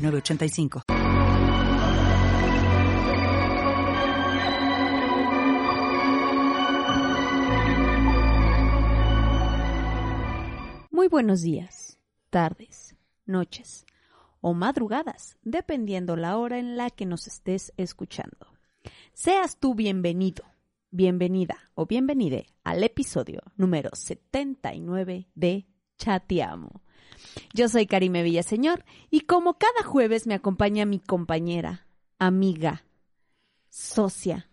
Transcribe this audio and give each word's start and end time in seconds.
906985. 0.00 0.82
Muy 10.90 11.08
buenos 11.08 11.40
días, 11.40 11.98
tardes, 12.28 12.94
noches 13.24 13.86
o 14.40 14.54
madrugadas, 14.54 15.36
dependiendo 15.42 16.16
la 16.16 16.36
hora 16.36 16.58
en 16.58 16.76
la 16.76 16.90
que 16.90 17.06
nos 17.06 17.26
estés 17.26 17.72
escuchando. 17.76 18.46
Seas 19.12 19.58
tú 19.58 19.74
bienvenido, 19.74 20.44
bienvenida 20.90 21.70
o 21.74 21.86
bienvenide 21.86 22.46
al 22.64 22.82
episodio 22.82 23.42
número 23.56 23.90
79 23.92 25.28
de 25.34 25.66
Chateamo. 25.98 26.82
Yo 27.52 27.68
soy 27.68 27.86
Karime 27.86 28.22
Villaseñor 28.22 28.84
y 29.10 29.20
como 29.20 29.54
cada 29.54 29.82
jueves 29.84 30.26
me 30.26 30.34
acompaña 30.34 30.86
mi 30.86 30.98
compañera, 30.98 31.86
amiga, 32.18 32.84
socia, 33.68 34.48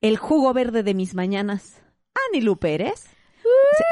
el 0.00 0.16
jugo 0.16 0.52
verde 0.52 0.82
de 0.82 0.94
mis 0.94 1.14
mañanas, 1.14 1.82
Anilu 2.30 2.56
Pérez. 2.56 3.06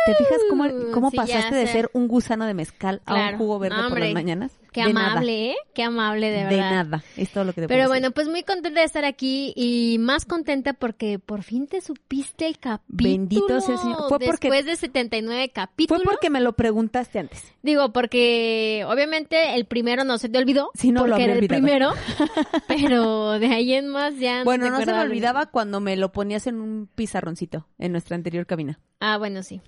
¿Te 0.07 0.15
fijas 0.15 0.39
cómo, 0.49 0.65
cómo 0.93 1.09
Uh, 1.09 1.11
sí, 1.11 1.17
ya 1.17 1.23
pasaste 1.23 1.55
de 1.57 1.67
ser 1.67 1.91
un 1.93 2.07
gusano 2.07 2.47
de 2.47 2.55
mezcal 2.55 3.03
a 3.07 3.15
un 3.15 3.39
jugo 3.39 3.59
verde 3.59 3.77
por 3.89 3.99
las 3.99 4.13
mañanas? 4.13 4.53
Qué 4.73 4.85
De 4.85 4.93
nada. 4.93 5.13
amable, 5.13 5.51
¿eh? 5.51 5.57
Qué 5.75 5.83
amable, 5.83 6.31
de 6.31 6.39
De, 6.39 6.45
verdad. 6.45 6.71
nada. 6.71 7.05
Es 7.17 7.31
todo 7.33 7.43
lo 7.45 7.53
que 7.53 7.63
te 7.63 7.67
Pero 7.69 7.89
bueno, 7.89 8.13
pues 8.13 8.29
muy 8.29 8.45
contenta 8.45 8.81
de 8.81 8.87
estar 8.87 9.05
aquí 9.05 9.53
y 9.57 9.97
más 9.99 10.25
contenta 10.25 10.75
porque 10.75 11.19
por 11.19 11.43
fin 11.43 11.67
te 11.67 11.81
supiste 11.81 12.47
el 12.47 12.59
capítulo. 12.59 13.11
Bendito 13.11 13.61
sea 13.61 13.75
el 13.75 13.81
Señor. 13.81 13.97
Fue 14.09 14.19
porque- 14.21 14.49
Después 14.49 14.67
de 14.67 14.77
79 14.77 15.43
Fue 15.47 15.53
capítulos. 15.53 16.03
porque 16.05 16.31
me 16.31 16.41
lo 16.41 16.53
preguntaste 16.53 17.19
antes. 17.19 17.53
Digo, 17.63 17.93
porque 17.93 18.85
obviamente 18.89 19.55
el 19.57 19.65
primero 19.67 20.05
no 20.05 20.19
se 20.19 20.29
te 20.29 20.39
olvidó. 20.39 20.71
Sí, 20.75 20.93
no, 20.93 21.01
lo 21.01 21.07
porque 21.09 21.15
había 21.25 21.35
era 21.35 21.43
el 21.43 21.49
primero. 21.49 21.91
pero 22.69 23.39
de 23.39 23.47
ahí 23.49 23.75
en 23.75 23.89
más 23.89 24.17
ya 24.19 24.45
Bueno, 24.45 24.71
no 24.71 24.79
se 24.79 24.87
me 24.87 24.93
de- 24.93 25.01
olvidaba 25.01 25.47
cuando 25.47 25.81
me 25.81 25.97
lo 25.97 26.13
ponías 26.13 26.47
en 26.47 26.61
un 26.61 26.89
pizarroncito 26.95 27.67
en 27.79 27.93
nuestra 27.93 28.17
anterior 28.17 28.47
cabina. 28.47 28.79
Ah, 29.01 29.17
bueno, 29.19 29.43
sí. 29.43 29.61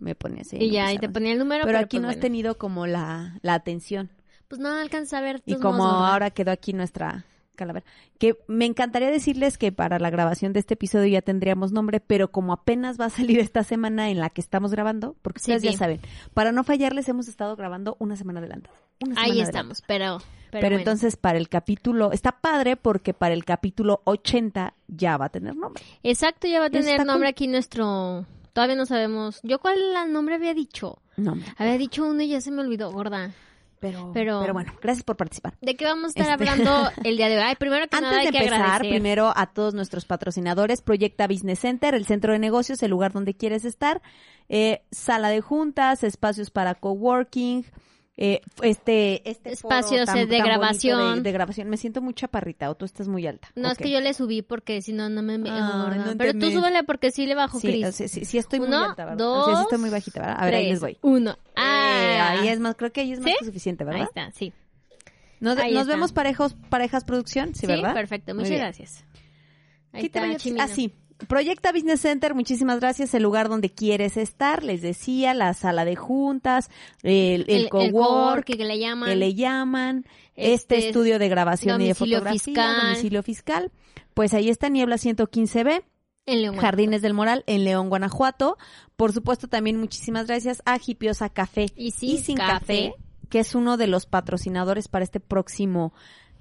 Me 0.00 0.14
ponías 0.14 0.52
ahí 0.52 0.64
y 0.64 0.70
ya, 0.70 0.86
ahí 0.88 0.98
te 0.98 1.08
ponía 1.08 1.32
el 1.32 1.38
número. 1.38 1.62
Pero, 1.64 1.76
Pero, 1.78 1.84
aquí 1.84 1.96
pues 1.96 2.02
no 2.02 2.08
has 2.08 2.14
bueno. 2.16 2.22
tenido 2.22 2.58
como 2.58 2.86
la, 2.86 3.38
la 3.42 3.54
atención. 3.54 4.10
Pues 4.56 4.60
no 4.60 4.70
alcanza 4.72 5.18
a 5.18 5.20
ver 5.20 5.42
Y 5.46 5.56
como 5.56 5.84
ahora 5.84 6.30
quedó 6.30 6.52
aquí 6.52 6.72
nuestra 6.72 7.24
calavera. 7.56 7.84
Que 8.18 8.36
me 8.46 8.66
encantaría 8.66 9.10
decirles 9.10 9.58
que 9.58 9.72
para 9.72 9.98
la 9.98 10.10
grabación 10.10 10.52
de 10.52 10.60
este 10.60 10.74
episodio 10.74 11.06
ya 11.08 11.22
tendríamos 11.22 11.72
nombre, 11.72 11.98
pero 12.00 12.30
como 12.30 12.52
apenas 12.52 13.00
va 13.00 13.06
a 13.06 13.10
salir 13.10 13.38
esta 13.40 13.62
semana 13.64 14.10
en 14.10 14.18
la 14.20 14.30
que 14.30 14.40
estamos 14.40 14.70
grabando, 14.72 15.16
porque 15.22 15.40
Sí, 15.40 15.52
ustedes 15.54 15.72
ya 15.72 15.78
saben, 15.78 16.00
para 16.34 16.52
no 16.52 16.62
fallarles 16.64 17.08
hemos 17.08 17.26
estado 17.28 17.56
grabando 17.56 17.96
una 17.98 18.16
semana 18.16 18.38
adelantada. 18.40 18.76
una 19.00 19.14
semana 19.14 19.20
Ahí 19.24 19.30
adelantada. 19.40 19.58
estamos, 19.60 19.82
pero... 19.86 20.18
Pero, 20.18 20.60
Pero, 20.62 20.68
bueno. 20.76 20.78
entonces 20.78 21.16
para 21.16 21.38
el 21.38 21.48
capítulo, 21.48 22.12
está 22.12 22.30
padre 22.40 22.76
porque 22.76 23.12
para 23.12 23.34
el 23.34 23.44
capítulo 23.44 24.02
80 24.04 24.74
ya 24.86 25.16
va 25.16 25.24
a 25.24 25.28
tener 25.30 25.56
nombre. 25.56 25.82
Exacto, 26.04 26.46
ya 26.46 26.60
va 26.60 26.66
a 26.66 26.70
tener 26.70 26.90
está 26.92 27.04
nombre 27.04 27.28
cool. 27.28 27.30
aquí 27.30 27.46
nuestro... 27.48 28.24
Todavía 28.52 28.76
no 28.76 28.86
sabemos. 28.86 29.40
¿Yo 29.42 29.58
cuál 29.58 29.78
nombre 30.12 30.36
había 30.36 30.54
dicho? 30.54 31.02
Nombre. 31.16 31.48
Había 31.58 31.76
dicho 31.76 32.04
uno 32.04 32.22
y 32.22 32.28
ya 32.28 32.40
se 32.40 32.52
me 32.52 32.60
olvidó, 32.62 32.92
gorda. 32.92 33.32
Pero, 33.84 34.10
Pero- 34.14 34.40
pero 34.40 34.52
bueno, 34.54 34.72
gracias 34.80 35.04
por 35.04 35.16
participar. 35.16 35.54
¿De 35.60 35.76
qué 35.76 35.84
vamos 35.84 36.04
a 36.16 36.20
estar 36.20 36.40
Este- 36.40 36.50
hablando 36.50 36.90
el 37.04 37.16
día 37.18 37.28
de 37.28 37.36
hoy? 37.36 37.42
Ay, 37.44 37.56
primero 37.56 37.86
que 37.86 38.00
nada 38.00 38.08
Antes 38.14 38.18
hay 38.20 38.26
de 38.26 38.32
que 38.32 38.44
empezar, 38.44 38.60
agradecer. 38.62 38.90
primero 38.90 39.32
a 39.36 39.46
todos 39.52 39.74
nuestros 39.74 40.06
patrocinadores, 40.06 40.80
Proyecta 40.80 41.26
Business 41.26 41.58
Center, 41.58 41.94
el 41.94 42.06
centro 42.06 42.32
de 42.32 42.38
negocios, 42.38 42.82
el 42.82 42.90
lugar 42.90 43.12
donde 43.12 43.34
quieres 43.34 43.64
estar, 43.66 44.00
eh, 44.48 44.82
sala 44.90 45.28
de 45.28 45.40
juntas, 45.42 46.02
espacios 46.02 46.50
para 46.50 46.74
coworking, 46.74 47.64
eh, 48.16 48.40
este, 48.62 49.28
este 49.28 49.56
foro 49.56 49.74
Espacios, 49.76 50.06
tan- 50.06 50.18
eh, 50.18 50.26
de 50.26 50.36
tan 50.38 50.46
grabación. 50.46 51.16
de, 51.16 51.20
de 51.22 51.32
grabación. 51.32 51.68
Me 51.68 51.76
siento 51.76 52.00
muy 52.00 52.14
chaparrita 52.14 52.70
o 52.70 52.76
tú 52.76 52.84
estás 52.84 53.08
muy 53.08 53.26
alta. 53.26 53.48
No, 53.56 53.68
es 53.70 53.74
Ok. 53.78 53.82
que 53.84 53.90
yo 53.90 54.00
le 54.00 54.14
subí 54.14 54.42
porque 54.42 54.82
si 54.82 54.92
no, 54.92 55.08
no 55.08 55.20
me... 55.22 55.36
gorda. 55.38 55.96
no 55.96 56.10
te 56.12 56.16
Pero 56.16 56.38
tú 56.38 56.50
súbele 56.52 56.84
porque 56.84 57.10
sí 57.10 57.26
le 57.26 57.34
bajo 57.34 57.58
Sí, 57.58 57.66
Cris. 57.68 57.94
sea, 57.96 58.08
sí, 58.08 58.24
sí 58.24 58.38
estoy 58.38 58.60
muy 58.60 58.68
Uno, 58.68 58.84
alta, 58.90 59.04
¿verdad? 59.04 59.18
dos, 59.18 59.44
sea, 59.46 59.56
sí 59.56 59.62
estoy 59.62 59.78
muy 59.78 59.90
bajita, 59.90 60.20
¿verdad? 60.20 60.36
A 60.38 60.44
ver, 60.44 60.54
ahí 60.54 60.60
tres, 60.62 60.70
les 60.74 60.80
voy. 60.80 60.98
Uno. 61.02 61.32
Eh, 61.32 61.40
Ah, 61.56 62.30
ahí 62.30 62.48
es 62.48 62.60
más, 62.60 62.76
creo 62.76 62.92
que 62.92 63.00
ahí 63.00 63.12
es 63.12 63.18
más 63.20 63.30
¿Sí? 63.30 63.36
que 63.40 63.44
suficiente, 63.46 63.82
¿verdad? 63.84 64.02
Ahí 64.02 64.06
está, 64.06 64.30
sí. 64.30 64.52
Nos, 65.40 65.58
Ahí 65.58 65.72
nos 65.74 65.82
está. 65.82 65.94
vemos 65.94 66.12
parejos, 66.12 66.54
parejas 66.70 67.04
producción, 67.04 67.54
sí, 67.54 67.66
¿verdad? 67.66 67.92
perfecto. 67.94 68.32
Muy 68.34 68.44
Muchas 68.44 68.58
gracias. 68.58 69.04
Ahí 69.92 70.02
¿Qué 70.02 70.06
está, 70.06 70.20
traía? 70.20 70.36
Chimino. 70.38 70.64
Proyecta 71.28 71.72
Business 71.72 72.00
Center, 72.00 72.34
muchísimas 72.34 72.80
gracias. 72.80 73.14
El 73.14 73.22
lugar 73.22 73.48
donde 73.48 73.70
quieres 73.70 74.16
estar, 74.16 74.62
les 74.64 74.82
decía, 74.82 75.32
la 75.34 75.54
sala 75.54 75.84
de 75.84 75.96
juntas, 75.96 76.70
el, 77.02 77.42
el, 77.48 77.64
El, 77.64 77.68
cowork, 77.70 78.44
que 78.44 78.56
le 78.56 78.78
llaman. 78.78 79.08
que 79.08 79.16
le 79.16 79.34
llaman, 79.34 80.04
este, 80.34 80.76
Este, 80.78 80.88
estudio 80.88 81.18
de 81.18 81.28
grabación 81.28 81.80
y 81.80 81.88
de 81.88 81.94
fotografía, 81.94 82.32
fiscal. 82.40 82.82
domicilio 82.82 83.22
fiscal. 83.22 83.72
Pues 84.12 84.34
ahí 84.34 84.48
está 84.50 84.68
Niebla 84.68 84.96
115B, 84.96 85.84
En 86.26 86.42
León, 86.42 86.56
Jardines 86.56 87.00
del 87.02 87.14
Moral, 87.14 87.44
en 87.46 87.64
León, 87.64 87.88
Guanajuato. 87.90 88.58
Por 88.96 89.12
supuesto, 89.12 89.48
también 89.48 89.78
muchísimas 89.78 90.26
gracias 90.26 90.62
a 90.66 90.78
Hipiosa 90.84 91.28
Café 91.28 91.66
Y 91.76 91.90
sin 91.92 92.36
café. 92.36 92.94
que 93.28 93.38
es 93.40 93.54
uno 93.54 93.76
de 93.76 93.86
los 93.86 94.06
patrocinadores 94.06 94.88
para 94.88 95.04
este 95.04 95.20
próximo 95.20 95.92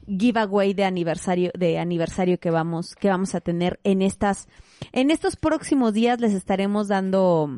giveaway 0.08 0.74
de 0.74 0.86
aniversario 0.86 1.52
de 1.58 1.80
aniversario 1.80 2.40
que 2.40 2.50
vamos 2.52 2.96
que 2.96 3.10
vamos 3.10 3.36
a 3.36 3.42
tener 3.42 3.80
en 3.84 4.02
estas 4.02 4.48
en 4.92 5.12
estos 5.12 5.36
próximos 5.36 5.94
días 5.94 6.20
les 6.20 6.34
estaremos 6.34 6.88
dando 6.88 7.50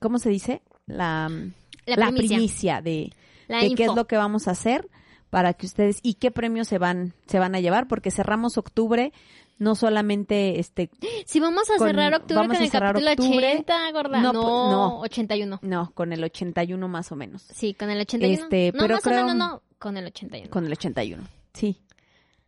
¿cómo 0.00 0.18
se 0.18 0.30
dice? 0.30 0.62
la 0.86 1.28
La, 1.86 1.96
la 1.96 2.06
primicia. 2.08 2.36
primicia 2.36 2.82
de, 2.82 3.12
La 3.48 3.58
de 3.60 3.74
qué 3.74 3.84
es 3.84 3.94
lo 3.94 4.06
que 4.06 4.16
vamos 4.16 4.48
a 4.48 4.52
hacer 4.52 4.88
para 5.30 5.54
que 5.54 5.66
ustedes 5.66 5.98
y 6.02 6.14
qué 6.14 6.30
premios 6.30 6.68
se 6.68 6.78
van 6.78 7.14
se 7.26 7.38
van 7.38 7.54
a 7.54 7.60
llevar 7.60 7.88
porque 7.88 8.10
cerramos 8.10 8.58
octubre 8.58 9.12
no 9.58 9.74
solamente 9.76 10.58
este 10.60 10.90
Si 11.24 11.38
vamos 11.40 11.70
a 11.70 11.76
con- 11.78 11.86
cerrar 11.88 12.14
octubre 12.14 12.34
vamos 12.42 12.56
con 12.56 12.62
a 12.62 12.64
el 12.64 12.70
capítulo 12.70 13.10
octubre. 13.12 13.52
80, 13.54 13.92
gorda. 13.92 14.20
No, 14.20 14.32
No, 14.32 14.40
pues, 14.42 14.52
no. 14.52 15.00
81. 15.00 15.58
no 15.62 15.90
con 15.94 16.12
el 16.12 16.24
81 16.24 16.88
más 16.88 17.12
o 17.12 17.16
menos 17.16 17.42
Sí, 17.42 17.72
con 17.74 17.88
el 17.90 18.00
81. 18.00 18.42
Este, 18.42 18.72
no, 18.72 18.82
pero 18.82 18.94
más 18.96 19.04
creo- 19.04 19.20
o 19.22 19.26
menos 19.26 19.36
no, 19.36 19.62
con 19.78 19.96
el 19.96 20.06
81. 20.06 20.50
con 20.50 20.66
el 20.66 20.72
81 20.72 21.22
sí 21.54 21.82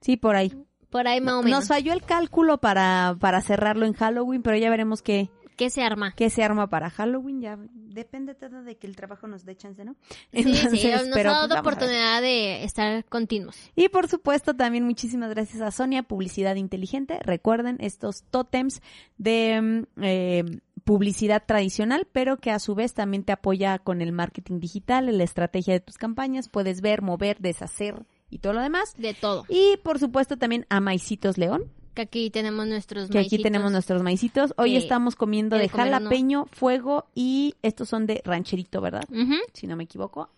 sí 0.01 0.17
por 0.17 0.37
ahí 0.37 0.53
Por 0.91 1.09
ahí 1.09 1.21
más 1.21 1.35
o 1.35 1.43
menos. 1.43 1.61
Nos 1.61 1.69
falló 1.69 1.93
el 1.93 2.03
cálculo 2.03 2.59
para, 2.59 3.17
para 3.21 3.41
cerrarlo 3.41 3.87
en 3.87 3.95
Halloween, 3.95 4.43
pero 4.43 4.57
ya 4.57 4.71
veremos 4.71 5.03
qué, 5.03 5.31
¿Qué 5.57 5.71
se 5.71 5.83
arma? 5.83 6.15
qué 6.17 6.31
se 6.31 6.43
arma 6.43 6.69
para 6.69 6.91
Halloween. 6.91 7.41
Ya 7.41 7.59
depende 7.73 8.35
todo 8.35 8.63
de 8.63 8.77
que 8.77 8.87
el 8.87 8.97
trabajo 8.97 9.27
nos 9.27 9.45
dé 9.45 9.57
chance, 9.57 9.85
¿no? 9.85 9.97
Sí, 10.33 10.43
sí, 10.43 10.91
nos 10.91 11.09
pero, 11.13 11.31
ha 11.31 11.41
pues, 11.41 11.49
dado 11.49 11.61
oportunidad 11.61 12.21
de 12.21 12.65
estar 12.65 13.05
continuos. 13.05 13.57
Y 13.77 13.89
por 13.89 14.09
supuesto, 14.09 14.55
también 14.55 14.85
muchísimas 14.85 15.31
gracias 15.31 15.63
a 15.63 15.71
Sonia, 15.71 16.03
Publicidad 16.03 16.57
Inteligente. 16.57 17.19
Recuerden 17.21 17.77
estos 17.81 18.25
tótems 18.31 18.83
de 19.17 19.61
mm, 19.61 20.03
eh, 20.03 20.45
publicidad 20.83 21.45
tradicional, 21.47 22.07
pero 22.11 22.39
que 22.39 22.51
a 22.51 22.59
su 22.59 22.75
vez 22.75 22.95
también 22.95 23.25
te 23.25 23.33
apoya 23.33 23.79
con 23.79 24.03
el 24.03 24.13
marketing 24.13 24.59
digital, 24.59 25.09
en 25.09 25.19
la 25.19 25.25
estrategia 25.25 25.75
de 25.75 25.81
tus 25.81 25.99
campañas. 25.99 26.49
Puedes 26.49 26.81
ver, 26.81 27.01
mover, 27.03 27.39
deshacer 27.39 28.05
y 28.35 28.39
todo 28.39 28.53
lo 28.53 28.61
demás. 28.61 28.95
De 28.99 29.15
todo. 29.15 29.45
Y 29.49 29.77
por 29.85 29.99
supuesto 29.99 30.37
también 30.37 30.67
a 30.69 30.81
Maicitos 30.81 31.39
León, 31.39 31.65
Que 31.95 32.03
aquí 32.03 32.29
tenemos 32.31 32.67
nuestros 32.67 33.05
que 33.09 33.19
aquí 33.19 33.27
maicitos. 33.37 33.43
tenemos 33.45 33.71
nuestros 33.73 34.03
maicitos. 34.03 34.53
Hoy 34.57 34.73
que 34.73 34.79
estamos 34.79 35.15
comiendo 35.15 35.57
de 35.57 35.67
uno. 35.67 35.77
jalapeño, 35.77 36.47
fuego 36.53 37.07
y 37.15 37.55
estos 37.63 37.89
son 37.89 38.07
de 38.07 38.21
rancherito, 38.25 38.81
¿verdad? 38.81 39.05
Ujú. 39.11 39.37
Si 39.53 39.67
no 39.69 39.77
me 39.77 39.85
equivoco. 39.85 40.29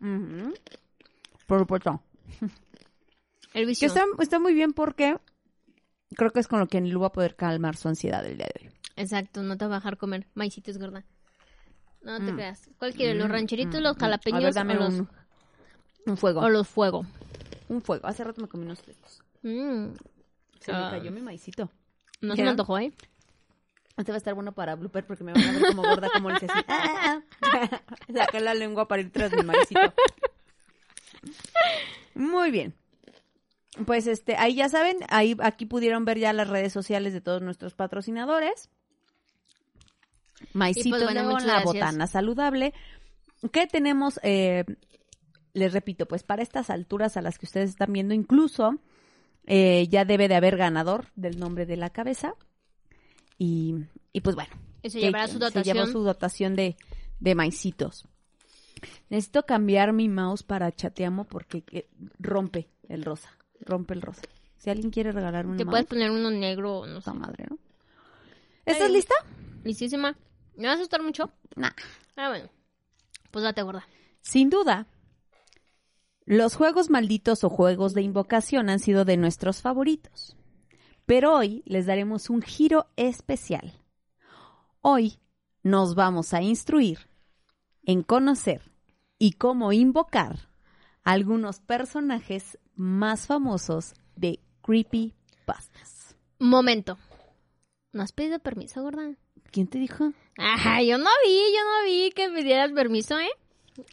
Ujú. 0.00 0.54
Por 1.46 1.58
supuesto. 1.60 2.00
El 2.40 3.62
Que 3.62 3.66
vicio. 3.66 3.88
está, 3.88 4.04
está 4.20 4.38
muy 4.38 4.54
bien 4.54 4.72
porque 4.72 5.16
creo 6.14 6.30
que 6.30 6.40
es 6.40 6.46
con 6.48 6.60
lo 6.60 6.68
que 6.68 6.80
Lu 6.80 7.00
va 7.00 7.08
a 7.08 7.12
poder 7.12 7.34
calmar 7.34 7.76
su 7.76 7.88
ansiedad 7.88 8.24
el 8.24 8.36
día 8.36 8.46
de 8.54 8.66
hoy. 8.66 8.72
Exacto, 8.96 9.42
no 9.42 9.56
te 9.56 9.66
va 9.66 9.76
a 9.76 9.78
dejar 9.78 9.96
comer 9.96 10.26
maicitos, 10.34 10.78
gorda. 10.78 11.04
No 12.02 12.18
te 12.24 12.32
Mm. 12.32 12.36
creas. 12.36 12.70
¿Cuál 12.78 12.94
quieres? 12.94 13.16
¿Los 13.16 13.28
Mm, 13.28 13.32
rancheritos, 13.32 13.80
mm, 13.80 13.82
los 13.82 13.96
jalapeños 13.96 14.40
A 14.40 14.44
ver, 14.44 14.54
dame 14.54 14.76
o, 14.76 14.80
los, 14.80 14.94
un, 14.94 15.08
un 16.06 16.16
fuego. 16.16 16.40
o 16.40 16.48
los 16.48 16.66
fuego? 16.68 17.04
Un 17.68 17.82
fuego. 17.82 18.06
Hace 18.06 18.24
rato 18.24 18.40
me 18.40 18.48
comí 18.48 18.64
unos 18.64 18.80
flecos. 18.80 19.22
Mm. 19.42 19.88
Se 20.60 20.72
me 20.72 20.78
Ah. 20.78 20.88
cayó 20.92 21.10
mi 21.12 21.20
maicito. 21.20 21.70
No 22.20 22.32
se 22.34 22.38
¿Ya? 22.38 22.44
me 22.44 22.50
antojó, 22.50 22.78
¿eh? 22.78 22.92
Este 23.96 24.12
va 24.12 24.16
a 24.16 24.18
estar 24.18 24.34
bueno 24.34 24.52
para 24.52 24.74
blooper 24.74 25.06
porque 25.06 25.24
me 25.24 25.32
van 25.32 25.42
a 25.42 25.52
ver 25.52 25.66
como 25.68 25.82
gorda 25.82 26.08
como 26.12 26.28
le 26.28 26.34
dice 26.34 26.46
así. 26.52 26.64
Ah, 26.68 27.22
ah, 27.42 27.70
ah. 27.72 27.80
Saqué 28.14 28.40
la 28.40 28.54
lengua 28.54 28.86
para 28.88 29.02
ir 29.02 29.10
tras 29.10 29.32
mi 29.32 29.42
maicito. 29.42 29.80
Muy 32.14 32.50
bien. 32.50 32.74
Pues 33.84 34.06
este, 34.06 34.36
ahí 34.36 34.54
ya 34.54 34.68
saben, 34.68 34.98
ahí 35.08 35.36
aquí 35.40 35.66
pudieron 35.66 36.04
ver 36.04 36.18
ya 36.18 36.32
las 36.32 36.48
redes 36.48 36.72
sociales 36.72 37.12
de 37.12 37.20
todos 37.20 37.42
nuestros 37.42 37.74
patrocinadores. 37.74 38.70
Maicito 40.52 40.90
pues, 40.90 41.02
bueno, 41.04 41.20
León, 41.20 41.32
muchas 41.32 41.46
la 41.46 41.52
gracias. 41.60 41.74
botana 41.74 42.06
saludable. 42.06 42.74
¿Qué 43.52 43.66
tenemos? 43.66 44.18
Eh, 44.22 44.64
les 45.56 45.72
repito, 45.72 46.06
pues 46.06 46.22
para 46.22 46.42
estas 46.42 46.70
alturas 46.70 47.16
a 47.16 47.22
las 47.22 47.38
que 47.38 47.46
ustedes 47.46 47.70
están 47.70 47.92
viendo, 47.92 48.14
incluso 48.14 48.78
eh, 49.46 49.86
ya 49.88 50.04
debe 50.04 50.28
de 50.28 50.34
haber 50.34 50.56
ganador 50.56 51.06
del 51.16 51.38
nombre 51.38 51.66
de 51.66 51.76
la 51.76 51.90
cabeza. 51.90 52.34
Y, 53.38 53.74
y 54.12 54.20
pues 54.20 54.36
bueno. 54.36 54.52
Y 54.82 54.90
se 54.90 55.00
llevará 55.00 55.26
su 55.26 55.34
Se 55.34 55.38
dotación. 55.40 55.76
llevó 55.76 55.86
su 55.86 56.02
dotación 56.02 56.54
de, 56.56 56.76
de 57.20 57.34
maicitos. 57.34 58.06
Necesito 59.08 59.44
cambiar 59.44 59.92
mi 59.92 60.08
mouse 60.08 60.42
para 60.42 60.70
chateamo 60.72 61.24
porque 61.24 61.64
eh, 61.72 61.88
rompe 62.18 62.68
el 62.88 63.04
rosa. 63.04 63.30
Rompe 63.60 63.94
el 63.94 64.02
rosa. 64.02 64.22
Si 64.58 64.70
alguien 64.70 64.90
quiere 64.90 65.12
regalarme 65.12 65.52
un 65.52 65.56
Te 65.58 65.64
mouse, 65.64 65.72
puedes 65.72 65.86
poner 65.86 66.10
uno 66.10 66.30
negro, 66.30 66.86
no 66.86 67.00
sé. 67.00 67.12
madre, 67.12 67.46
¿no? 67.48 67.58
¿Estás 68.64 68.88
Ay. 68.88 68.92
lista? 68.92 69.14
Listísima. 69.64 70.16
¿Me 70.56 70.66
va 70.66 70.72
a 70.72 70.76
asustar 70.76 71.02
mucho? 71.02 71.30
Nah. 71.56 71.70
Ah, 72.16 72.28
bueno. 72.28 72.48
Pues 73.30 73.42
date 73.44 73.62
gorda. 73.62 73.86
Sin 74.20 74.50
duda, 74.50 74.86
los 76.26 76.56
juegos 76.56 76.90
malditos 76.90 77.44
o 77.44 77.48
juegos 77.48 77.94
de 77.94 78.02
invocación 78.02 78.68
han 78.68 78.80
sido 78.80 79.04
de 79.04 79.16
nuestros 79.16 79.62
favoritos. 79.62 80.36
Pero 81.06 81.36
hoy 81.36 81.62
les 81.66 81.86
daremos 81.86 82.30
un 82.30 82.42
giro 82.42 82.88
especial. 82.96 83.80
Hoy 84.80 85.20
nos 85.62 85.94
vamos 85.94 86.34
a 86.34 86.42
instruir 86.42 87.08
en 87.84 88.02
conocer 88.02 88.60
y 89.18 89.32
cómo 89.32 89.72
invocar 89.72 90.50
algunos 91.04 91.60
personajes 91.60 92.58
más 92.74 93.28
famosos 93.28 93.94
de 94.16 94.40
Creepypastas. 94.62 96.16
Momento. 96.40 96.98
¿No 97.92 98.02
has 98.02 98.10
pedido 98.10 98.40
permiso, 98.40 98.82
gorda? 98.82 99.14
¿Quién 99.52 99.68
te 99.68 99.78
dijo? 99.78 100.12
Ajá, 100.36 100.82
yo 100.82 100.98
no 100.98 101.08
vi, 101.24 101.38
yo 101.54 101.60
no 101.64 101.84
vi 101.86 102.10
que 102.10 102.28
pidieras 102.30 102.72
permiso, 102.72 103.16
¿eh? 103.18 103.30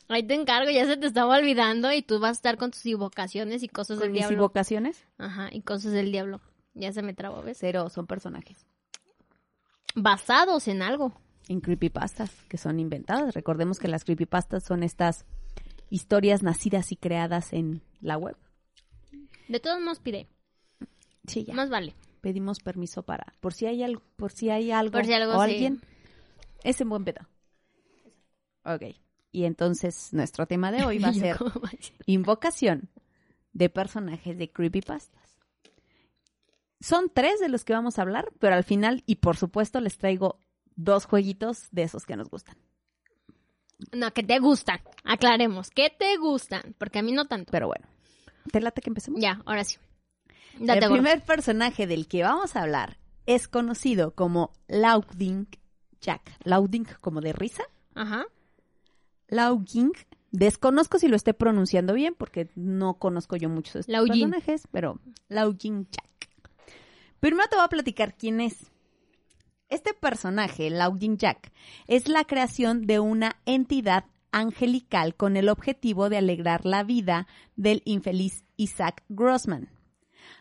Ahí 0.07 0.23
te 0.23 0.33
encargo, 0.33 0.69
ya 0.71 0.85
se 0.85 0.97
te 0.97 1.07
estaba 1.07 1.37
olvidando 1.37 1.91
y 1.91 2.01
tú 2.01 2.19
vas 2.19 2.29
a 2.29 2.31
estar 2.33 2.57
con 2.57 2.71
tus 2.71 2.85
invocaciones 2.85 3.63
y 3.63 3.67
cosas 3.67 3.97
¿Con 3.97 4.03
del 4.05 4.11
mis 4.11 4.19
diablo. 4.21 4.35
invocaciones? 4.37 5.05
Ajá, 5.17 5.49
y 5.51 5.61
cosas 5.61 5.91
del 5.91 6.11
diablo. 6.11 6.41
Ya 6.73 6.91
se 6.93 7.01
me 7.01 7.13
trabó, 7.13 7.41
¿ves? 7.43 7.57
Cero, 7.59 7.89
son 7.89 8.07
personajes. 8.07 8.65
Basados 9.95 10.67
en 10.67 10.81
algo. 10.81 11.13
en 11.49 11.59
creepypastas 11.59 12.31
que 12.47 12.57
son 12.57 12.79
inventadas. 12.79 13.33
Recordemos 13.35 13.77
que 13.79 13.87
las 13.89 14.05
creepypastas 14.05 14.63
son 14.63 14.81
estas 14.81 15.25
historias 15.89 16.41
nacidas 16.41 16.91
y 16.91 16.95
creadas 16.95 17.51
en 17.53 17.81
la 18.01 18.17
web. 18.17 18.37
De 19.49 19.59
todos 19.59 19.79
modos 19.81 19.99
pide. 19.99 20.27
Sí, 21.27 21.43
ya. 21.43 21.53
Más 21.53 21.69
vale. 21.69 21.93
Pedimos 22.21 22.59
permiso 22.59 23.03
para 23.03 23.33
por 23.41 23.53
si 23.53 23.65
hay 23.65 23.83
algo, 23.83 24.01
por 24.15 24.31
si 24.31 24.49
hay 24.49 24.71
algo, 24.71 24.93
Por 24.93 25.05
si 25.05 25.13
algo, 25.13 25.33
o 25.33 25.43
sí. 25.45 25.51
alguien. 25.51 25.81
Es 26.63 26.79
en 26.79 26.89
buen 26.89 27.03
pedo. 27.03 27.27
Ok. 28.63 28.83
Y 29.33 29.45
entonces 29.45 30.13
nuestro 30.13 30.45
tema 30.45 30.71
de 30.71 30.85
hoy 30.85 30.99
va 31.03 31.09
a 31.09 31.13
ser 31.13 31.37
invocación 32.05 32.89
de 33.51 33.67
personajes 33.67 34.37
de 34.37 34.49
creepypastas. 34.49 35.37
Son 36.79 37.09
tres 37.13 37.39
de 37.39 37.49
los 37.49 37.65
que 37.65 37.73
vamos 37.73 37.97
a 37.97 38.03
hablar, 38.03 38.31
pero 38.39 38.55
al 38.55 38.63
final, 38.63 39.03
y 39.05 39.15
por 39.15 39.35
supuesto, 39.35 39.81
les 39.81 39.97
traigo 39.97 40.39
dos 40.75 41.05
jueguitos 41.05 41.67
de 41.71 41.83
esos 41.83 42.05
que 42.05 42.15
nos 42.15 42.29
gustan. 42.29 42.55
No, 43.91 44.11
que 44.11 44.23
te 44.23 44.39
gustan. 44.39 44.79
Aclaremos, 45.03 45.69
que 45.69 45.89
te 45.89 46.17
gustan. 46.17 46.75
Porque 46.77 46.99
a 46.99 47.03
mí 47.03 47.11
no 47.11 47.25
tanto. 47.25 47.51
Pero 47.51 47.67
bueno, 47.67 47.87
¿te 48.51 48.61
late 48.61 48.81
que 48.81 48.89
empecemos? 48.89 49.19
Ya, 49.19 49.41
ahora 49.45 49.63
sí. 49.63 49.77
Date 50.59 50.85
el 50.85 50.91
primer 50.91 51.23
personaje 51.23 51.87
del 51.87 52.07
que 52.07 52.23
vamos 52.23 52.55
a 52.55 52.61
hablar 52.61 52.97
es 53.25 53.47
conocido 53.47 54.13
como 54.13 54.51
Lauding 54.67 55.47
Jack. 55.99 56.37
Lauding 56.43 56.85
como 57.01 57.21
de 57.21 57.33
risa. 57.33 57.63
Ajá. 57.95 58.25
Lauding. 59.33 59.91
Desconozco 60.31 60.99
si 60.99 61.07
lo 61.07 61.15
esté 61.15 61.33
pronunciando 61.33 61.93
bien 61.93 62.15
porque 62.15 62.49
no 62.55 62.95
conozco 62.95 63.35
yo 63.35 63.49
muchos 63.49 63.73
de 63.73 63.79
estos 63.81 64.07
personajes, 64.07 64.67
pero 64.71 64.99
Lauding 65.29 65.87
Jack. 65.91 66.29
Primero 67.19 67.47
te 67.49 67.55
voy 67.55 67.65
a 67.65 67.69
platicar 67.69 68.15
quién 68.15 68.41
es. 68.41 68.71
Este 69.69 69.93
personaje, 69.93 70.69
Lauding 70.69 71.17
Jack, 71.17 71.51
es 71.87 72.07
la 72.07 72.25
creación 72.25 72.85
de 72.85 72.99
una 72.99 73.37
entidad 73.45 74.05
angelical 74.31 75.15
con 75.15 75.37
el 75.37 75.49
objetivo 75.49 76.09
de 76.09 76.17
alegrar 76.17 76.65
la 76.65 76.83
vida 76.83 77.27
del 77.55 77.81
infeliz 77.85 78.43
Isaac 78.57 79.03
Grossman, 79.09 79.69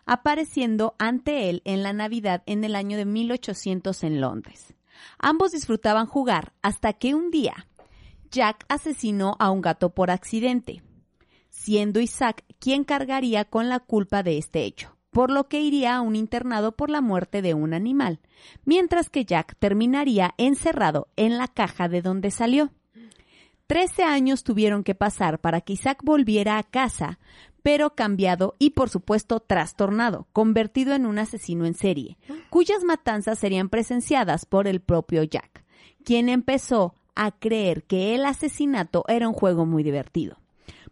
apareciendo 0.07 0.97
ante 0.99 1.51
él 1.51 1.63
en 1.65 1.83
la 1.83 1.93
Navidad 1.93 2.43
en 2.47 2.65
el 2.65 2.75
año 2.75 2.97
de 2.97 3.05
1800 3.05 4.05
en 4.05 4.21
Londres. 4.21 4.75
Ambos 5.19 5.53
disfrutaban 5.53 6.07
jugar 6.07 6.53
hasta 6.63 6.93
que 6.93 7.15
un 7.15 7.31
día 7.31 7.69
Jack 8.33 8.65
asesinó 8.69 9.37
a 9.39 9.51
un 9.51 9.61
gato 9.61 9.91
por 9.91 10.11
accidente, 10.11 10.83
siendo 11.51 12.01
Isaac 12.01 12.45
quien 12.59 12.83
cargaría 12.83 13.45
con 13.45 13.69
la 13.69 13.79
culpa 13.79 14.23
de 14.23 14.39
este 14.39 14.65
hecho, 14.65 14.97
por 15.11 15.31
lo 15.31 15.49
que 15.49 15.61
iría 15.61 15.97
a 15.97 16.01
un 16.01 16.17
internado 16.17 16.73
por 16.73 16.89
la 16.89 17.03
muerte 17.03 17.43
de 17.43 17.53
un 17.53 17.75
animal, 17.75 18.21
mientras 18.65 19.11
que 19.11 19.27
Jack 19.27 19.55
terminaría 19.59 20.35
encerrado 20.39 21.09
en 21.17 21.37
la 21.37 21.47
caja 21.47 21.91
de 21.91 22.01
donde 22.01 22.31
salió. 22.31 22.71
Trece 23.67 24.03
años 24.03 24.45
tuvieron 24.45 24.83
que 24.83 24.95
pasar 24.95 25.39
para 25.39 25.61
que 25.61 25.75
Isaac 25.75 26.01
volviera 26.03 26.57
a 26.57 26.63
casa, 26.63 27.19
pero 27.63 27.95
cambiado 27.95 28.57
y 28.59 28.71
por 28.71 28.89
supuesto 28.89 29.41
trastornado, 29.41 30.27
convertido 30.33 30.95
en 30.95 31.05
un 31.05 31.19
asesino 31.19 31.67
en 31.67 31.75
serie, 31.75 32.17
cuyas 32.49 32.83
matanzas 32.83 33.39
serían 33.39 33.69
presenciadas 33.69 34.47
por 34.47 34.67
el 34.67 34.81
propio 34.81 35.23
Jack, 35.23 35.65
quien 36.03 36.31
empezó 36.31 36.95
a 37.15 37.33
creer 37.33 37.85
que 37.85 38.15
el 38.15 38.25
asesinato 38.25 39.05
era 39.09 39.29
un 39.29 39.35
juego 39.35 39.67
muy 39.67 39.83
divertido, 39.83 40.39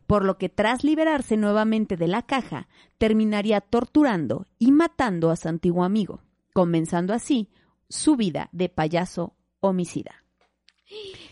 por 0.06 0.24
lo 0.24 0.38
que 0.38 0.48
tras 0.48 0.84
liberarse 0.84 1.36
nuevamente 1.36 1.96
de 1.96 2.08
la 2.08 2.22
caja, 2.22 2.68
terminaría 2.98 3.60
torturando 3.60 4.46
y 4.58 4.72
matando 4.72 5.30
a 5.30 5.36
su 5.36 5.48
antiguo 5.48 5.84
amigo, 5.84 6.22
comenzando 6.52 7.14
así 7.14 7.48
su 7.88 8.16
vida 8.16 8.48
de 8.52 8.68
payaso 8.68 9.34
homicida. 9.60 10.24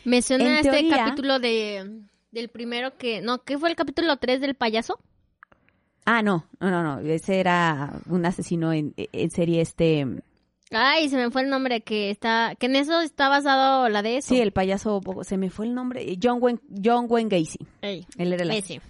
Me 0.05 0.23
suena 0.23 0.61
En 0.61 0.67
este 0.67 0.89
capítulo 0.89 1.39
de 1.39 2.09
del 2.31 2.49
primero 2.49 2.97
que... 2.97 3.21
No, 3.21 3.43
¿qué 3.45 3.59
fue 3.59 3.71
el 3.71 3.77
capítulo 3.77 4.17
3 4.17 4.41
del 4.41 4.55
payaso? 4.55 4.99
Ah, 6.05 6.23
no, 6.23 6.47
no, 6.61 6.71
no, 6.71 6.83
no, 6.83 7.01
ese 7.01 7.39
era 7.41 8.01
un 8.07 8.25
asesino 8.25 8.73
en, 8.73 8.95
en 8.97 9.31
serie, 9.31 9.61
este, 9.61 10.07
Ay, 10.71 11.09
se 11.09 11.17
me 11.17 11.31
fue 11.31 11.43
el 11.43 11.49
nombre 11.49 11.81
que 11.81 12.11
está... 12.11 12.55
Que 12.59 12.67
en 12.67 12.77
eso 12.77 13.01
está 13.01 13.29
basado 13.29 13.89
la 13.89 14.03
de 14.03 14.19
eso. 14.19 14.29
sí, 14.29 14.41
el 14.41 14.53
payaso, 14.53 15.01
se 15.23 15.39
me 15.39 15.51
fue 15.51 15.67
el 15.67 15.75
nombre, 15.75 16.19
John 16.23 16.39
Wayne, 16.41 16.61
John 16.85 17.07
Wayne 17.09 17.31
Gacy, 17.31 17.59
Ey, 17.81 18.07
él 18.17 18.33
era 18.33 18.43
el 18.43 18.51
ese. 18.51 18.81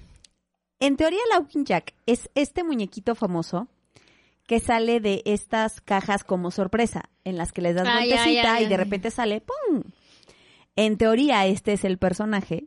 En 0.80 0.96
teoría, 0.96 1.20
Laughing 1.30 1.64
Jack 1.64 1.94
es 2.06 2.30
este 2.34 2.62
muñequito 2.62 3.14
famoso 3.14 3.68
que 4.46 4.60
sale 4.60 5.00
de 5.00 5.22
estas 5.26 5.80
cajas 5.80 6.24
como 6.24 6.50
sorpresa, 6.50 7.10
en 7.24 7.36
las 7.36 7.52
que 7.52 7.62
les 7.62 7.74
das 7.74 7.84
vueltecita 7.84 8.60
y 8.60 8.66
de 8.66 8.76
repente 8.76 9.10
sale 9.10 9.42
¡pum! 9.42 9.82
En 10.74 10.96
teoría, 10.96 11.44
este 11.46 11.72
es 11.72 11.84
el 11.84 11.98
personaje. 11.98 12.66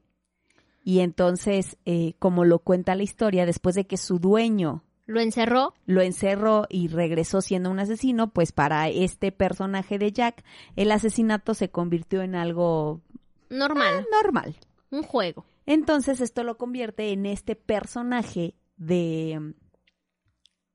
Y 0.84 1.00
entonces, 1.00 1.78
eh, 1.86 2.14
como 2.20 2.44
lo 2.44 2.60
cuenta 2.60 2.96
la 2.96 3.04
historia, 3.04 3.46
después 3.46 3.76
de 3.76 3.86
que 3.86 3.98
su 3.98 4.20
dueño 4.20 4.84
Lo 5.06 5.20
encerró. 5.20 5.74
lo 5.86 6.02
encerró 6.02 6.68
y 6.70 6.88
regresó 6.88 7.42
siendo 7.42 7.70
un 7.70 7.80
asesino, 7.80 8.32
pues 8.32 8.52
para 8.52 8.88
este 8.90 9.32
personaje 9.32 9.98
de 9.98 10.12
Jack, 10.12 10.44
el 10.76 10.92
asesinato 10.92 11.54
se 11.54 11.70
convirtió 11.70 12.22
en 12.22 12.36
algo 12.36 13.02
Normal. 13.50 14.06
normal. 14.12 14.56
Un 14.90 15.04
juego. 15.04 15.46
Entonces 15.66 16.22
esto 16.22 16.44
lo 16.44 16.58
convierte 16.58 17.12
en 17.12 17.26
este 17.26 17.56
personaje 17.56 18.56
de, 18.78 19.54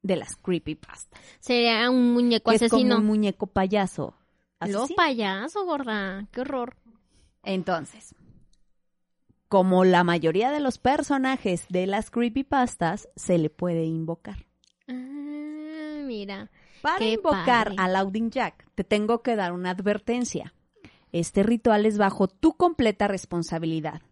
de 0.02 0.16
las 0.16 0.36
creepypastas. 0.36 1.20
Sería 1.40 1.88
un 1.90 2.12
muñeco 2.12 2.50
que 2.50 2.56
es 2.56 2.70
como 2.70 2.76
asesino. 2.80 2.96
un 2.98 3.06
muñeco 3.06 3.46
payaso. 3.46 4.16
Lo 4.60 4.80
asesino. 4.80 4.96
payaso, 4.96 5.64
gorda. 5.64 6.26
Qué 6.32 6.40
horror. 6.42 6.76
Entonces, 7.42 8.14
como 9.48 9.84
la 9.84 10.04
mayoría 10.04 10.50
de 10.50 10.60
los 10.60 10.78
personajes 10.78 11.66
de 11.68 11.86
las 11.86 12.10
creepypastas, 12.10 13.08
se 13.16 13.38
le 13.38 13.50
puede 13.50 13.84
invocar. 13.84 14.46
Ah, 14.88 16.02
mira. 16.04 16.50
Para 16.82 16.98
Qué 16.98 17.12
invocar 17.12 17.68
padre. 17.68 17.76
a 17.78 17.88
Lauding 17.88 18.30
Jack, 18.30 18.68
te 18.74 18.84
tengo 18.84 19.22
que 19.22 19.36
dar 19.36 19.52
una 19.52 19.70
advertencia. 19.70 20.54
Este 21.12 21.42
ritual 21.42 21.86
es 21.86 21.98
bajo 21.98 22.28
tu 22.28 22.56
completa 22.56 23.08
responsabilidad, 23.08 24.02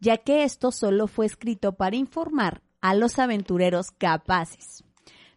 ya 0.00 0.18
que 0.18 0.44
esto 0.44 0.72
solo 0.72 1.06
fue 1.06 1.26
escrito 1.26 1.72
para 1.72 1.96
informar 1.96 2.62
a 2.80 2.94
los 2.94 3.18
aventureros 3.18 3.90
capaces. 3.90 4.84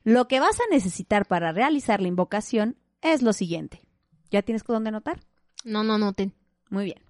Lo 0.03 0.27
que 0.27 0.39
vas 0.39 0.59
a 0.59 0.73
necesitar 0.73 1.25
para 1.25 1.51
realizar 1.51 2.01
la 2.01 2.07
invocación 2.07 2.77
es 3.01 3.21
lo 3.21 3.33
siguiente. 3.33 3.81
¿Ya 4.31 4.41
tienes 4.41 4.63
dónde 4.63 4.89
anotar? 4.89 5.19
No, 5.65 5.83
no, 5.83 5.97
no. 5.97 6.13
Te... 6.13 6.31
Muy 6.69 6.85
bien. 6.85 7.01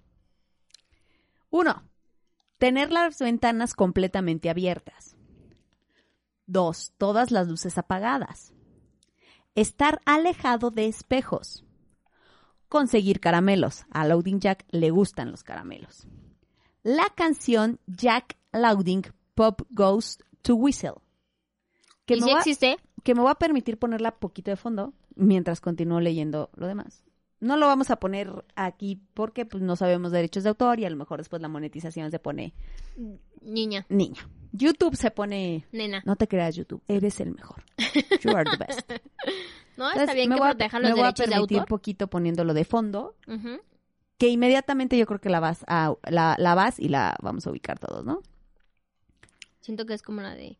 Uno, 1.50 1.82
tener 2.58 2.90
las 2.92 3.18
ventanas 3.18 3.74
completamente 3.74 4.50
abiertas. 4.50 5.16
Dos, 6.46 6.92
todas 6.98 7.30
las 7.30 7.48
luces 7.48 7.78
apagadas. 7.78 8.52
Estar 9.54 10.00
alejado 10.06 10.70
de 10.70 10.86
espejos. 10.86 11.64
Conseguir 12.68 13.20
caramelos. 13.20 13.84
A 13.90 14.06
Loading 14.06 14.40
Jack 14.40 14.64
le 14.70 14.90
gustan 14.90 15.30
los 15.30 15.42
caramelos. 15.42 16.06
La 16.82 17.06
canción 17.14 17.80
Jack 17.86 18.36
Louding 18.52 19.04
Pop 19.34 19.62
Goes 19.70 20.18
to 20.42 20.54
Whistle. 20.54 20.94
Que 22.06 22.14
¿Y 22.14 22.20
me 22.20 22.26
si 22.26 22.32
va- 22.32 22.38
existe? 22.38 22.76
que 23.04 23.14
me 23.14 23.20
voy 23.22 23.30
a 23.30 23.34
permitir 23.36 23.78
ponerla 23.78 24.16
poquito 24.18 24.50
de 24.50 24.56
fondo 24.56 24.92
mientras 25.16 25.60
continúo 25.60 26.00
leyendo 26.00 26.50
lo 26.54 26.66
demás. 26.66 27.04
No 27.40 27.56
lo 27.56 27.66
vamos 27.66 27.90
a 27.90 27.96
poner 28.00 28.44
aquí 28.56 29.00
porque 29.14 29.46
pues, 29.46 29.62
no 29.62 29.76
sabemos 29.76 30.10
derechos 30.12 30.42
de 30.42 30.48
autor 30.48 30.80
y 30.80 30.84
a 30.84 30.90
lo 30.90 30.96
mejor 30.96 31.18
después 31.18 31.40
la 31.40 31.48
monetización 31.48 32.10
se 32.10 32.18
pone 32.18 32.52
Niña, 33.42 33.86
niña. 33.88 34.28
YouTube 34.52 34.96
se 34.96 35.10
pone... 35.12 35.64
nena. 35.72 36.02
No 36.04 36.16
te 36.16 36.26
creas, 36.26 36.56
YouTube. 36.56 36.82
Eres 36.88 37.20
el 37.20 37.32
mejor. 37.32 37.62
You 38.22 38.30
are 38.36 38.48
the 38.50 38.56
best. 38.56 38.90
No, 39.76 39.84
Entonces, 39.84 40.02
está 40.08 40.14
bien 40.14 40.28
me 40.30 40.34
que 40.34 40.40
voy 40.40 40.48
a- 40.48 40.52
protejan 40.54 40.82
me 40.82 40.88
los 40.88 40.96
voy 40.96 41.04
a 41.04 41.12
derechos 41.12 41.28
de 41.28 41.34
autor. 41.36 41.66
poquito 41.68 42.08
poniéndolo 42.08 42.52
de 42.52 42.64
fondo, 42.64 43.14
que 44.16 44.26
inmediatamente 44.26 44.98
yo 44.98 45.06
creo 45.06 45.20
que 45.20 45.28
la 45.28 45.38
vas 45.38 45.64
a 45.68 45.94
la, 46.10 46.34
la 46.36 46.54
vas 46.56 46.80
y 46.80 46.88
la 46.88 47.14
vamos 47.22 47.46
a 47.46 47.50
ubicar 47.50 47.78
todos, 47.78 48.04
¿no? 48.04 48.20
Siento 49.60 49.86
que 49.86 49.94
es 49.94 50.02
como 50.02 50.20
la 50.20 50.34
de... 50.34 50.58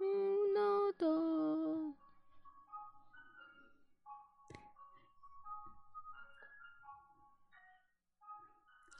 Uno, 0.00 0.92
dos... 0.98 1.33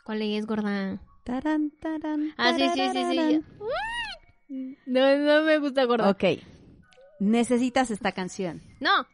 ¿Cuál 0.04 0.23
es, 0.23 0.46
gorda? 0.46 1.00
Tarán, 1.25 1.70
tarán, 1.80 2.34
Ah, 2.37 2.52
sí, 2.56 2.68
sí, 2.75 2.82
sí, 2.92 3.42
sí. 4.49 4.76
No, 4.87 5.16
no 5.16 5.42
me 5.42 5.58
gusta, 5.58 5.84
gorda. 5.84 6.11
Ok. 6.11 6.25
Necesitas 7.18 7.90
esta 7.90 8.12
canción. 8.12 8.62
No. 8.80 9.06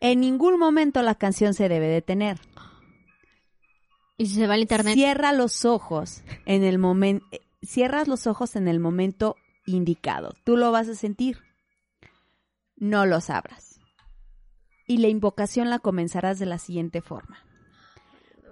En 0.00 0.20
ningún 0.20 0.58
momento 0.58 1.00
la 1.02 1.14
canción 1.14 1.54
se 1.54 1.68
debe 1.68 1.86
detener. 1.86 2.40
¿Y 4.16 4.26
si 4.26 4.34
se 4.34 4.46
va 4.46 4.54
al 4.54 4.60
internet? 4.60 4.94
Cierra 4.94 5.32
los 5.32 5.64
ojos 5.64 6.24
en 6.46 6.64
el 6.64 6.78
momento. 6.78 7.24
Cierras 7.62 8.08
los 8.08 8.26
ojos 8.26 8.56
en 8.56 8.68
el 8.68 8.80
momento 8.80 9.36
indicado. 9.66 10.34
Tú 10.44 10.56
lo 10.56 10.72
vas 10.72 10.88
a 10.88 10.94
sentir. 10.94 11.38
No 12.76 13.06
los 13.06 13.30
abras. 13.30 13.80
Y 14.86 14.98
la 14.98 15.08
invocación 15.08 15.70
la 15.70 15.78
comenzarás 15.78 16.38
de 16.38 16.46
la 16.46 16.58
siguiente 16.58 17.00
forma. 17.00 17.38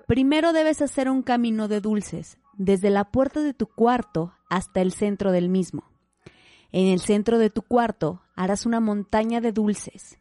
Primero 0.06 0.52
debes 0.52 0.82
hacer 0.82 1.08
un 1.08 1.22
camino 1.22 1.68
de 1.68 1.80
dulces, 1.80 2.38
desde 2.54 2.90
la 2.90 3.04
puerta 3.10 3.40
de 3.40 3.54
tu 3.54 3.66
cuarto 3.66 4.34
hasta 4.48 4.80
el 4.80 4.92
centro 4.92 5.32
del 5.32 5.48
mismo. 5.48 5.84
En 6.70 6.88
el 6.88 7.00
centro 7.00 7.38
de 7.38 7.50
tu 7.50 7.62
cuarto 7.62 8.22
harás 8.34 8.66
una 8.66 8.80
montaña 8.80 9.40
de 9.40 9.52
dulces 9.52 10.18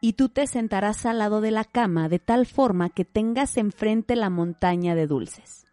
y 0.00 0.12
tú 0.12 0.28
te 0.28 0.46
sentarás 0.46 1.06
al 1.06 1.18
lado 1.18 1.40
de 1.40 1.50
la 1.50 1.64
cama 1.64 2.08
de 2.08 2.18
tal 2.18 2.46
forma 2.46 2.90
que 2.90 3.04
tengas 3.04 3.56
enfrente 3.56 4.16
la 4.16 4.30
montaña 4.30 4.94
de 4.94 5.06
dulces. 5.06 5.66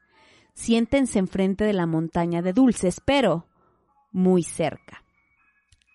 Siéntense 0.54 1.20
enfrente 1.20 1.66
de 1.66 1.74
la 1.74 1.86
montaña 1.86 2.42
de 2.42 2.54
dulces, 2.54 3.02
pero 3.04 3.46
muy 4.12 4.44
cerca. 4.44 5.04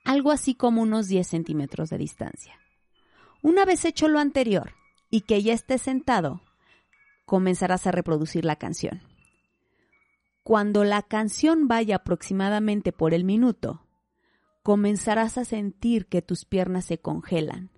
Algo 0.05 0.31
así 0.31 0.55
como 0.55 0.83
unos 0.83 1.09
10 1.09 1.27
centímetros 1.27 1.89
de 1.91 1.99
distancia. 1.99 2.59
Una 3.43 3.65
vez 3.65 3.85
hecho 3.85 4.07
lo 4.07 4.19
anterior 4.19 4.75
y 5.11 5.23
que 5.23 5.43
ya 5.43 5.55
estés 5.55 5.83
sentado, 5.83 6.43
comenzarás 7.31 7.87
a 7.87 7.93
reproducir 7.93 8.45
la 8.45 8.57
canción. 8.57 9.03
Cuando 10.43 10.83
la 10.83 11.03
canción 11.03 11.69
vaya 11.69 11.95
aproximadamente 11.95 12.91
por 12.91 13.15
el 13.15 13.23
minuto, 13.23 13.87
comenzarás 14.65 15.39
a 15.39 15.45
sentir 15.45 16.07
que 16.07 16.23
tus 16.23 16.45
piernas 16.45 16.87
se 16.87 16.99
congelan. 16.99 17.71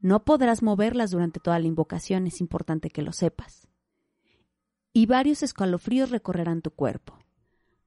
No 0.00 0.24
podrás 0.24 0.64
moverlas 0.64 1.12
durante 1.12 1.38
toda 1.38 1.60
la 1.60 1.68
invocación, 1.68 2.26
es 2.26 2.40
importante 2.40 2.90
que 2.90 3.02
lo 3.02 3.12
sepas. 3.12 3.68
Y 4.92 5.06
varios 5.06 5.44
escalofríos 5.44 6.10
recorrerán 6.10 6.60
tu 6.60 6.72
cuerpo. 6.72 7.16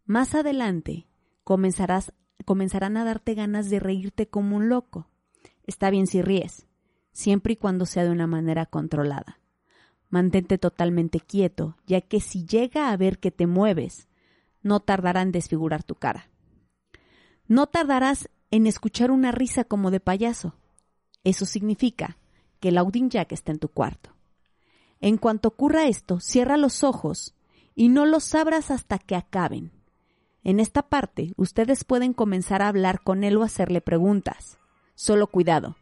Más 0.06 0.36
adelante 0.36 1.10
comenzarás, 1.44 2.13
comenzarán 2.46 2.96
a 2.96 3.03
darte 3.03 3.34
ganas 3.34 3.70
de 3.70 3.82
reírte 3.82 4.29
como 4.29 4.56
un 4.56 4.70
loco. 4.70 5.10
Está 5.63 5.89
bien 5.89 6.08
si 6.08 6.22
ríes, 6.22 6.65
siempre 7.12 7.51
y 7.51 7.58
cuando 7.58 7.86
sea 7.86 8.06
de 8.06 8.12
una 8.12 8.25
manera 8.25 8.65
controlada. 8.67 9.41
Mantente 10.10 10.58
totalmente 10.58 11.20
quieto, 11.20 11.76
ya 11.86 12.02
que 12.02 12.22
si 12.22 12.46
llega 12.46 12.92
a 12.92 12.98
ver 12.98 13.20
que 13.20 13.32
te 13.32 13.46
mueves, 13.46 14.08
no 14.62 14.80
tardará 14.80 15.22
en 15.22 15.32
desfigurar 15.32 15.84
tu 15.84 15.96
cara. 15.96 16.30
No 17.48 17.68
tardarás 17.68 18.30
en 18.52 18.68
escuchar 18.68 19.12
una 19.12 19.32
risa 19.32 19.64
como 19.64 19.92
de 19.92 20.00
payaso. 20.00 20.56
Eso 21.24 21.46
significa 21.46 22.18
que 22.60 22.70
el 22.70 23.10
Jack 23.10 23.32
está 23.32 23.52
en 23.52 23.60
tu 23.60 23.70
cuarto. 23.70 24.12
En 25.00 25.18
cuanto 25.18 25.50
ocurra 25.50 25.88
esto, 25.88 26.20
cierra 26.20 26.58
los 26.58 26.84
ojos 26.84 27.36
y 27.76 27.90
no 27.90 28.06
los 28.06 28.34
abras 28.34 28.72
hasta 28.72 28.98
que 28.98 29.16
acaben. 29.16 29.72
En 30.44 30.60
esta 30.60 30.84
parte, 30.84 31.34
ustedes 31.36 31.84
pueden 31.84 32.14
comenzar 32.14 32.62
a 32.62 32.70
hablar 32.70 33.02
con 33.02 33.24
él 33.24 33.38
o 33.38 33.44
hacerle 33.44 33.82
preguntas. 33.82 34.58
Solo 34.96 35.28
cuidado. 35.28 35.76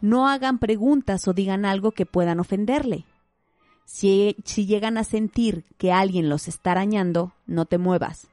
No 0.00 0.26
hagan 0.28 0.58
preguntas 0.58 1.28
o 1.28 1.34
digan 1.34 1.64
algo 1.64 1.92
que 1.92 2.06
puedan 2.06 2.40
ofenderle. 2.40 3.04
Si, 3.92 4.36
llegan 4.54 4.98
a 4.98 5.04
sentir 5.04 5.64
que 5.76 5.90
alguien 5.90 6.28
los 6.28 6.46
está 6.46 6.70
arañando, 6.70 7.34
no 7.46 7.66
te 7.66 7.76
muevas. 7.76 8.28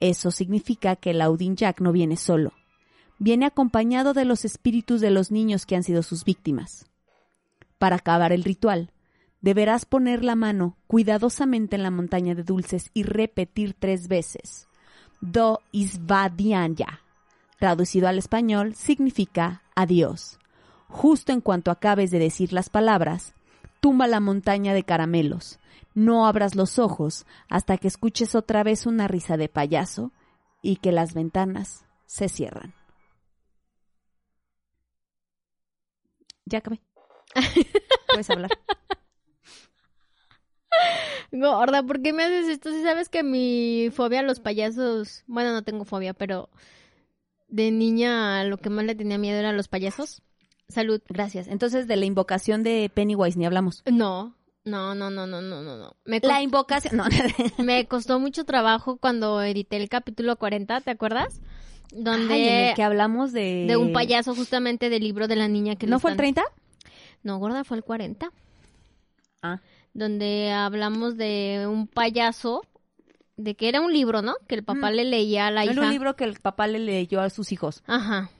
Eso 0.00 0.30
significa 0.30 0.96
que 0.96 1.10
el 1.10 1.20
Audin 1.20 1.54
Jack 1.54 1.82
no 1.82 1.92
viene 1.92 2.16
solo. 2.16 2.54
Viene 3.18 3.44
acompañado 3.44 4.14
de 4.14 4.24
los 4.24 4.46
espíritus 4.46 5.02
de 5.02 5.10
los 5.10 5.30
niños 5.30 5.66
que 5.66 5.76
han 5.76 5.82
sido 5.82 6.02
sus 6.02 6.24
víctimas. 6.24 6.86
Para 7.78 7.96
acabar 7.96 8.32
el 8.32 8.42
ritual, 8.42 8.90
deberás 9.42 9.84
poner 9.84 10.24
la 10.24 10.34
mano 10.34 10.78
cuidadosamente 10.86 11.76
en 11.76 11.82
la 11.82 11.90
montaña 11.90 12.34
de 12.34 12.42
dulces 12.42 12.90
y 12.94 13.02
repetir 13.02 13.76
tres 13.78 14.08
veces. 14.08 14.66
Do 15.20 15.60
isvadianya. 15.72 17.02
Traducido 17.58 18.08
al 18.08 18.18
español, 18.18 18.74
significa 18.74 19.62
adiós. 19.74 20.38
Justo 20.88 21.32
en 21.32 21.42
cuanto 21.42 21.70
acabes 21.70 22.10
de 22.10 22.18
decir 22.18 22.54
las 22.54 22.70
palabras, 22.70 23.34
tumba 23.86 24.08
la 24.08 24.18
montaña 24.18 24.74
de 24.74 24.82
caramelos. 24.82 25.60
No 25.94 26.26
abras 26.26 26.56
los 26.56 26.80
ojos 26.80 27.24
hasta 27.48 27.78
que 27.78 27.86
escuches 27.86 28.34
otra 28.34 28.64
vez 28.64 28.84
una 28.84 29.06
risa 29.06 29.36
de 29.36 29.48
payaso 29.48 30.10
y 30.60 30.78
que 30.78 30.90
las 30.90 31.14
ventanas 31.14 31.84
se 32.04 32.28
cierran. 32.28 32.74
Ya 36.46 36.58
acabé. 36.58 36.80
Puedes 38.08 38.28
hablar. 38.28 38.50
Gorda, 41.30 41.84
¿por 41.84 42.02
qué 42.02 42.12
me 42.12 42.24
haces 42.24 42.48
esto? 42.48 42.72
Si 42.72 42.82
sabes 42.82 43.08
que 43.08 43.22
mi 43.22 43.90
fobia 43.92 44.18
a 44.18 44.24
los 44.24 44.40
payasos... 44.40 45.22
Bueno, 45.28 45.52
no 45.52 45.62
tengo 45.62 45.84
fobia, 45.84 46.12
pero... 46.12 46.50
De 47.46 47.70
niña 47.70 48.42
lo 48.42 48.58
que 48.58 48.68
más 48.68 48.84
le 48.84 48.96
tenía 48.96 49.16
miedo 49.16 49.38
era 49.38 49.50
a 49.50 49.52
los 49.52 49.68
payasos. 49.68 50.24
Salud. 50.68 51.00
Gracias. 51.08 51.46
Entonces, 51.48 51.86
de 51.86 51.96
la 51.96 52.04
invocación 52.06 52.62
de 52.62 52.90
Pennywise 52.92 53.38
ni 53.38 53.46
hablamos. 53.46 53.82
No, 53.90 54.34
no, 54.64 54.94
no, 54.94 55.10
no, 55.10 55.26
no, 55.26 55.40
no, 55.40 55.62
no. 55.62 55.76
no. 55.76 55.96
Me, 56.04 56.20
La 56.20 56.42
invocación. 56.42 56.96
No, 56.96 57.04
me 57.64 57.86
costó 57.86 58.18
mucho 58.18 58.44
trabajo 58.44 58.96
cuando 58.96 59.42
edité 59.42 59.76
el 59.76 59.88
capítulo 59.88 60.36
40, 60.36 60.80
¿te 60.80 60.90
acuerdas? 60.90 61.40
Donde... 61.92 62.34
Ay, 62.34 62.48
en 62.48 62.54
el 62.68 62.74
que 62.74 62.82
hablamos 62.82 63.32
de. 63.32 63.66
De 63.68 63.76
un 63.76 63.92
payaso 63.92 64.34
justamente 64.34 64.90
del 64.90 65.02
libro 65.04 65.28
de 65.28 65.36
la 65.36 65.46
niña 65.48 65.76
que 65.76 65.86
¿No 65.86 66.00
fue 66.00 66.10
el 66.10 66.14
están- 66.14 66.34
30? 66.34 66.42
No, 67.22 67.38
gorda, 67.38 67.62
fue 67.64 67.76
el 67.76 67.84
40. 67.84 68.28
Ah. 69.42 69.60
Donde 69.94 70.50
hablamos 70.52 71.16
de 71.16 71.66
un 71.70 71.86
payaso, 71.86 72.62
de 73.36 73.54
que 73.54 73.68
era 73.68 73.80
un 73.80 73.92
libro, 73.92 74.20
¿no? 74.20 74.34
Que 74.48 74.56
el 74.56 74.64
papá 74.64 74.90
Mm. 74.90 74.94
le 74.94 75.04
leía 75.04 75.46
a 75.46 75.50
la 75.50 75.62
Era 75.62 75.72
hija. 75.72 75.82
un 75.82 75.90
libro 75.90 76.16
que 76.16 76.24
el 76.24 76.38
papá 76.40 76.66
le 76.66 76.80
leyó 76.80 77.20
a 77.20 77.30
sus 77.30 77.52
hijos. 77.52 77.82
Ajá. 77.86 78.30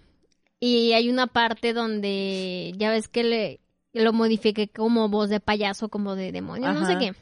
Y 0.60 0.92
hay 0.92 1.08
una 1.10 1.26
parte 1.26 1.72
donde 1.72 2.72
ya 2.76 2.90
ves 2.90 3.08
que 3.08 3.25
le 3.25 3.60
lo 3.92 4.12
modifiqué 4.12 4.68
como 4.68 5.08
voz 5.08 5.30
de 5.30 5.40
payaso, 5.40 5.88
como 5.88 6.16
de 6.16 6.32
demonio, 6.32 6.72
no 6.72 6.86
sé 6.86 6.98
qué. 6.98 7.14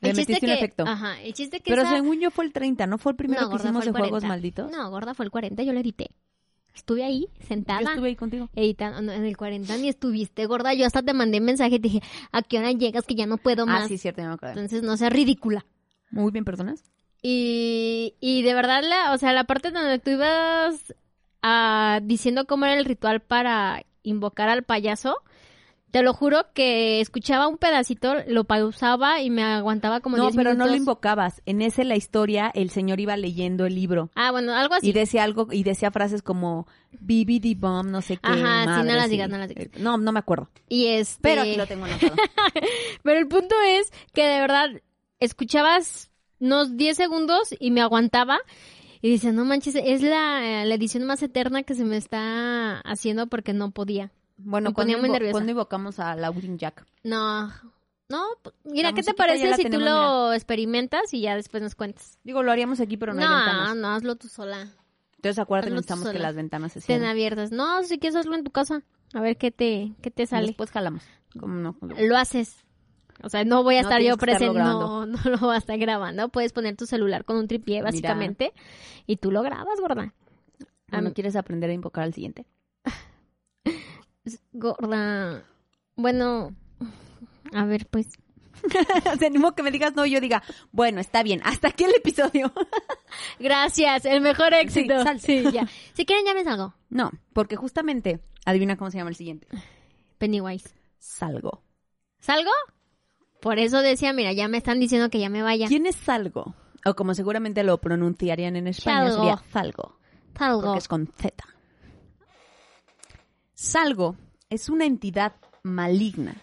Le 0.00 0.14
metiste 0.14 0.44
un 0.44 0.52
efecto. 0.52 0.84
Ajá, 0.86 1.20
el 1.22 1.32
chiste 1.32 1.60
que 1.60 1.70
Pero 1.70 1.82
esa- 1.82 1.94
según 1.94 2.18
yo 2.20 2.30
fue 2.30 2.44
el 2.44 2.52
30, 2.52 2.86
¿no 2.86 2.98
fue 2.98 3.12
el 3.12 3.16
primero 3.16 3.42
No, 3.42 3.50
que 3.50 3.56
hicimos 3.56 3.84
de 3.84 3.90
el 3.90 3.92
Juegos 3.96 4.10
40. 4.22 4.28
Malditos? 4.28 4.70
No, 4.70 4.90
gorda, 4.90 5.14
fue 5.14 5.24
el 5.24 5.30
40, 5.30 5.62
yo 5.62 5.72
lo 5.72 5.78
edité. 5.80 6.10
Estuve 6.74 7.04
ahí, 7.04 7.28
sentada. 7.46 7.82
Yo 7.82 7.88
estuve 7.90 8.08
ahí 8.08 8.16
contigo. 8.16 8.48
editando 8.54 9.00
no, 9.00 9.12
en 9.12 9.24
el 9.24 9.36
40 9.36 9.76
ni 9.76 9.88
estuviste 9.88 10.44
gorda, 10.46 10.74
yo 10.74 10.86
hasta 10.86 11.02
te 11.02 11.12
mandé 11.14 11.40
mensaje 11.40 11.76
y 11.76 11.78
te 11.78 11.88
dije, 11.88 12.02
¿a 12.32 12.42
qué 12.42 12.58
hora 12.58 12.72
llegas 12.72 13.04
que 13.06 13.14
ya 13.14 13.26
no 13.26 13.36
puedo 13.36 13.64
más? 13.66 13.84
Ah, 13.84 13.88
sí, 13.88 13.96
cierto, 13.98 14.22
me 14.22 14.28
acuerdo. 14.28 14.54
Entonces 14.60 14.82
no 14.82 14.96
seas 14.96 15.12
ridícula. 15.12 15.64
Muy 16.10 16.32
bien, 16.32 16.44
¿perdonas? 16.44 16.82
Y, 17.22 18.14
y 18.20 18.42
de 18.42 18.54
verdad, 18.54 18.82
la, 18.82 19.12
o 19.12 19.18
sea, 19.18 19.32
la 19.32 19.44
parte 19.44 19.70
donde 19.70 19.98
tú 19.98 20.10
ibas 20.10 20.94
ah, 21.42 22.00
diciendo 22.02 22.46
cómo 22.46 22.64
era 22.64 22.78
el 22.78 22.84
ritual 22.84 23.20
para 23.20 23.84
invocar 24.02 24.48
al 24.48 24.62
payaso, 24.64 25.16
Te 25.90 26.02
lo 26.02 26.14
juro 26.14 26.46
que 26.54 27.02
escuchaba 27.02 27.46
un 27.48 27.58
pedacito, 27.58 28.14
lo 28.26 28.44
pausaba 28.44 29.20
y 29.20 29.28
me 29.28 29.42
aguantaba 29.42 30.00
como 30.00 30.16
No, 30.16 30.30
10 30.30 30.36
pero 30.36 30.54
no 30.54 30.66
lo 30.66 30.74
invocabas. 30.74 31.42
En 31.44 31.60
ese 31.60 31.84
la 31.84 31.96
historia, 31.96 32.50
el 32.54 32.70
señor 32.70 32.98
iba 32.98 33.14
leyendo 33.18 33.66
el 33.66 33.74
libro. 33.74 34.10
Ah, 34.14 34.30
bueno, 34.30 34.54
algo 34.54 34.74
así. 34.74 34.88
Y 34.88 34.92
decía 34.92 35.22
algo, 35.22 35.48
y 35.50 35.64
decía 35.64 35.90
frases 35.90 36.22
como 36.22 36.66
BBD 36.92 37.58
bomb, 37.58 37.90
no 37.90 38.00
sé 38.00 38.16
qué. 38.16 38.30
Ajá, 38.30 38.80
sí, 38.80 38.88
no 38.88 38.94
las 38.94 39.04
sí. 39.04 39.10
digas, 39.10 39.28
no 39.28 39.36
las 39.36 39.48
digas. 39.48 39.68
No, 39.78 39.98
no 39.98 40.12
me 40.12 40.18
acuerdo. 40.18 40.48
Y 40.66 40.86
este... 40.86 41.20
Pero 41.20 41.42
aquí 41.42 41.56
lo 41.56 41.66
tengo 41.66 41.84
anotado. 41.84 42.14
Pero 43.02 43.18
el 43.18 43.28
punto 43.28 43.54
es 43.66 43.92
que 44.14 44.26
de 44.26 44.40
verdad 44.40 44.70
escuchabas 45.20 46.10
unos 46.40 46.76
10 46.76 46.96
segundos 46.96 47.54
y 47.60 47.70
me 47.70 47.82
aguantaba. 47.82 48.38
Y 49.02 49.10
dice, 49.10 49.32
no 49.32 49.44
manches, 49.44 49.74
es 49.74 50.00
la, 50.00 50.64
la 50.64 50.74
edición 50.74 51.04
más 51.04 51.22
eterna 51.22 51.64
que 51.64 51.74
se 51.74 51.84
me 51.84 51.96
está 51.96 52.78
haciendo 52.80 53.26
porque 53.26 53.52
no 53.52 53.72
podía. 53.72 54.12
Bueno, 54.38 54.70
Me 54.70 54.74
ponía 54.74 54.96
muy 54.96 55.08
nerviosa. 55.10 55.32
cuando 55.32 55.50
invocamos 55.50 55.98
a 55.98 56.14
Laurin 56.16 56.56
Jack. 56.56 56.86
No, 57.02 57.48
no, 58.08 58.24
mira, 58.64 58.90
La 58.90 58.94
¿qué 58.94 59.02
te 59.02 59.12
parece 59.14 59.54
si 59.54 59.64
tú 59.64 59.70
tenemos, 59.70 59.84
lo 59.88 60.32
experimentas 60.32 61.12
y 61.12 61.20
ya 61.22 61.34
después 61.34 61.62
nos 61.62 61.74
cuentas? 61.74 62.18
Digo, 62.24 62.42
lo 62.42 62.52
haríamos 62.52 62.78
aquí, 62.80 62.96
pero 62.96 63.12
no, 63.12 63.22
hay 63.22 63.28
no, 63.28 63.34
ventanas. 63.36 63.76
no, 63.76 63.88
hazlo 63.88 64.16
tú 64.16 64.28
sola. 64.28 64.68
Entonces 65.16 65.38
acuérdate 65.38 65.70
que 65.70 65.74
hazlo 65.74 65.82
tú 65.82 65.86
necesitamos 65.94 66.12
que 66.12 66.18
las 66.18 66.34
ventanas 66.34 66.72
se 66.72 66.78
Estén 66.80 67.04
abiertas. 67.04 67.50
No, 67.52 67.82
si 67.82 67.98
quieres 67.98 68.16
hazlo 68.16 68.34
en 68.36 68.44
tu 68.44 68.50
casa. 68.50 68.82
A 69.14 69.20
ver 69.20 69.36
qué 69.36 69.50
te, 69.50 69.92
qué 70.00 70.10
te 70.10 70.26
sale. 70.26 70.48
Después 70.48 70.70
jalamos. 70.70 71.02
¿Cómo 71.38 71.54
no? 71.54 71.76
Lo 71.98 72.16
haces. 72.16 72.64
O 73.22 73.28
sea, 73.28 73.44
no 73.44 73.62
voy 73.62 73.76
a 73.76 73.82
No 73.82 73.88
estar 73.88 74.02
yo 74.02 74.16
presente, 74.16 74.58
no, 74.58 75.06
no 75.06 75.18
lo 75.24 75.38
voy 75.38 75.54
a 75.54 75.58
estar 75.58 75.78
grabando. 75.78 76.28
Puedes 76.28 76.52
poner 76.52 76.76
tu 76.76 76.86
celular 76.86 77.24
con 77.24 77.36
un 77.36 77.46
tripié, 77.48 77.76
Mira. 77.76 77.84
básicamente, 77.84 78.52
y 79.06 79.16
tú 79.16 79.30
lo 79.30 79.42
grabas, 79.42 79.78
gorda. 79.80 80.14
Bueno, 80.88 81.08
Am- 81.08 81.14
¿quieres 81.14 81.36
aprender 81.36 81.70
a 81.70 81.72
invocar 81.72 82.04
al 82.04 82.14
siguiente? 82.14 82.46
Gorda. 84.52 85.42
Bueno, 85.96 86.54
a 87.52 87.64
ver, 87.64 87.86
pues. 87.86 88.08
Se 89.18 89.26
animo 89.26 89.54
que 89.54 89.62
me 89.64 89.70
digas 89.72 89.94
no 89.96 90.06
y 90.06 90.10
yo 90.12 90.20
diga, 90.20 90.42
bueno, 90.70 91.00
está 91.00 91.22
bien, 91.24 91.40
hasta 91.44 91.68
aquí 91.68 91.84
el 91.84 91.94
episodio. 91.96 92.52
Gracias, 93.40 94.04
el 94.04 94.20
mejor 94.20 94.54
éxito. 94.54 94.94
Sí, 95.18 95.42
ya. 95.52 95.66
Si 95.94 96.04
quieren, 96.06 96.24
ya 96.26 96.34
me 96.34 96.44
salgo. 96.44 96.74
no, 96.88 97.10
porque 97.32 97.56
justamente, 97.56 98.20
adivina 98.44 98.76
cómo 98.76 98.90
se 98.90 98.98
llama 98.98 99.10
el 99.10 99.16
siguiente. 99.16 99.48
Pennywise. 100.18 100.74
Salgo. 100.98 101.62
¿Salgo? 102.20 102.52
Por 103.42 103.58
eso 103.58 103.80
decía, 103.80 104.12
mira, 104.12 104.32
ya 104.32 104.46
me 104.46 104.58
están 104.58 104.78
diciendo 104.78 105.10
que 105.10 105.18
ya 105.18 105.28
me 105.28 105.42
vaya. 105.42 105.66
¿Quién 105.66 105.86
es 105.86 105.96
Salgo? 105.96 106.54
O 106.86 106.94
como 106.94 107.12
seguramente 107.12 107.64
lo 107.64 107.76
pronunciarían 107.78 108.54
en 108.54 108.68
España, 108.68 109.08
Salgo. 109.08 109.16
sería 109.16 109.42
Salgo. 109.50 109.98
Salgo. 110.38 110.62
porque 110.62 110.78
es 110.78 110.86
con 110.86 111.08
Z. 111.08 111.44
Salgo 113.54 114.16
es 114.48 114.68
una 114.68 114.86
entidad 114.86 115.34
maligna, 115.64 116.36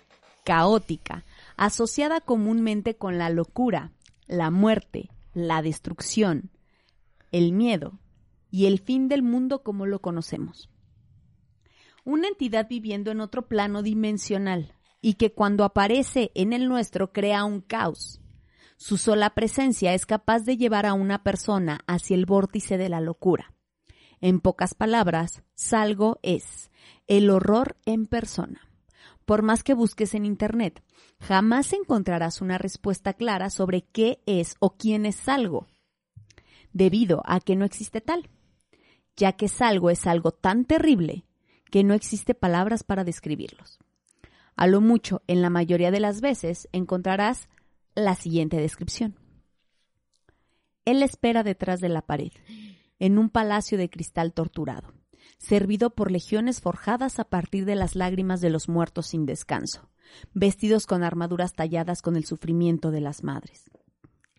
caótica, 0.43 1.23
asociada 1.55 2.19
comúnmente 2.19 2.97
con 2.97 3.17
la 3.17 3.29
locura, 3.29 3.93
la 4.27 4.51
muerte, 4.51 5.09
la 5.33 5.61
destrucción, 5.61 6.51
el 7.31 7.53
miedo 7.53 7.97
y 8.51 8.65
el 8.65 8.77
fin 8.77 9.07
del 9.07 9.23
mundo 9.23 9.63
como 9.63 9.85
lo 9.85 10.01
conocemos. 10.01 10.69
Una 12.03 12.27
entidad 12.27 12.67
viviendo 12.67 13.09
en 13.09 13.21
otro 13.21 13.47
plano 13.47 13.83
dimensional 13.83 14.75
y 15.01 15.15
que 15.15 15.31
cuando 15.31 15.63
aparece 15.63 16.31
en 16.35 16.53
el 16.53 16.67
nuestro 16.67 17.11
crea 17.11 17.45
un 17.45 17.61
caos. 17.61 18.21
Su 18.77 18.97
sola 18.97 19.31
presencia 19.31 19.93
es 19.93 20.05
capaz 20.05 20.45
de 20.45 20.57
llevar 20.57 20.85
a 20.85 20.93
una 20.93 21.23
persona 21.23 21.81
hacia 21.87 22.15
el 22.15 22.25
vórtice 22.25 22.77
de 22.77 22.89
la 22.89 23.01
locura. 23.01 23.53
En 24.21 24.39
pocas 24.39 24.73
palabras, 24.73 25.43
Salgo 25.55 26.19
es 26.23 26.71
el 27.07 27.29
horror 27.29 27.77
en 27.85 28.05
persona. 28.05 28.61
Por 29.25 29.43
más 29.43 29.63
que 29.63 29.73
busques 29.73 30.15
en 30.15 30.25
Internet, 30.25 30.83
jamás 31.19 31.73
encontrarás 31.73 32.41
una 32.41 32.57
respuesta 32.57 33.13
clara 33.13 33.49
sobre 33.49 33.83
qué 33.83 34.21
es 34.25 34.55
o 34.59 34.75
quién 34.75 35.05
es 35.05 35.15
Salgo, 35.15 35.67
debido 36.73 37.21
a 37.25 37.39
que 37.39 37.55
no 37.55 37.65
existe 37.65 38.01
tal, 38.01 38.29
ya 39.15 39.33
que 39.33 39.47
Salgo 39.47 39.89
es 39.89 40.07
algo 40.07 40.31
tan 40.31 40.65
terrible 40.65 41.25
que 41.69 41.83
no 41.83 41.93
existe 41.93 42.33
palabras 42.33 42.83
para 42.83 43.03
describirlos. 43.03 43.79
A 44.59 44.67
lo 44.67 44.81
mucho, 44.81 45.21
en 45.27 45.41
la 45.41 45.49
mayoría 45.49 45.89
de 45.89 46.01
las 46.01 46.19
veces, 46.19 46.67
encontrarás 46.73 47.47
la 47.95 48.13
siguiente 48.15 48.57
descripción. 48.57 49.15
Él 50.83 51.01
espera 51.01 51.43
detrás 51.43 51.79
de 51.79 51.87
la 51.87 52.01
pared, 52.01 52.33
en 52.99 53.17
un 53.19 53.29
palacio 53.29 53.77
de 53.77 53.89
cristal 53.89 54.33
torturado, 54.33 54.93
servido 55.37 55.91
por 55.91 56.11
legiones 56.11 56.59
forjadas 56.59 57.19
a 57.19 57.23
partir 57.23 57.63
de 57.63 57.75
las 57.75 57.95
lágrimas 57.95 58.41
de 58.41 58.49
los 58.49 58.67
muertos 58.67 59.07
sin 59.07 59.25
descanso, 59.25 59.89
vestidos 60.33 60.87
con 60.87 61.03
armaduras 61.03 61.53
talladas 61.53 62.01
con 62.01 62.17
el 62.17 62.25
sufrimiento 62.25 62.91
de 62.91 62.99
las 62.99 63.23
madres. 63.23 63.71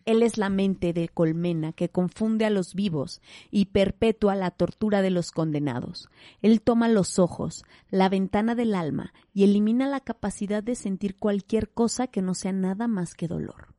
Él 0.05 0.23
es 0.23 0.37
la 0.37 0.49
mente 0.49 0.93
de 0.93 1.09
colmena 1.09 1.73
que 1.73 1.89
confunde 1.89 2.45
a 2.45 2.49
los 2.49 2.73
vivos 2.73 3.21
y 3.49 3.65
perpetúa 3.65 4.35
la 4.35 4.51
tortura 4.51 5.01
de 5.01 5.11
los 5.11 5.31
condenados. 5.31 6.09
Él 6.41 6.61
toma 6.61 6.87
los 6.87 7.19
ojos, 7.19 7.63
la 7.89 8.09
ventana 8.09 8.55
del 8.55 8.73
alma, 8.73 9.13
y 9.33 9.43
elimina 9.43 9.87
la 9.87 9.99
capacidad 9.99 10.63
de 10.63 10.75
sentir 10.75 11.17
cualquier 11.17 11.69
cosa 11.69 12.07
que 12.07 12.21
no 12.21 12.33
sea 12.33 12.51
nada 12.51 12.87
más 12.87 13.13
que 13.15 13.27
dolor. 13.27 13.75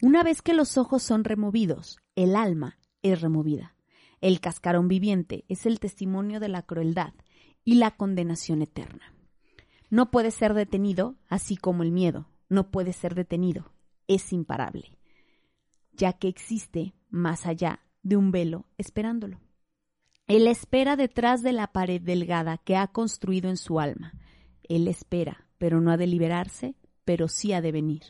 Una 0.00 0.22
vez 0.22 0.42
que 0.42 0.54
los 0.54 0.78
ojos 0.78 1.02
son 1.02 1.24
removidos, 1.24 1.98
el 2.14 2.36
alma 2.36 2.78
es 3.02 3.20
removida. 3.20 3.74
El 4.20 4.40
cascarón 4.40 4.88
viviente 4.88 5.44
es 5.48 5.66
el 5.66 5.80
testimonio 5.80 6.40
de 6.40 6.48
la 6.48 6.62
crueldad 6.62 7.14
y 7.64 7.74
la 7.74 7.92
condenación 7.92 8.62
eterna. 8.62 9.14
No 9.90 10.10
puede 10.10 10.30
ser 10.30 10.54
detenido, 10.54 11.16
así 11.28 11.56
como 11.56 11.82
el 11.82 11.92
miedo. 11.92 12.28
No 12.48 12.70
puede 12.70 12.92
ser 12.92 13.14
detenido. 13.14 13.72
Es 14.06 14.32
imparable 14.32 14.97
ya 15.98 16.14
que 16.14 16.28
existe 16.28 16.94
más 17.10 17.44
allá 17.44 17.80
de 18.02 18.16
un 18.16 18.30
velo 18.30 18.64
esperándolo. 18.78 19.40
Él 20.26 20.46
espera 20.46 20.96
detrás 20.96 21.42
de 21.42 21.52
la 21.52 21.72
pared 21.72 22.00
delgada 22.00 22.58
que 22.58 22.76
ha 22.76 22.86
construido 22.86 23.50
en 23.50 23.56
su 23.56 23.80
alma. 23.80 24.14
Él 24.62 24.88
espera, 24.88 25.46
pero 25.58 25.80
no 25.80 25.90
ha 25.90 25.96
de 25.96 26.06
liberarse, 26.06 26.74
pero 27.04 27.28
sí 27.28 27.52
ha 27.52 27.60
de 27.60 27.72
venir. 27.72 28.02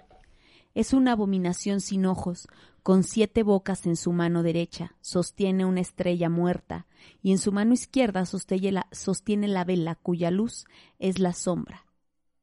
Es 0.74 0.92
una 0.92 1.12
abominación 1.12 1.80
sin 1.80 2.06
ojos, 2.06 2.46
con 2.82 3.02
siete 3.02 3.42
bocas 3.42 3.86
en 3.86 3.96
su 3.96 4.12
mano 4.12 4.42
derecha, 4.42 4.96
sostiene 5.00 5.64
una 5.64 5.80
estrella 5.80 6.28
muerta, 6.28 6.86
y 7.22 7.32
en 7.32 7.38
su 7.38 7.52
mano 7.52 7.72
izquierda 7.72 8.26
sostiene 8.26 8.72
la, 8.72 8.88
sostiene 8.92 9.48
la 9.48 9.64
vela 9.64 9.94
cuya 9.94 10.30
luz 10.30 10.66
es 10.98 11.18
la 11.18 11.32
sombra, 11.32 11.86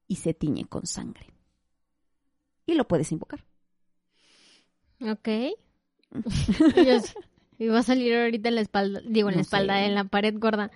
y 0.07 0.17
se 0.17 0.33
tiñe 0.33 0.65
con 0.65 0.85
sangre. 0.85 1.33
Y 2.65 2.73
lo 2.73 2.87
puedes 2.87 3.11
invocar. 3.11 3.45
Ok. 5.01 5.29
Y 7.57 7.67
va 7.67 7.79
a 7.79 7.83
salir 7.83 8.13
ahorita 8.13 8.49
en 8.49 8.55
la 8.55 8.61
espalda, 8.61 9.01
digo, 9.05 9.29
en 9.29 9.35
la 9.35 9.41
espalda, 9.41 9.75
sé. 9.75 9.85
en 9.85 9.95
la 9.95 10.03
pared 10.03 10.35
gorda. 10.37 10.71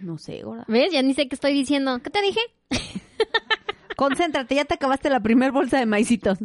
No 0.00 0.16
sé, 0.16 0.42
gorda. 0.42 0.64
¿Ves? 0.68 0.92
Ya 0.92 1.02
ni 1.02 1.12
sé 1.14 1.28
qué 1.28 1.34
estoy 1.34 1.52
diciendo. 1.52 1.98
¿Qué 2.02 2.10
te 2.10 2.22
dije? 2.22 2.40
Concéntrate, 3.96 4.54
ya 4.54 4.64
te 4.64 4.74
acabaste 4.74 5.10
la 5.10 5.20
primer 5.20 5.50
bolsa 5.50 5.78
de 5.78 5.86
maicitos. 5.86 6.38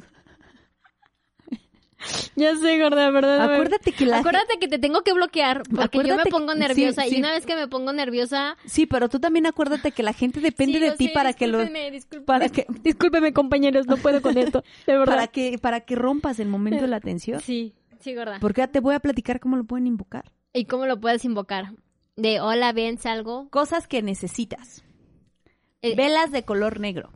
Ya 2.36 2.56
sé, 2.58 2.80
gorda, 2.80 3.10
¿verdad? 3.12 3.42
Acuérdate 3.42 3.92
que 3.94 4.06
la 4.06 4.18
Acuérdate 4.20 4.60
que 4.60 4.68
te 4.68 4.78
tengo 4.80 5.02
que 5.04 5.14
bloquear 5.14 5.64
porque 5.74 6.00
yo 6.06 6.18
me 6.18 6.26
pongo 6.26 6.54
que- 6.54 6.60
nerviosa 6.60 7.04
sí, 7.04 7.08
y 7.08 7.12
sí. 7.12 7.18
una 7.20 7.32
vez 7.32 7.46
que 7.46 7.56
me 7.56 7.68
pongo 7.68 7.94
nerviosa... 7.94 8.58
Sí, 8.66 8.86
pero 8.86 9.08
tú 9.10 9.20
también 9.20 9.46
acuérdate 9.46 9.92
que 9.92 10.04
la 10.04 10.14
gente 10.14 10.42
depende 10.42 10.80
Sí, 10.80 10.84
de 10.86 10.92
ti 10.92 11.08
sé, 11.08 11.14
para 11.14 11.34
que 11.34 11.48
lo 11.48 11.60
discúlpenme. 11.60 12.26
para 12.26 12.50
que 12.50 12.66
Discúlpeme, 12.84 13.34
compañeros, 13.34 13.88
no 13.88 13.98
puedo 13.98 14.22
con 14.22 14.38
esto, 14.38 14.64
de 14.86 14.94
verdad. 14.98 15.06
para 15.16 15.28
que 15.28 15.58
para 15.60 15.82
que 15.82 15.96
rompas 15.96 16.40
el 16.40 16.48
momento 16.48 16.82
de 16.82 16.88
la 16.90 17.00
tensión. 17.00 17.40
Sí, 17.42 17.74
sí, 18.00 18.14
gorda. 18.16 18.40
Porque 18.40 18.62
ya 18.62 18.68
te 18.68 18.80
voy 18.82 18.96
a 18.96 19.00
platicar 19.00 19.40
cómo 19.40 19.56
lo 19.56 19.64
pueden 19.64 19.88
invocar. 19.88 20.32
¿Y 20.54 20.66
cómo 20.66 20.86
lo 20.86 21.00
puedes 21.00 21.24
invocar? 21.26 21.74
De 22.18 22.40
hola, 22.42 22.72
ven, 22.74 22.98
salgo. 22.98 23.50
Cosas 23.50 23.88
que 23.88 24.02
necesitas. 24.02 24.84
Eh, 25.82 25.96
Velas 25.96 26.32
de 26.32 26.44
color 26.44 26.80
negro. 26.80 27.12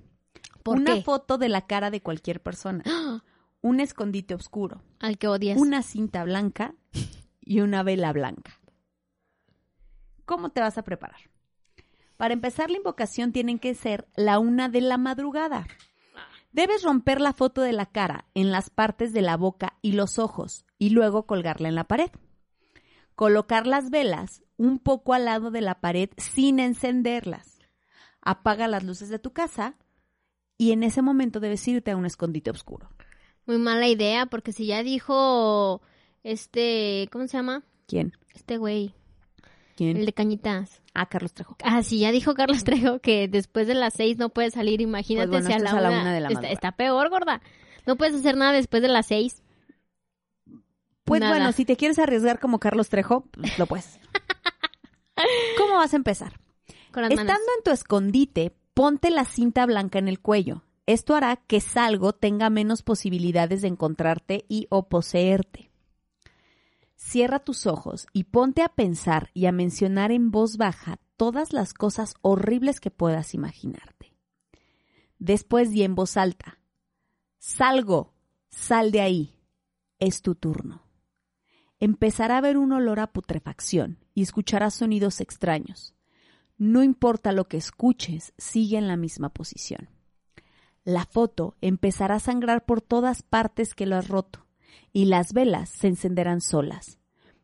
¿Por 0.64 0.78
una 0.78 0.96
qué? 0.96 1.02
foto 1.04 1.38
de 1.38 1.48
la 1.50 1.66
cara 1.66 1.90
de 1.90 2.02
cualquier 2.02 2.42
persona. 2.42 2.84
Un 3.62 3.80
escondite 3.80 4.36
oscuro. 4.36 4.82
Al 5.00 5.18
que 5.18 5.28
odias. 5.28 5.58
Una 5.58 5.82
cinta 5.82 6.24
blanca 6.24 6.76
y 7.42 7.62
una 7.62 7.84
vela 7.84 8.14
blanca. 8.14 8.60
¿Cómo 10.26 10.50
te 10.50 10.62
vas 10.62 10.78
a 10.78 10.84
preparar? 10.84 11.30
Para 12.16 12.34
empezar 12.34 12.70
la 12.70 12.78
invocación 12.78 13.32
tienen 13.32 13.60
que 13.60 13.74
ser 13.74 14.08
la 14.16 14.40
una 14.40 14.70
de 14.70 14.82
la 14.82 14.98
madrugada. 14.98 15.66
Debes 16.52 16.84
romper 16.84 17.22
la 17.22 17.34
foto 17.34 17.62
de 17.62 17.74
la 17.74 17.86
cara 17.86 18.26
en 18.34 18.52
las 18.52 18.70
partes 18.70 19.14
de 19.14 19.22
la 19.22 19.38
boca 19.38 19.78
y 19.82 19.94
los 19.94 20.20
ojos 20.20 20.66
y 20.78 20.90
luego 20.90 21.26
colgarla 21.26 21.70
en 21.70 21.76
la 21.76 21.86
pared. 21.86 22.10
Colocar 23.16 23.68
las 23.68 23.90
velas 23.90 24.44
un 24.58 24.80
poco 24.80 25.14
al 25.14 25.26
lado 25.26 25.52
de 25.52 25.62
la 25.62 25.80
pared 25.80 26.10
sin 26.18 26.60
encenderlas. 26.60 27.60
Apaga 28.22 28.68
las 28.68 28.84
luces 28.84 29.10
de 29.10 29.20
tu 29.20 29.32
casa 29.32 29.78
y 30.58 30.72
en 30.72 30.84
ese 30.84 31.02
momento 31.02 31.40
debes 31.40 31.68
irte 31.68 31.92
a 31.92 31.98
un 31.98 32.06
escondite 32.06 32.52
oscuro. 32.52 32.90
Muy 33.50 33.58
mala 33.58 33.88
idea, 33.88 34.28
porque 34.28 34.52
si 34.52 34.68
ya 34.68 34.84
dijo 34.84 35.82
este, 36.24 37.10
¿cómo 37.12 37.26
se 37.26 37.36
llama? 37.36 37.64
¿Quién? 37.88 38.14
Este 38.36 38.58
güey. 38.58 38.94
¿Quién? 39.76 39.98
El 39.98 40.06
de 40.06 40.14
Cañitas. 40.14 40.84
Ah, 40.94 41.08
Carlos 41.08 41.34
Trejo. 41.34 41.58
Ah, 41.64 41.82
sí, 41.82 41.98
ya 41.98 42.12
dijo 42.12 42.36
Carlos 42.36 42.64
Trejo 42.64 43.00
que 43.00 43.28
después 43.28 43.66
de 43.66 43.74
las 43.74 43.96
seis 43.96 44.20
no 44.20 44.30
puedes 44.30 44.54
salir. 44.54 44.82
Imagínate 44.82 45.30
Pues 45.30 45.48
bueno, 45.48 45.60
si 45.60 45.62
a 45.62 45.64
la, 45.64 45.70
es 45.72 45.76
a 45.76 45.82
la 45.82 45.90
una, 45.90 46.02
una 46.02 46.14
de 46.14 46.20
la 46.20 46.30
está, 46.52 46.74
peor, 46.74 47.10
gorda. 47.10 47.42
No 47.88 47.96
puedes 47.96 48.14
hacer 48.14 48.38
nada 48.38 48.52
después 48.52 48.84
de 48.84 48.90
las 48.90 49.08
seis. 49.08 49.42
Pues 51.04 51.20
Nada. 51.20 51.34
bueno, 51.34 51.52
si 51.52 51.66
te 51.66 51.76
quieres 51.76 51.98
arriesgar 51.98 52.40
como 52.40 52.60
Carlos 52.60 52.90
Trejo, 52.90 53.22
pues 53.32 53.58
lo 53.58 53.66
puedes. 53.66 54.00
¿Cómo 55.58 55.74
vas 55.74 55.94
a 55.94 55.98
empezar? 55.98 56.40
Con 56.92 57.02
las 57.02 57.10
Estando 57.10 57.34
manos. 57.34 57.48
en 57.58 57.64
tu 57.64 57.72
escondite, 57.72 58.54
ponte 58.76 59.10
la 59.10 59.26
cinta 59.26 59.66
blanca 59.66 59.98
en 59.98 60.08
el 60.08 60.20
cuello. 60.20 60.62
Esto 60.90 61.14
hará 61.14 61.36
que 61.36 61.62
Salgo 61.62 62.14
tenga 62.14 62.50
menos 62.50 62.82
posibilidades 62.82 63.62
de 63.62 63.68
encontrarte 63.68 64.46
y 64.50 64.66
o 64.72 64.90
poseerte. 64.90 65.70
Cierra 66.96 67.38
tus 67.38 67.68
ojos 67.68 68.08
y 68.12 68.24
ponte 68.24 68.64
a 68.64 68.70
pensar 68.70 69.30
y 69.36 69.46
a 69.46 69.52
mencionar 69.52 70.12
en 70.12 70.32
voz 70.32 70.58
baja 70.58 70.98
todas 71.16 71.54
las 71.54 71.76
cosas 71.76 72.16
horribles 72.24 72.80
que 72.80 72.90
puedas 72.90 73.36
imaginarte. 73.36 74.16
Después 75.20 75.70
di 75.70 75.84
en 75.84 75.94
voz 75.94 76.18
alta, 76.18 76.58
Salgo, 77.38 78.16
sal 78.50 78.90
de 78.90 79.02
ahí, 79.02 79.36
es 80.00 80.24
tu 80.24 80.34
turno. 80.34 80.88
Empezará 81.80 82.34
a 82.34 82.38
haber 82.40 82.58
un 82.58 82.72
olor 82.72 83.00
a 83.00 83.14
putrefacción 83.14 84.00
y 84.16 84.24
escucharás 84.24 84.74
sonidos 84.74 85.22
extraños. 85.22 85.94
No 86.58 86.82
importa 86.82 87.32
lo 87.32 87.48
que 87.48 87.58
escuches, 87.58 88.34
sigue 88.40 88.80
en 88.80 88.88
la 88.88 88.98
misma 88.98 89.30
posición. 89.30 89.99
La 90.90 91.06
foto 91.06 91.56
empezará 91.62 92.16
a 92.16 92.20
sangrar 92.20 92.66
por 92.66 92.82
todas 92.82 93.22
partes 93.22 93.76
que 93.76 93.86
lo 93.86 93.96
has 93.96 94.08
roto 94.08 94.48
y 94.92 95.06
las 95.06 95.34
velas 95.34 95.70
se 95.70 95.86
encenderán 95.88 96.42
solas. 96.42 96.98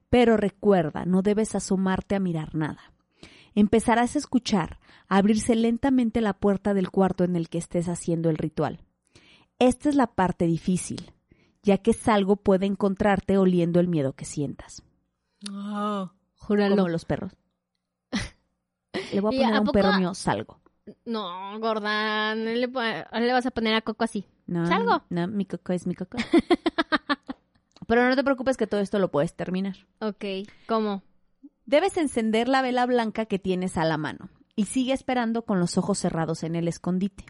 Pero 0.09 0.35
recuerda, 0.35 1.05
no 1.05 1.21
debes 1.21 1.53
asomarte 1.53 2.15
a 2.15 2.19
mirar 2.19 2.55
nada. 2.55 2.91
Empezarás 3.53 4.15
a 4.15 4.17
escuchar 4.17 4.79
abrirse 5.07 5.55
lentamente 5.55 6.21
la 6.21 6.33
puerta 6.33 6.73
del 6.73 6.89
cuarto 6.89 7.23
en 7.23 7.35
el 7.35 7.47
que 7.49 7.59
estés 7.59 7.87
haciendo 7.87 8.31
el 8.31 8.37
ritual. 8.39 8.79
Esta 9.59 9.89
es 9.89 9.95
la 9.95 10.07
parte 10.07 10.45
difícil, 10.45 11.11
ya 11.61 11.77
que 11.77 11.93
Salgo 11.93 12.37
puede 12.37 12.65
encontrarte 12.65 13.37
oliendo 13.37 13.79
el 13.79 13.87
miedo 13.87 14.13
que 14.13 14.25
sientas. 14.25 14.81
Júralo. 16.35 16.75
Como 16.77 16.89
los 16.89 17.05
perros. 17.05 17.31
Le 19.13 19.21
voy 19.21 19.35
a 19.35 19.37
¿Y 19.37 19.41
poner 19.41 19.53
a 19.53 19.57
a 19.57 19.59
un 19.59 19.65
poco- 19.67 19.73
perro 19.73 19.93
mío 19.99 20.15
Salgo. 20.15 20.59
No, 21.05 21.59
gorda, 21.59 22.35
no 22.35 22.43
le, 22.51 22.67
no 22.67 23.19
le 23.19 23.33
vas 23.33 23.45
a 23.45 23.51
poner 23.51 23.73
a 23.75 23.81
Coco 23.81 24.03
así. 24.03 24.25
No, 24.47 24.67
Salgo. 24.67 25.03
No, 25.09 25.27
mi 25.27 25.45
coco 25.45 25.73
es 25.73 25.87
mi 25.87 25.95
coco. 25.95 26.17
Pero 27.87 28.07
no 28.09 28.15
te 28.15 28.23
preocupes 28.23 28.57
que 28.57 28.67
todo 28.67 28.81
esto 28.81 28.99
lo 28.99 29.11
puedes 29.11 29.35
terminar. 29.35 29.75
Ok, 29.99 30.25
¿cómo? 30.67 31.03
Debes 31.65 31.97
encender 31.97 32.47
la 32.47 32.61
vela 32.61 32.85
blanca 32.85 33.25
que 33.25 33.39
tienes 33.39 33.77
a 33.77 33.85
la 33.85 33.97
mano 33.97 34.29
y 34.55 34.65
sigue 34.65 34.93
esperando 34.93 35.43
con 35.43 35.59
los 35.59 35.77
ojos 35.77 35.99
cerrados 35.99 36.43
en 36.43 36.55
el 36.55 36.67
escondite. 36.67 37.25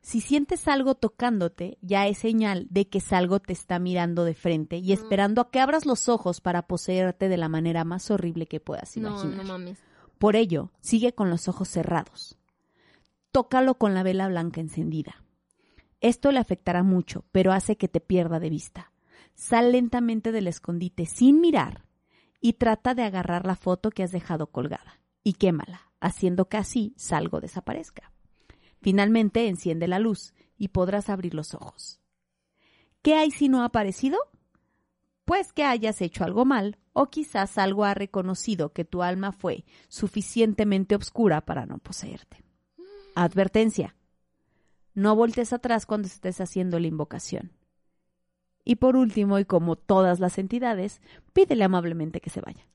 Si 0.00 0.20
sientes 0.20 0.68
algo 0.68 0.94
tocándote, 0.94 1.78
ya 1.80 2.06
es 2.06 2.18
señal 2.18 2.66
de 2.68 2.88
que 2.88 3.02
algo 3.10 3.40
te 3.40 3.54
está 3.54 3.78
mirando 3.78 4.24
de 4.24 4.34
frente 4.34 4.76
y 4.76 4.92
esperando 4.92 5.40
a 5.40 5.50
que 5.50 5.60
abras 5.60 5.86
los 5.86 6.10
ojos 6.10 6.42
para 6.42 6.66
poseerte 6.66 7.30
de 7.30 7.38
la 7.38 7.48
manera 7.48 7.84
más 7.84 8.10
horrible 8.10 8.46
que 8.46 8.60
puedas 8.60 8.94
No, 8.98 9.08
imaginar. 9.08 9.36
no 9.38 9.44
mames. 9.44 9.78
Por 10.18 10.36
ello, 10.36 10.70
sigue 10.80 11.14
con 11.14 11.30
los 11.30 11.48
ojos 11.48 11.68
cerrados. 11.68 12.36
Tócalo 13.34 13.78
con 13.78 13.94
la 13.94 14.04
vela 14.04 14.28
blanca 14.28 14.60
encendida. 14.60 15.24
Esto 16.00 16.30
le 16.30 16.38
afectará 16.38 16.84
mucho, 16.84 17.24
pero 17.32 17.50
hace 17.50 17.76
que 17.76 17.88
te 17.88 17.98
pierda 17.98 18.38
de 18.38 18.48
vista. 18.48 18.92
Sal 19.34 19.72
lentamente 19.72 20.30
del 20.30 20.46
escondite 20.46 21.04
sin 21.04 21.40
mirar 21.40 21.84
y 22.40 22.52
trata 22.52 22.94
de 22.94 23.02
agarrar 23.02 23.44
la 23.44 23.56
foto 23.56 23.90
que 23.90 24.04
has 24.04 24.12
dejado 24.12 24.52
colgada 24.52 25.00
y 25.24 25.32
quémala, 25.32 25.90
haciendo 25.98 26.48
que 26.48 26.58
así 26.58 26.94
salgo 26.96 27.40
desaparezca. 27.40 28.12
Finalmente 28.80 29.48
enciende 29.48 29.88
la 29.88 29.98
luz 29.98 30.32
y 30.56 30.68
podrás 30.68 31.08
abrir 31.08 31.34
los 31.34 31.54
ojos. 31.54 32.00
¿Qué 33.02 33.16
hay 33.16 33.32
si 33.32 33.48
no 33.48 33.62
ha 33.62 33.64
aparecido? 33.64 34.16
Pues 35.24 35.52
que 35.52 35.64
hayas 35.64 36.00
hecho 36.02 36.22
algo 36.22 36.44
mal 36.44 36.78
o 36.92 37.06
quizás 37.06 37.58
algo 37.58 37.82
ha 37.84 37.94
reconocido 37.94 38.72
que 38.72 38.84
tu 38.84 39.02
alma 39.02 39.32
fue 39.32 39.64
suficientemente 39.88 40.94
oscura 40.94 41.40
para 41.40 41.66
no 41.66 41.78
poseerte. 41.78 42.43
Advertencia. 43.14 43.94
No 44.94 45.16
voltees 45.16 45.52
atrás 45.52 45.86
cuando 45.86 46.06
estés 46.06 46.40
haciendo 46.40 46.78
la 46.78 46.86
invocación. 46.86 47.52
Y 48.64 48.76
por 48.76 48.96
último, 48.96 49.38
y 49.38 49.44
como 49.44 49.76
todas 49.76 50.20
las 50.20 50.38
entidades, 50.38 51.00
pídele 51.32 51.64
amablemente 51.64 52.20
que 52.20 52.30
se 52.30 52.40
vaya. 52.40 52.66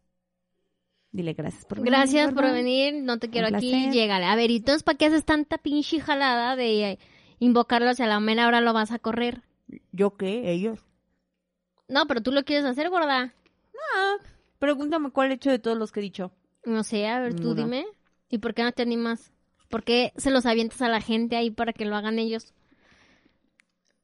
Dile 1.12 1.34
gracias 1.34 1.66
por 1.66 1.80
venir. 1.80 1.92
Gracias 1.92 2.34
por 2.34 2.44
venir, 2.44 3.02
no 3.02 3.18
te 3.18 3.30
quiero 3.30 3.48
aquí, 3.48 3.90
llégale. 3.90 4.26
A 4.26 4.36
ver, 4.36 4.52
¿y 4.52 4.58
entonces 4.58 4.84
para 4.84 4.98
qué 4.98 5.08
haces 5.08 5.26
tanta 5.26 5.58
pinche 5.58 6.00
jalada 6.00 6.56
de 6.56 6.92
eh, 6.92 7.00
invocarlo 7.40 7.90
hacia 7.90 8.06
la 8.06 8.20
mera 8.20 8.48
hora 8.48 8.62
lo 8.62 8.74
vas 8.74 8.92
a 8.92 9.00
correr? 9.00 9.42
¿Yo 9.92 10.18
qué? 10.18 10.52
¿Ellos? 10.52 10.86
No, 11.88 12.06
pero 12.06 12.22
tú 12.22 12.32
lo 12.32 12.44
quieres 12.44 12.66
hacer, 12.66 12.90
gorda. 12.90 13.34
Pregúntame 14.60 15.10
cuál 15.10 15.32
hecho 15.32 15.50
de 15.50 15.58
todos 15.58 15.78
los 15.78 15.92
que 15.92 16.02
he 16.02 16.04
dicho. 16.04 16.32
No 16.66 16.84
sé, 16.84 17.08
a 17.08 17.20
ver, 17.20 17.34
tú 17.34 17.56
dime. 17.56 17.86
¿Y 18.30 18.38
por 18.38 18.54
qué 18.54 18.62
no 18.62 18.72
te 18.72 18.84
animas? 18.84 19.32
¿Por 19.70 19.84
qué 19.84 20.12
se 20.18 20.32
los 20.32 20.46
avientas 20.46 20.82
a 20.82 20.90
la 20.90 21.00
gente 21.00 21.36
ahí 21.38 21.52
para 21.52 21.74
que 21.74 21.86
lo 21.86 21.96
hagan 21.96 22.20
ellos? 22.20 22.54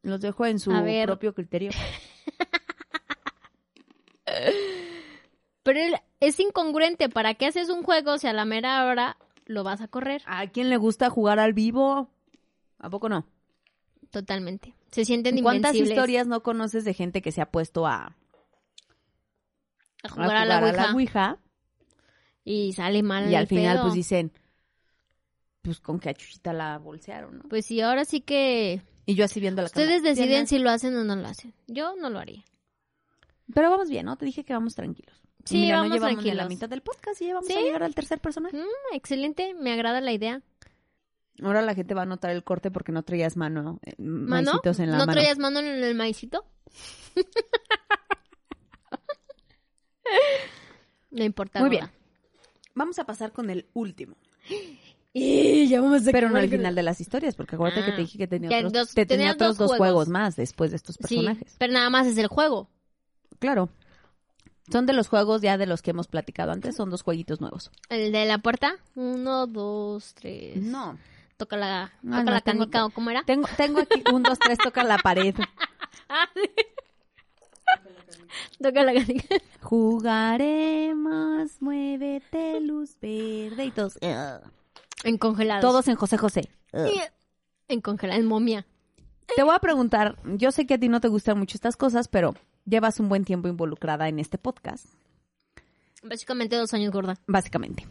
Los 0.04 0.22
dejo 0.22 0.46
en 0.46 0.60
su 0.60 0.72
propio 1.06 1.34
criterio. 1.34 1.72
Pero 5.64 5.80
es 6.20 6.40
incongruente. 6.40 7.10
¿Para 7.10 7.34
qué 7.34 7.48
haces 7.48 7.70
un 7.70 7.82
juego 7.82 8.20
si 8.20 8.28
a 8.28 8.34
la 8.34 8.46
mera 8.46 8.86
hora 8.86 9.18
lo 9.46 9.64
vas 9.64 9.82
a 9.82 9.88
correr? 9.88 10.22
¿A 10.28 10.46
quién 10.48 10.70
le 10.70 10.78
gusta 10.78 11.10
jugar 11.10 11.40
al 11.40 11.54
vivo? 11.54 12.12
¿A 12.78 12.90
poco 12.92 13.10
no? 13.10 13.26
Totalmente. 14.12 14.76
Se 14.92 15.06
sienten 15.06 15.42
¿Cuántas 15.42 15.74
invencibles 15.74 15.98
historias 15.98 16.28
no 16.28 16.44
conoces 16.44 16.86
de 16.86 16.94
gente 16.94 17.24
que 17.24 17.32
se 17.32 17.42
ha 17.42 17.50
puesto 17.50 17.88
a, 17.88 17.96
a 17.96 18.16
a 20.04 20.10
jugar, 20.10 20.36
a 20.38 20.46
la 20.46 20.60
ouija 20.60 20.94
Ouija 20.94 21.40
y 22.44 22.74
sale 22.74 23.02
mal 23.02 23.30
y 23.30 23.36
al 23.36 23.48
final 23.48 23.78
pedo. 23.78 23.86
pues 23.86 23.96
dicen, 23.96 24.32
pues 25.66 25.80
con 25.82 26.00
que 26.00 26.10
a 26.10 26.14
Chuchita 26.14 26.54
la 26.54 26.78
bolsearon, 26.78 27.40
¿no? 27.40 27.44
Pues 27.50 27.66
sí, 27.66 27.82
ahora 27.82 28.06
sí 28.06 28.22
que 28.22 28.82
Y 29.06 29.16
yo 29.16 29.26
así 29.26 29.40
viendo 29.40 29.62
la 29.62 29.66
ustedes 29.66 29.88
cámara. 29.88 30.10
deciden 30.12 30.30
Diana, 30.30 30.48
si 30.48 30.60
lo 30.60 30.70
hacen 30.70 30.96
o 30.96 31.04
no 31.04 31.16
lo 31.16 31.28
hacen. 31.28 31.54
Yo 31.68 31.96
no 31.96 32.10
lo 32.10 32.20
haría. 32.20 32.44
Pero 33.54 33.70
vamos 33.70 33.90
bien, 33.90 34.06
¿no? 34.06 34.16
Te 34.18 34.26
dije 34.26 34.44
que 34.44 34.54
vamos 34.54 34.76
tranquilos. 34.76 35.22
Sí, 35.44 35.58
mira, 35.60 35.76
vamos 35.78 35.90
no 35.90 35.96
llevamos 35.96 36.24
ni 36.24 36.32
la 36.32 36.48
mitad 36.48 36.68
del 36.70 36.82
podcast 36.82 37.22
y 37.22 37.28
ya 37.28 37.34
vamos 37.36 37.48
Sí. 37.48 37.54
a 37.56 37.62
llegar 37.62 37.84
al 37.84 37.94
tercer 37.94 38.20
personaje. 38.20 38.58
Mm, 38.58 38.96
excelente, 38.96 39.54
me 39.54 39.72
agrada 39.74 40.02
la 40.02 40.12
idea. 40.12 40.42
Ahora 41.44 41.62
la 41.62 41.76
gente 41.76 41.94
va 41.94 42.04
a 42.04 42.06
notar 42.06 42.32
el 42.32 42.44
corte 42.44 42.72
porque 42.72 42.92
no 42.92 43.04
traías 43.04 43.36
mano, 43.38 43.80
eh, 43.84 43.94
¿Mano? 43.98 44.52
maicitos 44.54 44.80
en 44.80 44.88
la 44.92 44.98
¿No 44.98 45.06
mano. 45.06 45.12
traías 45.12 45.38
mano 45.38 45.60
en 45.60 45.66
el 45.84 45.94
maicito? 45.96 46.46
no 51.12 51.24
importa. 51.24 51.60
Muy 51.60 51.70
bien. 51.70 51.90
Vamos 52.74 53.00
a 53.00 53.06
pasar 53.06 53.32
con 53.32 53.50
el 53.50 53.68
último. 53.74 54.16
Y 55.18 55.70
ya 55.70 55.80
vamos 55.80 56.06
a 56.06 56.12
Pero 56.12 56.30
no 56.30 56.38
al 56.40 56.50
final 56.50 56.76
de 56.76 56.84
las 56.84 57.00
historias, 57.00 57.36
porque 57.36 57.56
acuérdate 57.56 57.84
Ah. 57.84 57.86
que 57.86 57.92
te 57.94 58.02
dije 58.02 58.18
que 58.18 58.28
tenía 58.28 58.50
Que 58.50 58.58
otros, 58.66 58.74
dos- 58.74 58.94
te 58.94 59.06
tenía 59.06 59.32
otros 59.32 59.52
dos 59.52 59.58
dos 59.60 59.68
juegos. 59.78 59.88
juegos 59.88 60.08
más 60.10 60.36
después 60.36 60.72
de 60.72 60.76
estos 60.78 60.96
Sí, 60.96 61.02
personajes. 61.04 61.56
pero 61.58 61.72
nada 61.72 61.90
más 61.90 62.06
es 62.06 62.18
el 62.18 62.28
juego. 62.28 62.68
Claro. 63.40 63.70
Son 64.70 64.86
de 64.86 64.92
los 64.92 65.08
juegos 65.08 65.42
ya 65.42 65.58
de 65.58 65.68
los 65.68 65.82
que 65.82 65.92
hemos 65.92 66.08
platicado 66.10 66.52
antes, 66.52 66.76
son 66.76 66.90
dos 66.90 67.02
jueguitos 67.02 67.40
nuevos. 67.40 67.72
El 67.88 68.12
de 68.12 68.26
la 68.26 68.40
puerta. 68.40 68.76
Uno, 68.96 69.48
dos, 69.48 70.14
tres. 70.16 70.58
No. 70.58 70.98
Toca 71.38 71.56
la, 71.56 71.84
Ah, 71.84 71.92
toca 72.02 72.24
no, 72.24 72.32
la 72.32 72.42
tengo 72.42 72.60
canica 72.66 72.86
o 72.86 72.90
cómo 72.90 73.10
era. 73.10 73.24
Tengo, 73.24 73.48
tengo 73.56 73.80
aquí 73.80 74.04
un, 74.14 74.22
dos, 74.22 74.38
tres, 74.38 74.58
toca 74.58 74.84
la 74.84 74.98
pared. 74.98 75.34
Toca 78.62 78.84
la 78.84 78.94
canica. 78.94 79.36
Jugaremos, 79.62 81.52
muévete, 81.62 82.60
luz 82.60 82.98
verde 83.02 83.64
y 83.66 83.72
todos. 83.72 83.98
En 85.06 85.18
congelados. 85.18 85.62
Todos 85.62 85.88
en 85.88 85.96
José 85.96 86.18
José. 86.18 86.50
En 87.68 87.82
congelado, 87.82 88.20
en 88.20 88.28
momia. 88.28 88.66
Te 89.36 89.44
voy 89.44 89.56
a 89.56 89.60
preguntar, 89.60 90.18
yo 90.38 90.52
sé 90.52 90.66
que 90.66 90.74
a 90.74 90.78
ti 90.80 90.90
no 90.90 91.00
te 91.00 91.08
gustan 91.08 91.38
mucho 91.40 91.56
estas 91.58 91.78
cosas, 91.78 92.08
pero 92.08 92.34
llevas 92.66 93.00
un 93.00 93.08
buen 93.10 93.24
tiempo 93.24 93.48
involucrada 93.48 94.08
en 94.10 94.20
este 94.20 94.38
podcast, 94.38 94.86
Básicamente 96.04 96.56
dos 96.56 96.74
años 96.74 96.92
gorda. 96.92 97.18
básicamente. 97.26 97.88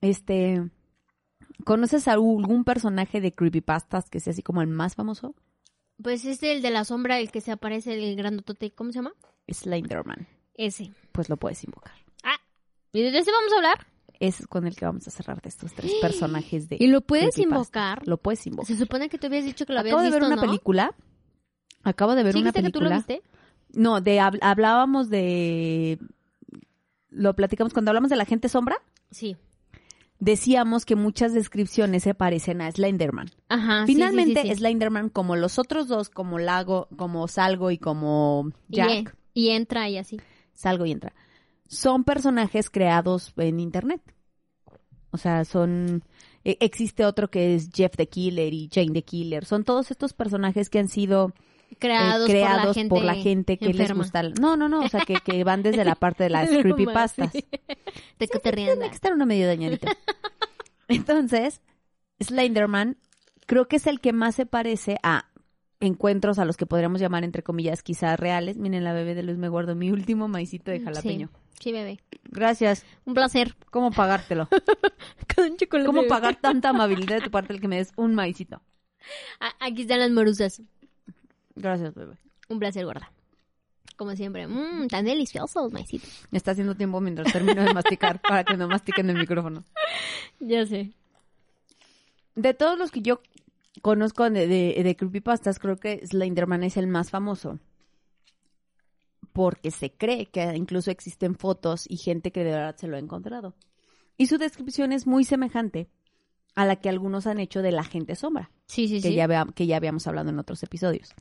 Este, 0.00 0.70
¿conoces 1.64 2.06
a 2.06 2.12
algún 2.12 2.62
personaje 2.64 3.20
de 3.20 3.32
creepypastas 3.32 4.08
que 4.10 4.20
sea 4.20 4.32
así 4.32 4.42
como 4.42 4.60
el 4.62 4.68
más 4.68 4.94
famoso? 4.94 5.34
Pues 6.00 6.24
es 6.24 6.42
el 6.44 6.62
de 6.62 6.70
la 6.70 6.84
sombra, 6.84 7.18
el 7.18 7.32
que 7.32 7.40
se 7.40 7.50
aparece, 7.50 7.94
el 7.94 8.14
grandotote. 8.16 8.70
¿Cómo 8.72 8.92
se 8.92 8.98
llama? 8.98 9.14
Slenderman. 9.48 10.28
Ese. 10.54 10.92
Pues 11.12 11.28
lo 11.28 11.36
puedes 11.36 11.64
invocar. 11.64 11.94
Ah, 12.22 12.36
¿y 12.92 13.02
de 13.02 13.18
ese 13.18 13.32
vamos 13.32 13.52
a 13.52 13.56
hablar? 13.56 13.86
Es 14.20 14.46
con 14.46 14.66
el 14.66 14.74
que 14.76 14.84
vamos 14.86 15.06
a 15.06 15.10
cerrar 15.10 15.40
de 15.42 15.48
estos 15.48 15.72
tres 15.74 15.92
personajes 16.00 16.68
de 16.68 16.76
¿Y 16.80 16.86
lo 16.86 17.00
puedes 17.02 17.38
invocar? 17.38 18.06
Lo 18.06 18.16
puedes 18.16 18.46
invocar. 18.46 18.66
Se 18.66 18.76
supone 18.76 19.08
que 19.08 19.18
tú 19.18 19.26
habías 19.26 19.44
dicho 19.44 19.66
que 19.66 19.72
lo 19.72 19.80
habías 19.80 19.94
Acabo 19.94 20.04
de 20.04 20.10
ver 20.10 20.22
una 20.24 20.36
¿no? 20.36 20.42
película. 20.42 20.94
Acabo 21.82 22.14
de 22.14 22.22
ver 22.24 22.32
¿Sí 22.32 22.38
una 22.40 22.50
dijiste 22.50 22.66
que 22.66 22.72
tú 22.72 22.80
lo 22.80 22.90
película. 22.90 23.16
viste? 23.18 23.28
No, 23.78 24.00
de 24.00 24.18
hab- 24.18 24.38
hablábamos 24.40 25.10
de 25.10 25.98
lo 27.10 27.34
platicamos 27.34 27.72
cuando 27.72 27.90
hablamos 27.90 28.10
de 28.10 28.16
la 28.16 28.24
gente 28.24 28.48
sombra. 28.48 28.76
Sí. 29.10 29.36
decíamos 30.18 30.84
que 30.86 30.96
muchas 30.96 31.32
descripciones 31.34 32.02
se 32.02 32.14
parecen 32.14 32.60
a 32.62 32.70
Slenderman. 32.72 33.30
Ajá. 33.48 33.86
sí, 33.86 33.92
Finalmente, 33.94 34.42
sí, 34.42 34.48
sí. 34.48 34.54
Slenderman, 34.56 35.10
como 35.10 35.36
los 35.36 35.58
otros 35.58 35.88
dos, 35.88 36.08
como 36.08 36.38
Lago, 36.38 36.88
como 36.96 37.28
Salgo 37.28 37.70
y 37.70 37.78
como 37.78 38.50
Y, 38.70 38.76
Jack, 38.76 38.90
en- 38.90 39.12
y 39.34 39.50
entra 39.50 39.88
y 39.90 39.98
así. 39.98 40.18
Salgo 40.54 40.86
y 40.86 40.92
entra, 40.92 41.14
son 41.68 42.04
personajes 42.04 42.70
creados 42.70 43.32
en 43.36 43.60
Internet. 43.60 44.02
O 45.10 45.18
sea, 45.18 45.44
son... 45.44 46.04
e- 46.44 46.58
Existe 46.60 47.04
otro 47.04 47.30
que 47.30 47.54
es 47.54 47.70
Jeff 47.72 47.96
the 47.96 48.08
Killer 48.08 48.52
y 48.52 48.68
Jane 48.72 48.92
the 48.92 49.02
Killer. 49.02 49.44
Son 49.44 49.64
todos 49.64 49.90
estos 49.90 50.12
personajes 50.12 50.68
que 50.68 50.78
han 50.78 50.88
sido 50.88 51.32
eh, 51.70 51.76
Creados, 51.78 52.76
por 52.88 53.02
la 53.02 53.14
gente, 53.14 53.58
que 53.58 53.72
les 53.72 53.92
gusta. 53.92 54.22
No, 54.40 54.56
no, 54.56 54.68
no. 54.68 54.80
O 54.80 54.88
sea, 54.88 55.00
que, 55.00 55.14
que 55.14 55.42
van 55.44 55.62
desde 55.62 55.84
la 55.84 55.94
parte 55.94 56.24
de 56.24 56.30
las 56.30 56.48
creepypastas. 56.62 57.32
te. 58.18 58.28
Tiene 58.40 58.88
que 58.88 58.94
estar 58.94 59.12
uno 59.12 59.26
medio 59.26 59.46
dañadito. 59.46 59.88
Entonces, 60.88 61.62
Slenderman 62.20 62.96
creo 63.46 63.66
que 63.68 63.76
es 63.76 63.86
el 63.86 64.00
que 64.00 64.12
más 64.12 64.34
se 64.34 64.46
parece 64.46 64.98
a 65.02 65.30
encuentros 65.80 66.38
a 66.38 66.44
los 66.44 66.56
que 66.56 66.66
podríamos 66.66 67.00
llamar, 67.00 67.24
entre 67.24 67.42
comillas, 67.42 67.82
quizás 67.82 68.18
reales. 68.18 68.56
Miren, 68.56 68.84
la 68.84 68.92
bebé 68.92 69.14
de 69.14 69.22
Luz 69.22 69.36
me 69.36 69.48
guardo 69.48 69.74
mi 69.74 69.90
último 69.90 70.28
maicito 70.28 70.70
de 70.70 70.80
jalapeño. 70.80 71.28
Sí, 71.28 71.45
bebé. 71.64 72.00
Gracias. 72.24 72.84
Un 73.04 73.14
placer. 73.14 73.54
¿Cómo 73.70 73.90
pagártelo? 73.90 74.48
Con 75.36 75.56
chocolate. 75.56 75.86
¿Cómo 75.86 76.06
pagar 76.06 76.36
tanta 76.36 76.68
amabilidad 76.70 77.16
de 77.16 77.22
tu 77.22 77.30
parte 77.30 77.52
el 77.52 77.60
que 77.60 77.68
me 77.68 77.76
des 77.76 77.92
un 77.96 78.14
maicito? 78.14 78.62
Aquí 79.60 79.82
están 79.82 80.00
las 80.00 80.10
morusas. 80.10 80.62
Gracias, 81.54 81.94
bebé. 81.94 82.16
Un 82.48 82.58
placer, 82.58 82.84
gorda. 82.84 83.10
Como 83.96 84.14
siempre. 84.14 84.46
Mmm, 84.46 84.88
tan 84.88 85.04
deliciosos, 85.04 85.72
maicitos. 85.72 86.08
Me 86.30 86.38
está 86.38 86.50
haciendo 86.50 86.74
tiempo 86.74 87.00
mientras 87.00 87.32
termino 87.32 87.62
de 87.62 87.72
masticar 87.72 88.20
para 88.20 88.44
que 88.44 88.56
no 88.56 88.68
mastiquen 88.68 89.10
el 89.10 89.18
micrófono. 89.18 89.64
Ya 90.38 90.66
sé. 90.66 90.92
De 92.34 92.52
todos 92.52 92.78
los 92.78 92.90
que 92.90 93.00
yo 93.00 93.22
conozco 93.80 94.28
de, 94.28 94.46
de, 94.46 94.82
de 94.82 94.96
creepypastas, 94.96 95.58
creo 95.58 95.78
que 95.78 96.06
Slenderman 96.06 96.62
es 96.62 96.76
el 96.76 96.88
más 96.88 97.10
famoso. 97.10 97.58
Porque 99.36 99.70
se 99.70 99.92
cree 99.92 100.24
que 100.26 100.42
incluso 100.56 100.90
existen 100.90 101.34
fotos 101.34 101.84
y 101.90 101.98
gente 101.98 102.32
que 102.32 102.42
de 102.42 102.52
verdad 102.52 102.74
se 102.76 102.86
lo 102.88 102.96
ha 102.96 102.98
encontrado. 102.98 103.54
Y 104.16 104.28
su 104.28 104.38
descripción 104.38 104.92
es 104.92 105.06
muy 105.06 105.24
semejante 105.24 105.90
a 106.54 106.64
la 106.64 106.76
que 106.76 106.88
algunos 106.88 107.26
han 107.26 107.38
hecho 107.38 107.60
de 107.60 107.70
la 107.70 107.84
gente 107.84 108.14
sombra, 108.14 108.50
Sí, 108.66 108.88
sí, 108.88 109.02
que, 109.02 109.08
sí. 109.08 109.14
ya 109.14 109.26
vea- 109.26 109.46
que 109.54 109.66
ya 109.66 109.76
habíamos 109.76 110.06
hablado 110.06 110.30
en 110.30 110.38
otros 110.38 110.62
episodios. 110.62 111.12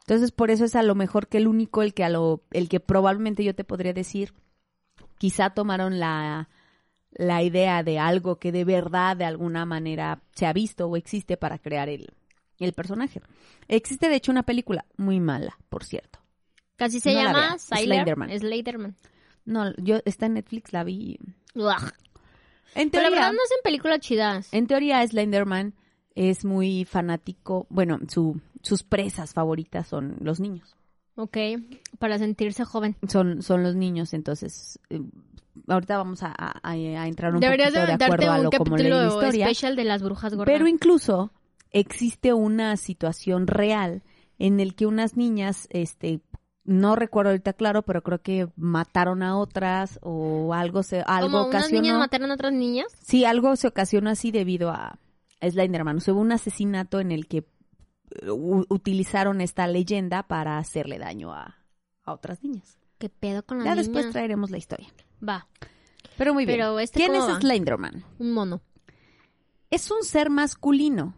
Entonces, 0.00 0.32
por 0.32 0.50
eso 0.50 0.64
es 0.64 0.74
a 0.74 0.82
lo 0.82 0.96
mejor 0.96 1.28
que 1.28 1.38
el 1.38 1.46
único, 1.46 1.82
el 1.82 1.94
que 1.94 2.02
a 2.02 2.08
lo, 2.08 2.42
el 2.50 2.68
que 2.68 2.80
probablemente 2.80 3.44
yo 3.44 3.54
te 3.54 3.62
podría 3.62 3.92
decir, 3.92 4.34
quizá 5.18 5.50
tomaron 5.50 6.00
la, 6.00 6.48
la 7.12 7.42
idea 7.44 7.84
de 7.84 8.00
algo 8.00 8.40
que 8.40 8.50
de 8.50 8.64
verdad 8.64 9.16
de 9.16 9.26
alguna 9.26 9.64
manera 9.64 10.22
se 10.34 10.46
ha 10.46 10.52
visto 10.52 10.88
o 10.88 10.96
existe 10.96 11.36
para 11.36 11.58
crear 11.58 11.88
el, 11.88 12.12
el 12.58 12.72
personaje. 12.72 13.20
Existe 13.68 14.08
de 14.08 14.16
hecho 14.16 14.32
una 14.32 14.42
película 14.42 14.86
muy 14.96 15.20
mala, 15.20 15.56
por 15.68 15.84
cierto. 15.84 16.18
Casi 16.78 17.00
se 17.00 17.12
No 17.12 17.22
la 17.22 17.24
llama 17.32 17.58
Slenderman. 17.58 18.30
Slenderman. 18.38 18.96
No, 19.44 19.74
yo 19.76 19.98
está 20.06 20.24
en 20.26 20.34
Netflix, 20.34 20.72
la 20.72 20.84
vi. 20.84 21.18
Uah. 21.54 21.76
En 22.74 22.90
Pero 22.90 23.02
la 23.04 23.08
teoría, 23.08 23.10
verdad 23.10 23.32
no 23.32 23.42
hacen 23.44 23.58
películas 23.64 24.00
chidas. 24.00 24.48
en 24.52 24.66
teoría 24.66 25.06
Slenderman 25.06 25.74
es 26.14 26.44
muy 26.44 26.84
fanático, 26.84 27.66
bueno, 27.70 27.98
su, 28.08 28.40
sus 28.62 28.82
presas 28.82 29.32
favoritas 29.34 29.86
son 29.88 30.16
los 30.20 30.40
niños. 30.40 30.76
Ok. 31.16 31.36
Para 31.98 32.18
sentirse 32.18 32.64
joven. 32.64 32.96
Son, 33.08 33.42
son 33.42 33.62
los 33.64 33.74
niños, 33.74 34.12
entonces 34.14 34.78
eh, 34.90 35.00
ahorita 35.66 35.96
vamos 35.96 36.22
a, 36.22 36.32
a- 36.36 36.60
a 36.62 36.76
entrar 37.08 37.34
un 37.34 37.40
Deberías 37.40 37.72
de 37.72 37.80
poquito 37.80 37.86
de 37.86 37.92
aventarte 38.04 38.14
acuerdo 38.24 38.32
a 38.32 38.38
lo 38.38 38.50
como 38.50 38.76
leí 38.76 38.88
la 38.88 39.06
historia. 39.08 39.44
especial 39.46 39.74
de 39.76 39.84
las 39.84 40.02
brujas 40.02 40.34
gordas. 40.34 40.52
Pero 40.54 40.68
incluso 40.68 41.32
existe 41.72 42.32
una 42.34 42.76
situación 42.76 43.46
real 43.46 44.02
en 44.38 44.60
el 44.60 44.74
que 44.76 44.86
unas 44.86 45.16
niñas, 45.16 45.66
este, 45.70 46.20
no 46.70 46.96
recuerdo 46.96 47.30
ahorita 47.30 47.54
claro, 47.54 47.82
pero 47.82 48.02
creo 48.02 48.20
que 48.20 48.48
mataron 48.56 49.22
a 49.22 49.38
otras 49.38 49.98
o 50.02 50.52
algo 50.52 50.82
se, 50.82 51.00
algo 51.00 51.28
Como 51.30 51.46
unas 51.46 51.62
ocasionó. 51.62 51.82
niñas 51.82 51.98
mataron 51.98 52.30
a 52.30 52.34
otras 52.34 52.52
niñas. 52.52 52.86
Sí, 53.02 53.24
algo 53.24 53.56
se 53.56 53.68
ocasionó 53.68 54.10
así 54.10 54.30
debido 54.30 54.70
a 54.70 54.98
Slenderman. 55.40 55.96
O 55.96 56.00
sea, 56.00 56.12
hubo 56.14 56.20
un 56.20 56.32
asesinato 56.32 57.00
en 57.00 57.10
el 57.12 57.26
que 57.26 57.38
eh, 57.38 58.30
u- 58.30 58.66
utilizaron 58.68 59.40
esta 59.40 59.66
leyenda 59.66 60.24
para 60.24 60.58
hacerle 60.58 60.98
daño 60.98 61.32
a, 61.32 61.56
a 62.04 62.12
otras 62.12 62.42
niñas. 62.42 62.76
¿Qué 62.98 63.08
pedo 63.08 63.44
con 63.44 63.58
las 63.58 63.66
Ya 63.66 63.74
después 63.74 64.10
traeremos 64.10 64.50
la 64.50 64.58
historia. 64.58 64.88
Va, 65.26 65.46
Pero 66.18 66.34
muy 66.34 66.44
bien. 66.44 66.58
Pero 66.58 66.78
este 66.80 66.98
¿Quién 66.98 67.14
es 67.14 67.22
va? 67.22 67.40
Slenderman? 67.40 68.04
un 68.18 68.32
mono. 68.32 68.60
Es 69.70 69.90
un 69.90 70.02
ser 70.02 70.30
masculino. 70.30 71.14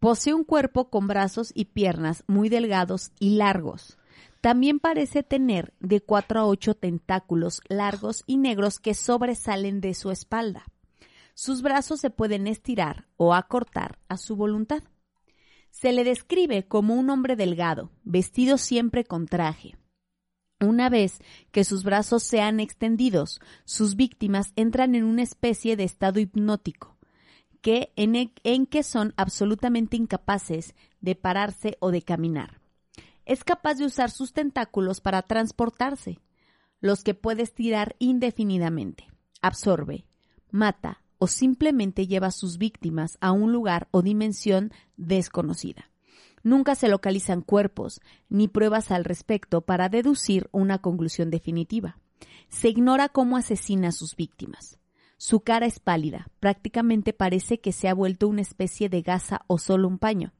Posee 0.00 0.34
un 0.34 0.44
cuerpo 0.44 0.90
con 0.90 1.06
brazos 1.06 1.52
y 1.54 1.66
piernas 1.66 2.24
muy 2.26 2.48
delgados 2.48 3.12
y 3.18 3.36
largos. 3.36 3.96
También 4.44 4.78
parece 4.78 5.22
tener 5.22 5.72
de 5.80 6.02
4 6.02 6.38
a 6.38 6.46
8 6.46 6.74
tentáculos 6.74 7.62
largos 7.66 8.24
y 8.26 8.36
negros 8.36 8.78
que 8.78 8.92
sobresalen 8.92 9.80
de 9.80 9.94
su 9.94 10.10
espalda. 10.10 10.66
Sus 11.32 11.62
brazos 11.62 12.00
se 12.00 12.10
pueden 12.10 12.46
estirar 12.46 13.06
o 13.16 13.32
acortar 13.32 13.98
a 14.06 14.18
su 14.18 14.36
voluntad. 14.36 14.82
Se 15.70 15.94
le 15.94 16.04
describe 16.04 16.68
como 16.68 16.92
un 16.92 17.08
hombre 17.08 17.36
delgado, 17.36 17.90
vestido 18.02 18.58
siempre 18.58 19.04
con 19.04 19.28
traje. 19.28 19.78
Una 20.60 20.90
vez 20.90 21.22
que 21.50 21.64
sus 21.64 21.82
brazos 21.82 22.22
sean 22.22 22.60
extendidos, 22.60 23.40
sus 23.64 23.96
víctimas 23.96 24.52
entran 24.56 24.94
en 24.94 25.04
una 25.04 25.22
especie 25.22 25.74
de 25.74 25.84
estado 25.84 26.20
hipnótico, 26.20 26.98
que 27.62 27.94
en, 27.96 28.14
e- 28.14 28.34
en 28.42 28.66
que 28.66 28.82
son 28.82 29.14
absolutamente 29.16 29.96
incapaces 29.96 30.74
de 31.00 31.14
pararse 31.14 31.78
o 31.80 31.90
de 31.90 32.02
caminar. 32.02 32.60
Es 33.24 33.44
capaz 33.44 33.74
de 33.74 33.86
usar 33.86 34.10
sus 34.10 34.32
tentáculos 34.32 35.00
para 35.00 35.22
transportarse, 35.22 36.20
los 36.80 37.02
que 37.02 37.14
puede 37.14 37.42
estirar 37.42 37.96
indefinidamente. 37.98 39.08
Absorbe, 39.40 40.06
mata 40.50 41.02
o 41.18 41.26
simplemente 41.26 42.06
lleva 42.06 42.26
a 42.26 42.32
sus 42.32 42.58
víctimas 42.58 43.16
a 43.20 43.32
un 43.32 43.52
lugar 43.52 43.88
o 43.90 44.02
dimensión 44.02 44.72
desconocida. 44.96 45.90
Nunca 46.42 46.74
se 46.74 46.88
localizan 46.88 47.40
cuerpos 47.40 48.00
ni 48.28 48.48
pruebas 48.48 48.90
al 48.90 49.04
respecto 49.04 49.62
para 49.62 49.88
deducir 49.88 50.48
una 50.52 50.78
conclusión 50.78 51.30
definitiva. 51.30 51.98
Se 52.50 52.68
ignora 52.68 53.08
cómo 53.08 53.38
asesina 53.38 53.88
a 53.88 53.92
sus 53.92 54.14
víctimas. 54.14 54.78
Su 55.16 55.40
cara 55.40 55.64
es 55.64 55.80
pálida, 55.80 56.28
prácticamente 56.40 57.14
parece 57.14 57.60
que 57.60 57.72
se 57.72 57.88
ha 57.88 57.94
vuelto 57.94 58.28
una 58.28 58.42
especie 58.42 58.90
de 58.90 59.00
gasa 59.00 59.40
o 59.46 59.56
solo 59.56 59.88
un 59.88 59.98
paño. 59.98 60.34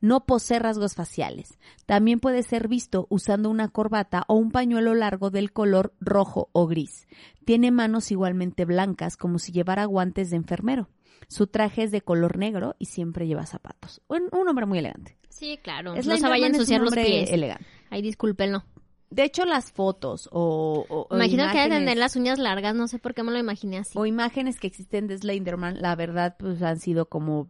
No 0.00 0.24
posee 0.26 0.58
rasgos 0.58 0.94
faciales. 0.94 1.58
También 1.86 2.20
puede 2.20 2.42
ser 2.42 2.68
visto 2.68 3.06
usando 3.10 3.50
una 3.50 3.68
corbata 3.68 4.24
o 4.28 4.34
un 4.34 4.50
pañuelo 4.50 4.94
largo 4.94 5.30
del 5.30 5.52
color 5.52 5.92
rojo 6.00 6.48
o 6.52 6.66
gris. 6.66 7.06
Tiene 7.44 7.70
manos 7.70 8.10
igualmente 8.10 8.64
blancas 8.64 9.16
como 9.16 9.38
si 9.38 9.52
llevara 9.52 9.84
guantes 9.86 10.30
de 10.30 10.36
enfermero. 10.36 10.88
Su 11.28 11.46
traje 11.48 11.82
es 11.82 11.90
de 11.90 12.00
color 12.00 12.38
negro 12.38 12.76
y 12.78 12.86
siempre 12.86 13.26
lleva 13.26 13.44
zapatos. 13.46 14.00
Un, 14.08 14.28
un 14.32 14.48
hombre 14.48 14.66
muy 14.66 14.78
elegante. 14.78 15.18
Sí, 15.28 15.58
claro. 15.62 15.94
Es 15.94 16.06
no 16.06 16.16
se 16.16 16.28
vaya 16.28 16.46
a 16.46 16.48
ensuciar 16.48 16.80
los 16.80 16.94
pies. 16.94 17.30
elegante. 17.30 17.66
Ay, 17.90 18.02
discúlpenlo. 18.02 18.64
De 19.10 19.24
hecho, 19.24 19.44
las 19.46 19.72
fotos 19.72 20.28
o, 20.32 20.84
o- 20.88 21.06
o 21.08 21.16
Imagino 21.16 21.44
que 21.44 21.48
debe 21.48 21.54
imágenes, 21.64 21.78
tener 21.78 21.96
las 21.96 22.14
uñas 22.16 22.38
largas, 22.38 22.74
no 22.74 22.88
sé 22.88 22.98
por 22.98 23.14
qué 23.14 23.22
me 23.22 23.32
lo 23.32 23.38
imaginé 23.38 23.78
así. 23.78 23.98
o 23.98 24.04
imágenes 24.04 24.60
que 24.60 24.66
existen 24.66 25.06
de 25.06 25.16
Slenderman, 25.16 25.80
la 25.80 25.96
verdad, 25.96 26.36
pues 26.38 26.60
han 26.62 26.78
sido 26.78 27.08
como 27.08 27.48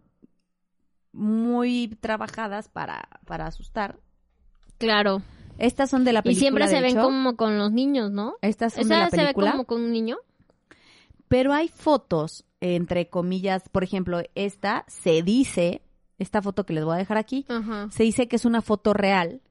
muy 1.12 1.96
trabajadas 2.00 2.68
para, 2.68 3.08
para 3.26 3.46
asustar. 3.46 3.98
Claro. 4.78 5.22
Estas 5.58 5.90
son 5.90 6.04
de 6.04 6.12
la 6.12 6.20
Y 6.20 6.22
película. 6.22 6.40
siempre 6.40 6.68
se 6.68 6.80
ven 6.80 6.92
hecho. 6.96 7.02
como 7.02 7.36
con 7.36 7.58
los 7.58 7.72
niños, 7.72 8.10
¿no? 8.12 8.36
Estas 8.42 8.74
son 8.74 8.88
de 8.88 8.96
la 8.96 9.10
se 9.10 9.16
ve 9.16 9.22
película. 9.24 9.50
como 9.52 9.64
con 9.64 9.82
un 9.82 9.92
niño. 9.92 10.16
Pero 11.26 11.52
hay 11.52 11.68
fotos, 11.68 12.44
entre 12.60 13.08
comillas, 13.10 13.68
por 13.68 13.84
ejemplo, 13.84 14.20
esta 14.34 14.84
se 14.88 15.22
dice, 15.22 15.82
esta 16.18 16.40
foto 16.42 16.64
que 16.64 16.72
les 16.74 16.84
voy 16.84 16.94
a 16.94 16.98
dejar 16.98 17.18
aquí, 17.18 17.44
Ajá. 17.48 17.88
se 17.90 18.04
dice 18.04 18.28
que 18.28 18.36
es 18.36 18.44
una 18.44 18.62
foto 18.62 18.94
real 18.94 19.42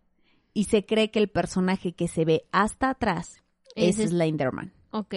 y 0.53 0.63
se 0.65 0.85
cree 0.85 1.11
que 1.11 1.19
el 1.19 1.27
personaje 1.27 1.91
que 1.93 2.07
se 2.07 2.25
ve 2.25 2.45
hasta 2.51 2.89
atrás 2.89 3.43
es 3.75 3.99
es- 3.99 4.09
Slenderman. 4.11 4.73
Ok. 4.91 5.13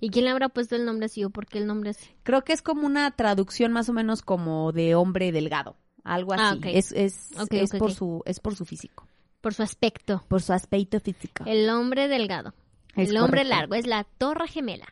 ¿Y 0.00 0.10
quién 0.10 0.24
le 0.26 0.30
habrá 0.30 0.48
puesto 0.48 0.76
el 0.76 0.84
nombre 0.84 1.06
así 1.06 1.24
o 1.24 1.30
por 1.30 1.46
qué 1.46 1.58
el 1.58 1.66
nombre 1.66 1.90
así? 1.90 2.08
Creo 2.22 2.42
que 2.44 2.52
es 2.52 2.62
como 2.62 2.86
una 2.86 3.10
traducción 3.12 3.72
más 3.72 3.88
o 3.88 3.92
menos 3.92 4.22
como 4.22 4.72
de 4.72 4.94
hombre 4.94 5.32
delgado, 5.32 5.76
algo 6.04 6.32
así. 6.34 6.42
Ah, 6.44 6.54
ok. 6.56 6.66
Es, 6.66 6.92
es, 6.92 7.30
es 7.50 7.70
por 7.72 7.92
su 7.92 8.22
es 8.26 8.40
por 8.40 8.54
su 8.54 8.64
físico, 8.64 9.06
Por 9.40 9.54
su 9.54 9.62
aspecto. 9.62 10.24
por 10.28 10.42
su 10.42 10.52
aspecto 10.52 11.00
físico. 11.00 11.44
El 11.46 11.68
hombre 11.70 12.08
delgado. 12.08 12.54
Es 12.96 13.10
el 13.10 13.16
hombre 13.18 13.42
correcto. 13.42 13.56
largo 13.56 13.74
es 13.76 13.86
la 13.86 14.04
torre 14.04 14.48
gemela. 14.48 14.86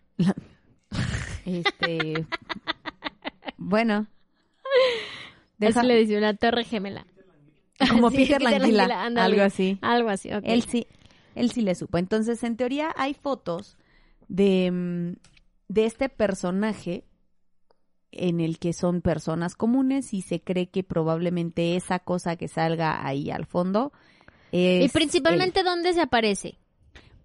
Este 1.45 2.27
bueno, 3.57 4.07
Eso 5.59 5.69
deja- 5.81 5.83
le 5.83 5.97
dice 5.97 6.21
la 6.21 6.35
torre 6.35 6.65
gemela. 6.65 7.07
como 7.91 8.11
Sí, 8.11 8.17
Peter 8.19 8.43
Languila, 8.43 9.05
algo 9.17 9.43
así. 9.43 9.79
Algo 9.83 10.09
así, 10.11 10.33
ok. 10.33 10.43
Él 10.45 10.63
sí, 10.65 10.87
él 11.35 11.51
sí 11.53 11.63
le 11.63 11.75
supo. 11.75 11.99
Entonces, 11.99 12.43
en 12.45 12.57
teoría 12.57 12.93
hay 12.97 13.15
fotos 13.15 13.77
de, 14.29 14.71
mm, 14.71 15.17
de 15.69 15.85
este 15.87 16.09
personaje 16.09 17.05
en 18.13 18.41
el 18.41 18.59
que 18.59 18.73
son 18.73 19.03
personas 19.03 19.55
comunes 19.55 20.15
y 20.15 20.23
se 20.23 20.41
cree 20.41 20.69
que 20.69 20.83
probablemente 20.83 21.77
esa 21.77 21.99
cosa 21.99 22.37
que 22.37 22.49
salga 22.49 23.07
ahí 23.07 23.31
al 23.31 23.45
fondo 23.47 23.93
es 24.51 24.87
y 24.87 24.89
principalmente, 24.89 25.63
¿dónde 25.63 25.93
se 25.93 26.01
aparece? 26.01 26.59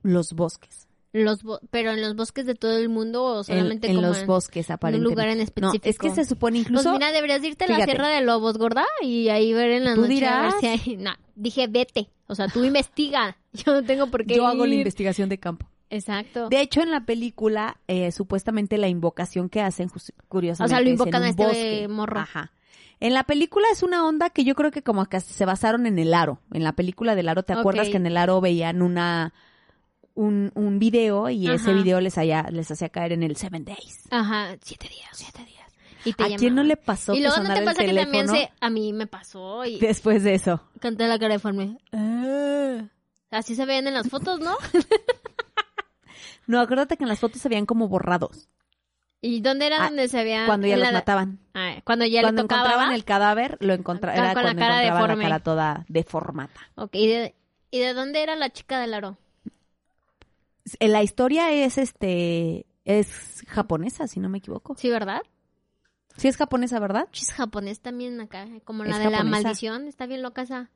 el- 0.03 0.11
los 0.13 0.33
bosques. 0.33 0.87
Los 1.13 1.43
bo- 1.43 1.59
pero 1.69 1.91
en 1.91 2.01
los 2.01 2.15
bosques 2.15 2.45
de 2.47 2.55
todo 2.55 2.75
el 2.75 2.89
mundo 2.89 3.23
o 3.23 3.37
En, 3.39 3.43
solamente 3.45 3.87
en 3.87 3.95
como 3.95 4.07
los 4.07 4.25
bosques 4.25 4.67
en 4.67 4.71
un 4.71 4.75
aparentemente. 4.75 5.13
lugar 5.15 5.27
en 5.29 5.37
No, 5.37 5.43
específico. 5.43 5.87
es 5.87 5.97
que 5.99 6.09
se 6.09 6.25
supone 6.25 6.57
Pues 6.57 6.65
incluso 6.67 6.91
mira, 6.91 7.11
deberías 7.11 7.43
irte 7.43 7.65
a 7.65 7.67
la 7.67 7.75
fíjate. 7.75 7.91
Sierra 7.91 8.09
de 8.09 8.21
Lobos, 8.21 8.57
gorda, 8.57 8.83
y 9.01 9.29
ahí 9.29 9.53
ver 9.53 9.69
en 9.71 9.83
la 9.85 9.95
noche 9.95 10.25
a 10.25 10.41
ver 10.41 10.53
dirás. 10.53 10.55
si 10.59 10.65
hay... 10.67 10.97
No, 10.97 11.11
dije 11.35 11.67
vete. 11.67 12.09
O 12.27 12.33
sea, 12.35 12.47
tú 12.47 12.63
investiga. 12.65 13.37
Yo 13.53 13.73
no 13.73 13.83
tengo 13.83 14.07
por 14.07 14.25
qué 14.25 14.35
yo 14.35 14.47
hago 14.47 14.65
la 14.65 14.73
investigación 14.75 15.29
de 15.29 15.37
campo. 15.37 15.67
Exacto. 15.93 16.49
De 16.49 16.59
hecho, 16.59 16.81
en 16.81 16.89
la 16.89 17.05
película, 17.05 17.77
eh, 17.87 18.11
supuestamente 18.11 18.79
la 18.79 18.87
invocación 18.87 19.47
que 19.47 19.61
hacen, 19.61 19.91
curiosamente, 20.27 20.73
O 20.73 20.75
sea, 20.75 20.79
lo 20.79 20.85
es 20.85 20.87
en 20.87 20.93
invocan 20.93 21.23
a 21.23 21.29
este 21.29 21.87
morro. 21.87 22.19
Ajá. 22.19 22.51
En 22.99 23.13
la 23.13 23.23
película 23.25 23.67
es 23.71 23.83
una 23.83 24.07
onda 24.07 24.31
que 24.31 24.43
yo 24.43 24.55
creo 24.55 24.71
que 24.71 24.81
como 24.81 25.05
que 25.05 25.19
se 25.19 25.45
basaron 25.45 25.85
en 25.85 25.99
el 25.99 26.13
aro. 26.13 26.39
En 26.51 26.63
la 26.63 26.73
película 26.73 27.15
del 27.15 27.29
aro, 27.29 27.43
¿te 27.43 27.53
acuerdas 27.53 27.89
que 27.89 27.97
en 27.97 28.07
el 28.07 28.17
aro 28.17 28.41
veían 28.41 28.81
una 28.81 29.33
un, 30.15 30.51
un 30.55 30.79
video 30.79 31.29
y 31.29 31.47
ese 31.47 31.73
video 31.73 31.99
les, 31.99 32.17
haya, 32.17 32.47
les 32.49 32.71
hacía 32.71 32.89
caer 32.89 33.11
en 33.11 33.21
el 33.21 33.35
Seven 33.35 33.63
Days? 33.63 34.07
Ajá, 34.09 34.55
siete 34.61 34.87
días, 34.87 35.09
siete 35.11 35.45
días. 35.45 35.63
Y 36.05 36.13
te 36.13 36.23
¿A 36.23 36.35
quién 36.35 36.55
no 36.55 36.63
le 36.63 36.75
pasó 36.75 37.13
Y 37.13 37.21
luego 37.21 37.37
no 37.37 37.53
te 37.53 37.61
pasa 37.61 37.83
que 37.83 37.93
también 37.93 38.27
se... 38.27 38.51
A 38.59 38.69
mí 38.69 38.91
me 38.93 39.07
pasó 39.07 39.63
y 39.63 39.79
después 39.79 40.23
de 40.23 40.33
eso? 40.33 40.61
canté 40.79 41.07
la 41.07 41.19
cara 41.19 41.35
deforme. 41.35 41.77
Ah. 41.91 42.87
Así 43.31 43.55
se 43.55 43.65
veían 43.65 43.87
en 43.87 43.93
las 43.93 44.09
fotos, 44.09 44.39
¿no? 44.39 44.55
No, 46.47 46.59
acuérdate 46.59 46.97
que 46.97 47.03
en 47.03 47.09
las 47.09 47.19
fotos 47.19 47.41
se 47.41 47.49
veían 47.49 47.65
como 47.65 47.87
borrados 47.87 48.49
¿Y 49.21 49.39
dónde 49.39 49.67
era 49.67 49.77
Ah, 49.81 49.87
donde 49.87 50.09
se 50.09 50.21
veían? 50.23 50.45
cuando 50.47 50.67
ya 50.67 50.75
los 50.75 50.87
la- 50.87 50.91
mataban. 50.99 51.39
Ah, 51.53 51.75
cuando 51.85 52.05
ya 52.05 52.21
cuando 52.21 52.41
le 52.41 52.47
tocaba. 52.47 52.63
encontraban 52.63 52.93
el 52.93 53.05
cadáver, 53.05 53.57
lo 53.61 53.73
encontraban 53.73 54.17
Con 54.17 54.25
era 54.25 54.33
la 54.33 54.41
cuando 54.41 54.59
cara 54.59 54.79
deforme. 54.79 55.15
la 55.23 55.29
cara 55.29 55.39
toda 55.39 55.85
deformata. 55.87 56.59
Ok, 56.75 56.95
¿y 56.95 57.07
de, 57.07 57.35
¿y 57.71 57.79
de 57.79 57.93
dónde 57.93 58.21
era 58.21 58.35
la 58.35 58.49
chica 58.49 58.81
del 58.81 58.93
aro? 58.93 59.17
Eh, 60.79 60.87
La 60.89 61.03
historia 61.03 61.51
es 61.51 61.77
este 61.77 62.65
es 62.85 63.43
japonesa, 63.47 64.07
si 64.07 64.19
no 64.19 64.27
me 64.27 64.39
equivoco. 64.39 64.75
Sí, 64.77 64.89
¿verdad? 64.89 65.21
Sí 66.17 66.27
es 66.27 66.35
japonesa, 66.35 66.79
¿verdad? 66.79 67.07
Chis 67.11 67.31
japonés 67.31 67.79
también 67.79 68.19
acá, 68.19 68.45
como 68.65 68.83
la 68.83 68.97
Es 68.97 68.99
de 69.03 69.09
la 69.09 69.23
maldición. 69.23 69.87
Está 69.87 70.05
bien 70.05 70.21
loca 70.21 70.41
esa 70.41 70.69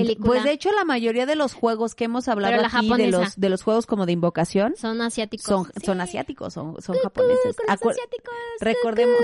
película. 0.00 0.26
Pues 0.26 0.44
de 0.44 0.52
hecho 0.52 0.70
la 0.72 0.84
mayoría 0.84 1.26
de 1.26 1.36
los 1.36 1.54
juegos 1.54 1.94
que 1.94 2.04
hemos 2.04 2.26
hablado 2.28 2.52
Pero 2.52 2.62
la 2.62 2.68
aquí 2.78 2.88
de 3.02 3.10
los 3.10 3.36
de 3.38 3.48
los 3.48 3.62
juegos 3.62 3.86
como 3.86 4.06
de 4.06 4.12
invocación 4.12 4.74
Son 4.76 5.00
asiáticos. 5.00 5.44
son 5.46 5.66
Sí. 5.66 5.84
son 5.86 6.00
asiáticos, 6.00 6.52
son 6.54 6.80
son 6.82 6.96
japoneses. 6.98 7.56
Con 7.56 7.66
los 7.68 7.76
Acuer- 7.80 7.92
asiáticos. 7.92 8.34
Recordemos 8.60 9.22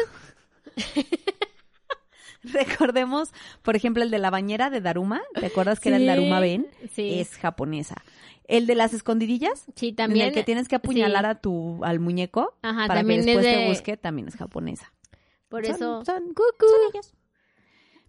Recordemos, 2.44 3.30
por 3.62 3.74
ejemplo, 3.74 4.02
el 4.04 4.10
de 4.12 4.18
la 4.18 4.30
bañera 4.30 4.70
de 4.70 4.80
Daruma, 4.80 5.20
¿te 5.34 5.46
acuerdas 5.46 5.80
que 5.80 5.88
era 5.88 5.98
el 5.98 6.06
Daruma 6.06 6.38
Ben? 6.40 6.68
Sí, 6.92 7.18
Es 7.18 7.36
japonesa. 7.36 7.96
El 8.44 8.66
de 8.66 8.76
las 8.76 8.94
escondidillas, 8.94 9.66
sí, 9.74 9.92
también. 9.92 10.22
en 10.22 10.28
el 10.28 10.34
que 10.34 10.44
tienes 10.44 10.68
que 10.68 10.76
apuñalar 10.76 11.24
sí. 11.24 11.30
a 11.30 11.34
tu 11.34 11.84
al 11.84 11.98
muñeco 12.00 12.54
Ajá, 12.62 12.86
para 12.86 13.02
que 13.02 13.16
después 13.20 13.40
te 13.44 13.68
busque, 13.68 13.96
también 13.96 14.28
es 14.28 14.36
japonesa. 14.36 14.92
Por 15.48 15.66
Son- 15.66 15.74
eso. 15.74 16.04
son, 16.04 16.28
Cucú. 16.28 16.66
son 16.66 16.80
ellos. 16.94 17.12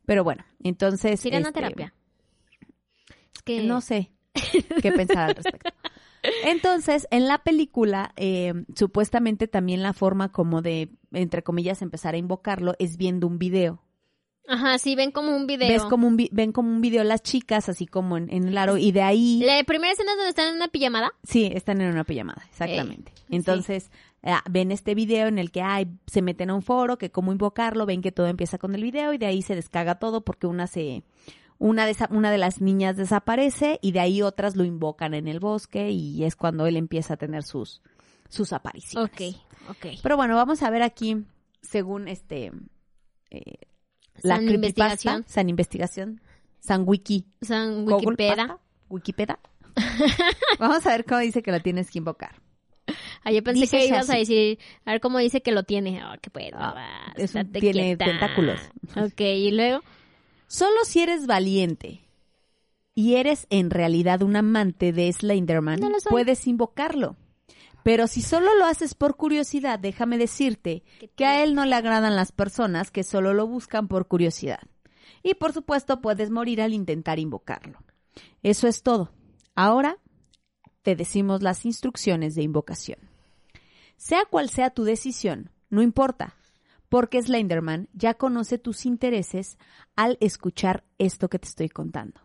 Pero 0.05 0.23
bueno, 0.23 0.45
entonces 0.63 1.19
Sí, 1.19 1.27
irán 1.29 1.45
a 1.45 1.49
este, 1.49 1.59
terapia. 1.61 1.93
Que. 3.41 3.63
No 3.63 3.81
sé 3.81 4.11
qué 4.81 4.91
pensar 4.91 5.29
al 5.29 5.35
respecto. 5.35 5.71
Entonces, 6.43 7.07
en 7.11 7.27
la 7.27 7.37
película, 7.39 8.13
eh, 8.17 8.53
supuestamente 8.75 9.47
también 9.47 9.81
la 9.81 9.93
forma 9.93 10.31
como 10.31 10.61
de, 10.61 10.89
entre 11.11 11.43
comillas, 11.43 11.81
empezar 11.81 12.13
a 12.13 12.17
invocarlo 12.17 12.73
es 12.79 12.97
viendo 12.97 13.25
un 13.27 13.39
video. 13.39 13.81
Ajá, 14.47 14.79
sí, 14.79 14.95
ven 14.95 15.11
como 15.11 15.35
un 15.35 15.45
video. 15.45 15.69
Ves 15.69 15.83
como 15.83 16.07
un 16.07 16.17
vi- 16.17 16.29
ven 16.31 16.51
como 16.51 16.69
un 16.71 16.81
video 16.81 17.03
las 17.03 17.21
chicas, 17.21 17.69
así 17.69 17.85
como 17.85 18.17
en, 18.17 18.31
en 18.33 18.47
el 18.47 18.57
aro, 18.57 18.77
y 18.77 18.91
de 18.91 19.03
ahí, 19.03 19.43
La 19.45 19.63
primera 19.63 19.93
escena 19.93 20.11
es 20.11 20.17
donde 20.17 20.29
están 20.29 20.49
en 20.49 20.55
una 20.55 20.67
pijamada. 20.69 21.11
sí, 21.23 21.51
están 21.53 21.79
en 21.81 21.91
una 21.91 22.03
pijamada, 22.03 22.43
exactamente. 22.49 23.13
Entonces, 23.29 23.91
ah, 24.23 24.43
ven 24.49 24.71
este 24.71 24.95
video 24.95 25.27
en 25.27 25.37
el 25.37 25.51
que 25.51 25.61
ay, 25.61 25.87
se 26.07 26.23
meten 26.23 26.49
a 26.49 26.55
un 26.55 26.63
foro, 26.63 26.97
que 26.97 27.11
cómo 27.11 27.31
invocarlo, 27.31 27.85
ven 27.85 28.01
que 28.01 28.11
todo 28.11 28.27
empieza 28.27 28.57
con 28.57 28.73
el 28.73 28.81
video, 28.83 29.13
y 29.13 29.19
de 29.19 29.27
ahí 29.27 29.41
se 29.43 29.55
descarga 29.55 29.99
todo 29.99 30.25
porque 30.25 30.47
una 30.47 30.65
se... 30.67 31.03
Una 31.59 31.85
de, 31.85 31.91
esa- 31.91 32.07
una 32.11 32.31
de 32.31 32.37
las 32.37 32.61
niñas 32.61 32.95
desaparece 32.97 33.79
y 33.81 33.91
de 33.91 33.99
ahí 33.99 34.21
otras 34.21 34.55
lo 34.55 34.63
invocan 34.63 35.13
en 35.13 35.27
el 35.27 35.39
bosque 35.41 35.91
y 35.91 36.23
es 36.23 36.35
cuando 36.35 36.65
él 36.65 36.77
empieza 36.77 37.15
a 37.15 37.17
tener 37.17 37.43
sus, 37.43 37.81
sus 38.29 38.53
apariciones. 38.53 39.11
Ok, 39.11 39.69
ok. 39.69 39.85
Pero 40.01 40.15
bueno, 40.15 40.35
vamos 40.35 40.63
a 40.63 40.69
ver 40.69 40.81
aquí, 40.83 41.25
según 41.61 42.07
este 42.07 42.51
eh, 43.29 43.55
la 44.21 44.37
San 44.37 44.49
investigación. 44.49 45.25
San 45.27 45.49
Investigación, 45.49 46.21
San 46.59 46.83
Wiki, 46.87 47.25
San 47.41 47.85
Wikipedia. 47.85 48.57
Wikipedia. 48.89 49.39
vamos 50.59 50.85
a 50.85 50.89
ver 50.91 51.05
cómo 51.05 51.19
dice 51.21 51.41
que 51.43 51.51
lo 51.51 51.59
tienes 51.61 51.91
que 51.91 51.99
invocar. 51.99 52.41
Ah, 53.23 53.31
yo 53.31 53.43
pensé 53.43 53.61
Dice 53.61 53.77
que 53.79 53.87
ibas 53.87 54.09
así. 54.09 54.11
a 54.13 54.19
decir, 54.19 54.59
a 54.85 54.91
ver 54.93 55.01
cómo 55.01 55.19
dice 55.19 55.41
que 55.41 55.51
lo 55.51 55.63
tiene. 55.63 56.01
Ah, 56.01 56.17
qué 56.21 56.29
pedo. 56.29 56.57
Ah, 56.59 56.73
vas, 56.73 57.17
es 57.19 57.35
un- 57.35 57.51
tiene 57.51 57.71
quieta. 57.97 58.05
tentáculos. 58.05 58.59
Ok, 58.95 59.19
y 59.21 59.51
luego. 59.51 59.81
Solo 60.49 60.83
si 60.83 60.99
eres 61.01 61.27
valiente 61.27 62.01
y 62.95 63.17
eres 63.17 63.45
en 63.51 63.69
realidad 63.69 64.23
un 64.23 64.35
amante 64.35 64.91
de 64.91 65.13
Slenderman, 65.13 65.79
No 65.79 65.89
puedes 66.09 66.47
invocarlo. 66.47 67.17
Pero 67.83 68.07
si 68.07 68.23
solo 68.23 68.55
lo 68.55 68.65
haces 68.65 68.95
por 68.95 69.15
curiosidad, 69.15 69.77
déjame 69.77 70.17
decirte 70.17 70.81
que 71.15 71.25
a 71.27 71.43
él 71.43 71.53
no 71.53 71.65
le 71.65 71.75
agradan 71.75 72.15
las 72.15 72.31
personas 72.31 72.89
que 72.89 73.03
solo 73.03 73.35
lo 73.35 73.45
buscan 73.45 73.87
por 73.87 74.07
curiosidad. 74.07 74.61
Y 75.21 75.35
por 75.35 75.53
supuesto 75.53 76.01
puedes 76.01 76.31
morir 76.31 76.63
al 76.63 76.73
intentar 76.73 77.19
invocarlo. 77.19 77.83
Eso 78.41 78.67
es 78.67 78.81
todo. 78.81 79.11
Ahora 79.53 79.99
te 80.81 80.95
decimos 80.95 81.43
las 81.43 81.63
instrucciones 81.63 82.33
de 82.33 82.41
invocación. 82.41 82.97
Sea 83.97 84.25
cual 84.25 84.49
sea 84.49 84.71
tu 84.71 84.83
decisión, 84.83 85.51
no 85.69 85.83
importa, 85.83 86.38
porque 86.89 87.21
Slenderman 87.21 87.87
ya 87.93 88.15
conoce 88.15 88.57
tus 88.57 88.85
intereses 88.85 89.57
al 89.95 90.17
escuchar 90.19 90.83
esto 90.97 91.29
que 91.29 91.39
te 91.39 91.47
estoy 91.47 91.69
contando. 91.69 92.19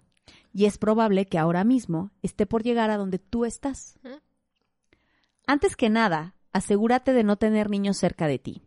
Y 0.52 0.64
es 0.64 0.78
probable 0.78 1.26
que 1.26 1.38
ahora 1.38 1.64
mismo 1.64 2.10
esté 2.22 2.46
por 2.46 2.62
llegar 2.62 2.90
a 2.90 2.96
donde 2.96 3.18
tú 3.18 3.44
estás. 3.44 3.98
Antes 5.46 5.76
que 5.76 5.90
nada, 5.90 6.34
asegúrate 6.52 7.12
de 7.12 7.24
no 7.24 7.36
tener 7.36 7.68
niños 7.68 7.98
cerca 7.98 8.26
de 8.26 8.38
ti. 8.38 8.62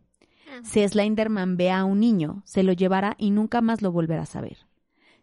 Ah. 0.50 0.60
Si 0.64 0.86
Slenderman 0.86 1.56
ve 1.56 1.70
a 1.70 1.84
un 1.84 2.00
niño, 2.00 2.42
se 2.44 2.62
lo 2.62 2.72
llevará 2.72 3.16
y 3.18 3.30
nunca 3.30 3.60
más 3.60 3.82
lo 3.82 3.90
volverás 3.90 4.36
a 4.36 4.40
ver. 4.40 4.58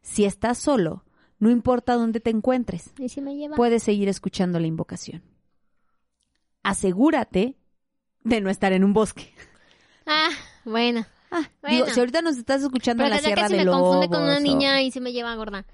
Si 0.01 0.25
estás 0.25 0.57
solo, 0.57 1.05
no 1.39 1.49
importa 1.49 1.93
dónde 1.95 2.19
te 2.19 2.29
encuentres, 2.31 2.91
¿Y 2.97 3.09
si 3.09 3.21
me 3.21 3.35
lleva? 3.35 3.55
puedes 3.55 3.83
seguir 3.83 4.09
escuchando 4.09 4.59
la 4.59 4.67
invocación. 4.67 5.23
Asegúrate 6.63 7.57
de 8.23 8.41
no 8.41 8.49
estar 8.49 8.73
en 8.73 8.83
un 8.83 8.93
bosque. 8.93 9.31
Ah, 10.07 10.29
bueno. 10.65 11.05
Ah, 11.31 11.49
Bueno. 11.61 11.75
digo, 11.77 11.87
si 11.89 11.99
ahorita 11.99 12.21
nos 12.21 12.37
estás 12.37 12.61
escuchando 12.61 13.03
Pero 13.03 13.15
en 13.15 13.21
la 13.23 13.29
que, 13.29 13.33
que 13.35 13.35
Sierra 13.35 13.47
si 13.47 13.57
de 13.57 13.65
me 13.65 13.71
confunde 13.71 14.07
con 14.09 14.21
una 14.23 14.39
Lobos 14.39 14.39
o- 14.39 14.43
niña 14.43 14.81
y 14.81 14.91
se 14.91 15.01
me 15.01 15.11
lleva 15.13 15.33
gorda. 15.35 15.65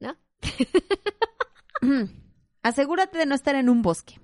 ¿No? 0.00 0.16
Asegúrate 2.62 3.18
de 3.18 3.26
no 3.26 3.34
estar 3.34 3.54
en 3.54 3.68
un 3.68 3.82
bosque. 3.82 4.20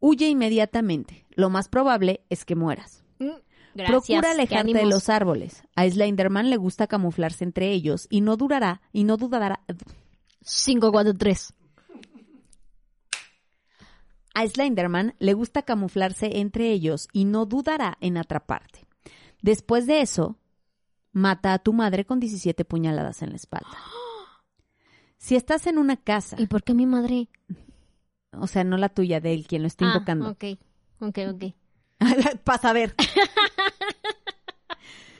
Huye 0.00 0.28
inmediatamente. 0.28 1.26
Lo 1.30 1.50
más 1.50 1.68
probable 1.68 2.24
es 2.30 2.44
que 2.44 2.54
mueras. 2.54 3.02
Mm, 3.18 3.30
Gracias. 3.74 3.90
Procura 3.90 4.30
alejarte 4.30 4.72
de 4.72 4.86
los 4.86 5.08
árboles. 5.08 5.64
A 5.74 5.88
Slenderman 5.88 6.50
le 6.50 6.56
gusta 6.56 6.86
camuflarse 6.86 7.42
entre 7.44 7.70
ellos 7.72 8.06
y 8.10 8.20
no 8.20 8.36
durará 8.36 8.82
y 8.92 9.04
no 9.04 9.16
dudará. 9.16 9.60
5, 10.42 10.92
4, 10.92 11.14
3. 11.14 11.54
A 14.34 14.46
Slenderman 14.46 15.14
le 15.18 15.32
gusta 15.32 15.62
camuflarse 15.62 16.38
entre 16.40 16.70
ellos 16.70 17.08
y 17.12 17.24
no 17.24 17.46
dudará 17.46 17.96
en 18.00 18.16
atraparte. 18.16 18.86
Después 19.42 19.86
de 19.86 20.00
eso, 20.00 20.36
mata 21.12 21.52
a 21.54 21.58
tu 21.60 21.72
madre 21.72 22.04
con 22.04 22.18
17 22.20 22.64
puñaladas 22.64 23.22
en 23.22 23.30
la 23.30 23.36
espalda. 23.36 23.68
Si 25.16 25.36
estás 25.36 25.66
en 25.66 25.78
una 25.78 25.96
casa, 25.96 26.36
¿Y 26.38 26.46
por 26.46 26.62
qué 26.64 26.74
mi 26.74 26.84
madre? 26.86 27.28
o 28.32 28.46
sea, 28.48 28.64
no 28.64 28.76
la 28.76 28.88
tuya, 28.88 29.20
del 29.20 29.46
quien 29.46 29.62
lo 29.62 29.68
está 29.68 29.86
Ah, 29.86 29.92
invocando, 29.94 30.28
ok, 30.30 30.44
ok, 31.00 31.18
ok. 31.32 31.44
Pasa 32.44 32.70
a 32.70 32.72
ver. 32.72 32.94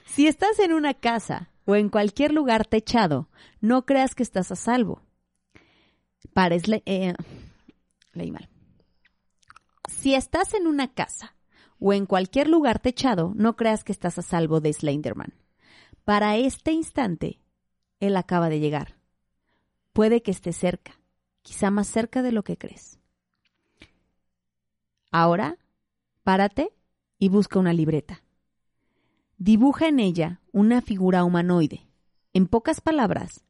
si 0.06 0.26
estás 0.26 0.58
en 0.58 0.72
una 0.72 0.94
casa 0.94 1.50
o 1.64 1.76
en 1.76 1.88
cualquier 1.88 2.32
lugar 2.32 2.66
techado, 2.66 3.28
no 3.60 3.86
creas 3.86 4.14
que 4.14 4.22
estás 4.22 4.50
a 4.52 4.56
salvo. 4.56 5.00
Para 6.32 6.56
Sle- 6.56 6.82
eh, 6.86 7.14
leí 8.12 8.30
mal. 8.32 8.48
Si 10.04 10.14
estás 10.14 10.52
en 10.52 10.66
una 10.66 10.92
casa 10.92 11.34
o 11.78 11.94
en 11.94 12.04
cualquier 12.04 12.46
lugar 12.46 12.78
techado, 12.78 13.32
no 13.36 13.56
creas 13.56 13.84
que 13.84 13.92
estás 13.92 14.18
a 14.18 14.22
salvo 14.22 14.60
de 14.60 14.70
Slenderman. 14.70 15.32
Para 16.04 16.36
este 16.36 16.72
instante, 16.72 17.40
él 18.00 18.14
acaba 18.18 18.50
de 18.50 18.60
llegar. 18.60 18.98
Puede 19.94 20.20
que 20.20 20.30
esté 20.30 20.52
cerca, 20.52 21.00
quizá 21.40 21.70
más 21.70 21.88
cerca 21.88 22.20
de 22.20 22.32
lo 22.32 22.44
que 22.44 22.58
crees. 22.58 23.00
Ahora 25.10 25.56
Párate 26.22 26.76
y 27.18 27.30
busca 27.30 27.58
una 27.58 27.72
libreta. 27.72 28.22
Dibuja 29.38 29.88
en 29.88 30.00
ella 30.00 30.42
una 30.52 30.82
figura 30.82 31.24
humanoide. 31.24 31.88
En 32.34 32.46
pocas 32.46 32.82
palabras, 32.82 33.46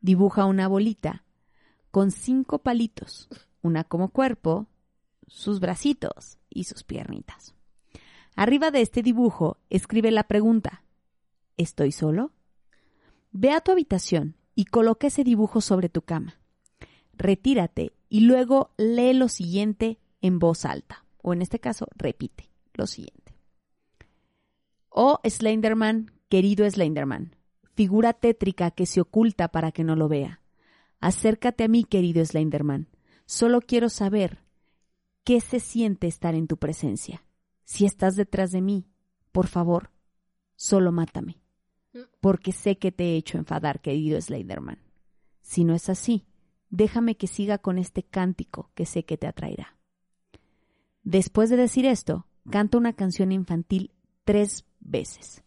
dibuja 0.00 0.44
una 0.44 0.68
bolita 0.68 1.24
con 1.90 2.12
cinco 2.12 2.60
palitos, 2.60 3.28
una 3.60 3.82
como 3.82 4.10
cuerpo, 4.10 4.68
sus 5.26 5.60
bracitos 5.60 6.38
y 6.48 6.64
sus 6.64 6.84
piernitas. 6.84 7.54
Arriba 8.34 8.70
de 8.70 8.82
este 8.82 9.02
dibujo 9.02 9.58
escribe 9.70 10.10
la 10.10 10.24
pregunta, 10.24 10.84
¿estoy 11.56 11.92
solo? 11.92 12.32
Ve 13.32 13.52
a 13.52 13.60
tu 13.60 13.72
habitación 13.72 14.36
y 14.54 14.66
coloca 14.66 15.06
ese 15.06 15.24
dibujo 15.24 15.60
sobre 15.60 15.88
tu 15.88 16.02
cama. 16.02 16.38
Retírate 17.14 17.92
y 18.08 18.20
luego 18.20 18.72
lee 18.76 19.14
lo 19.14 19.28
siguiente 19.28 19.98
en 20.20 20.38
voz 20.38 20.64
alta, 20.64 21.04
o 21.22 21.32
en 21.32 21.42
este 21.42 21.58
caso, 21.58 21.86
repite 21.96 22.50
lo 22.74 22.86
siguiente. 22.86 23.36
Oh 24.88 25.20
Slenderman, 25.24 26.12
querido 26.28 26.68
Slenderman, 26.68 27.36
figura 27.74 28.12
tétrica 28.12 28.70
que 28.70 28.86
se 28.86 29.00
oculta 29.00 29.48
para 29.48 29.72
que 29.72 29.84
no 29.84 29.96
lo 29.96 30.08
vea. 30.08 30.40
Acércate 31.00 31.64
a 31.64 31.68
mí, 31.68 31.84
querido 31.84 32.24
Slenderman. 32.24 32.88
Solo 33.26 33.60
quiero 33.60 33.88
saber 33.88 34.45
qué 35.26 35.40
se 35.40 35.58
siente 35.58 36.06
estar 36.06 36.36
en 36.36 36.46
tu 36.46 36.56
presencia. 36.56 37.22
Si 37.64 37.84
estás 37.84 38.14
detrás 38.14 38.52
de 38.52 38.62
mí, 38.62 38.86
por 39.32 39.48
favor, 39.48 39.90
solo 40.54 40.92
mátame. 40.92 41.42
Porque 42.20 42.52
sé 42.52 42.78
que 42.78 42.92
te 42.92 43.04
he 43.04 43.16
hecho 43.16 43.36
enfadar, 43.36 43.80
querido 43.80 44.20
Slenderman. 44.20 44.78
Si 45.40 45.64
no 45.64 45.74
es 45.74 45.88
así, 45.88 46.24
déjame 46.70 47.16
que 47.16 47.26
siga 47.26 47.58
con 47.58 47.76
este 47.76 48.04
cántico 48.04 48.70
que 48.76 48.86
sé 48.86 49.04
que 49.04 49.16
te 49.18 49.26
atraerá. 49.26 49.76
Después 51.02 51.50
de 51.50 51.56
decir 51.56 51.86
esto, 51.86 52.28
canta 52.48 52.78
una 52.78 52.92
canción 52.92 53.32
infantil 53.32 53.90
tres 54.24 54.64
veces. 54.78 55.42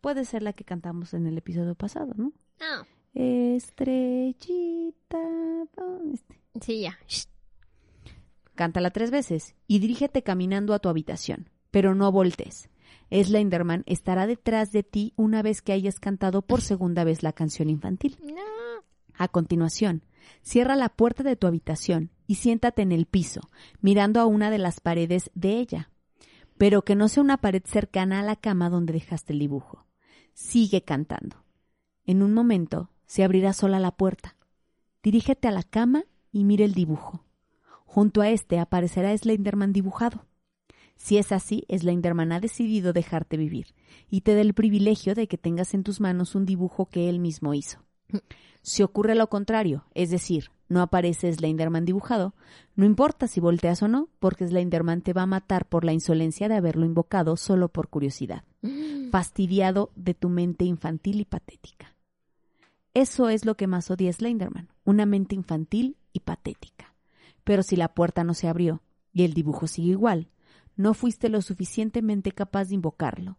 Puede 0.00 0.24
ser 0.24 0.42
la 0.42 0.54
que 0.54 0.64
cantamos 0.64 1.12
en 1.12 1.26
el 1.26 1.36
episodio 1.36 1.74
pasado, 1.74 2.14
¿no? 2.16 2.32
Ah, 2.60 2.86
Estrellita. 3.12 4.38
sí, 6.62 6.80
ya. 6.80 6.98
Cántala 8.58 8.90
tres 8.90 9.12
veces 9.12 9.54
y 9.68 9.78
dirígete 9.78 10.24
caminando 10.24 10.74
a 10.74 10.80
tu 10.80 10.88
habitación, 10.88 11.48
pero 11.70 11.94
no 11.94 12.10
voltees. 12.10 12.70
Slenderman 13.08 13.84
estará 13.86 14.26
detrás 14.26 14.72
de 14.72 14.82
ti 14.82 15.12
una 15.14 15.42
vez 15.42 15.62
que 15.62 15.72
hayas 15.72 16.00
cantado 16.00 16.42
por 16.42 16.60
segunda 16.60 17.04
vez 17.04 17.22
la 17.22 17.32
canción 17.32 17.70
infantil. 17.70 18.18
No. 18.20 18.82
A 19.14 19.28
continuación, 19.28 20.02
cierra 20.42 20.74
la 20.74 20.88
puerta 20.88 21.22
de 21.22 21.36
tu 21.36 21.46
habitación 21.46 22.10
y 22.26 22.34
siéntate 22.34 22.82
en 22.82 22.90
el 22.90 23.06
piso, 23.06 23.42
mirando 23.80 24.18
a 24.18 24.26
una 24.26 24.50
de 24.50 24.58
las 24.58 24.80
paredes 24.80 25.30
de 25.36 25.60
ella, 25.60 25.92
pero 26.56 26.82
que 26.82 26.96
no 26.96 27.06
sea 27.06 27.22
una 27.22 27.36
pared 27.36 27.62
cercana 27.64 28.18
a 28.18 28.24
la 28.24 28.34
cama 28.34 28.70
donde 28.70 28.92
dejaste 28.92 29.34
el 29.34 29.38
dibujo. 29.38 29.86
Sigue 30.34 30.82
cantando. 30.82 31.44
En 32.06 32.24
un 32.24 32.34
momento 32.34 32.90
se 33.06 33.22
abrirá 33.22 33.52
sola 33.52 33.78
la 33.78 33.92
puerta. 33.92 34.34
Dirígete 35.04 35.46
a 35.46 35.52
la 35.52 35.62
cama 35.62 36.02
y 36.32 36.42
mira 36.42 36.64
el 36.64 36.74
dibujo. 36.74 37.22
Junto 37.98 38.20
a 38.20 38.30
este 38.30 38.60
aparecerá 38.60 39.12
Slenderman 39.18 39.72
dibujado. 39.72 40.24
Si 40.94 41.18
es 41.18 41.32
así, 41.32 41.64
Slenderman 41.68 42.30
ha 42.30 42.38
decidido 42.38 42.92
dejarte 42.92 43.36
vivir 43.36 43.74
y 44.08 44.20
te 44.20 44.36
da 44.36 44.40
el 44.40 44.54
privilegio 44.54 45.16
de 45.16 45.26
que 45.26 45.36
tengas 45.36 45.74
en 45.74 45.82
tus 45.82 46.00
manos 46.00 46.36
un 46.36 46.46
dibujo 46.46 46.86
que 46.86 47.08
él 47.08 47.18
mismo 47.18 47.54
hizo. 47.54 47.80
Si 48.62 48.84
ocurre 48.84 49.16
lo 49.16 49.28
contrario, 49.28 49.84
es 49.94 50.10
decir, 50.10 50.52
no 50.68 50.80
aparece 50.80 51.32
Slenderman 51.32 51.84
dibujado, 51.84 52.36
no 52.76 52.84
importa 52.84 53.26
si 53.26 53.40
volteas 53.40 53.82
o 53.82 53.88
no, 53.88 54.08
porque 54.20 54.46
Slenderman 54.46 55.02
te 55.02 55.12
va 55.12 55.22
a 55.22 55.26
matar 55.26 55.66
por 55.66 55.84
la 55.84 55.92
insolencia 55.92 56.48
de 56.48 56.54
haberlo 56.54 56.86
invocado 56.86 57.36
solo 57.36 57.68
por 57.68 57.88
curiosidad, 57.88 58.44
fastidiado 59.10 59.90
de 59.96 60.14
tu 60.14 60.28
mente 60.28 60.64
infantil 60.64 61.18
y 61.18 61.24
patética. 61.24 61.96
Eso 62.94 63.28
es 63.28 63.44
lo 63.44 63.56
que 63.56 63.66
más 63.66 63.90
odia 63.90 64.12
Slenderman, 64.12 64.68
una 64.84 65.04
mente 65.04 65.34
infantil 65.34 65.96
y 66.12 66.20
patética. 66.20 66.87
Pero 67.48 67.62
si 67.62 67.76
la 67.76 67.88
puerta 67.88 68.24
no 68.24 68.34
se 68.34 68.46
abrió 68.46 68.82
y 69.10 69.24
el 69.24 69.32
dibujo 69.32 69.66
sigue 69.66 69.92
igual, 69.92 70.28
no 70.76 70.92
fuiste 70.92 71.30
lo 71.30 71.40
suficientemente 71.40 72.30
capaz 72.30 72.66
de 72.66 72.74
invocarlo 72.74 73.38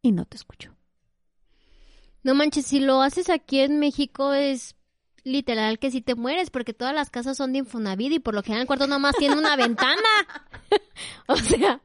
y 0.00 0.12
no 0.12 0.24
te 0.24 0.38
escuchó. 0.38 0.74
No 2.22 2.34
manches, 2.34 2.64
si 2.64 2.80
lo 2.80 3.02
haces 3.02 3.28
aquí 3.28 3.60
en 3.60 3.78
México 3.78 4.32
es 4.32 4.76
literal 5.24 5.78
que 5.78 5.90
si 5.90 6.00
te 6.00 6.14
mueres 6.14 6.48
porque 6.48 6.72
todas 6.72 6.94
las 6.94 7.10
casas 7.10 7.36
son 7.36 7.52
de 7.52 7.58
Infonavit 7.58 8.12
y 8.12 8.18
por 8.18 8.32
lo 8.32 8.42
general 8.42 8.62
el 8.62 8.66
cuarto 8.66 8.86
nomás 8.86 9.14
tiene 9.16 9.36
una 9.36 9.56
ventana. 9.56 10.00
o 11.28 11.36
sea, 11.36 11.82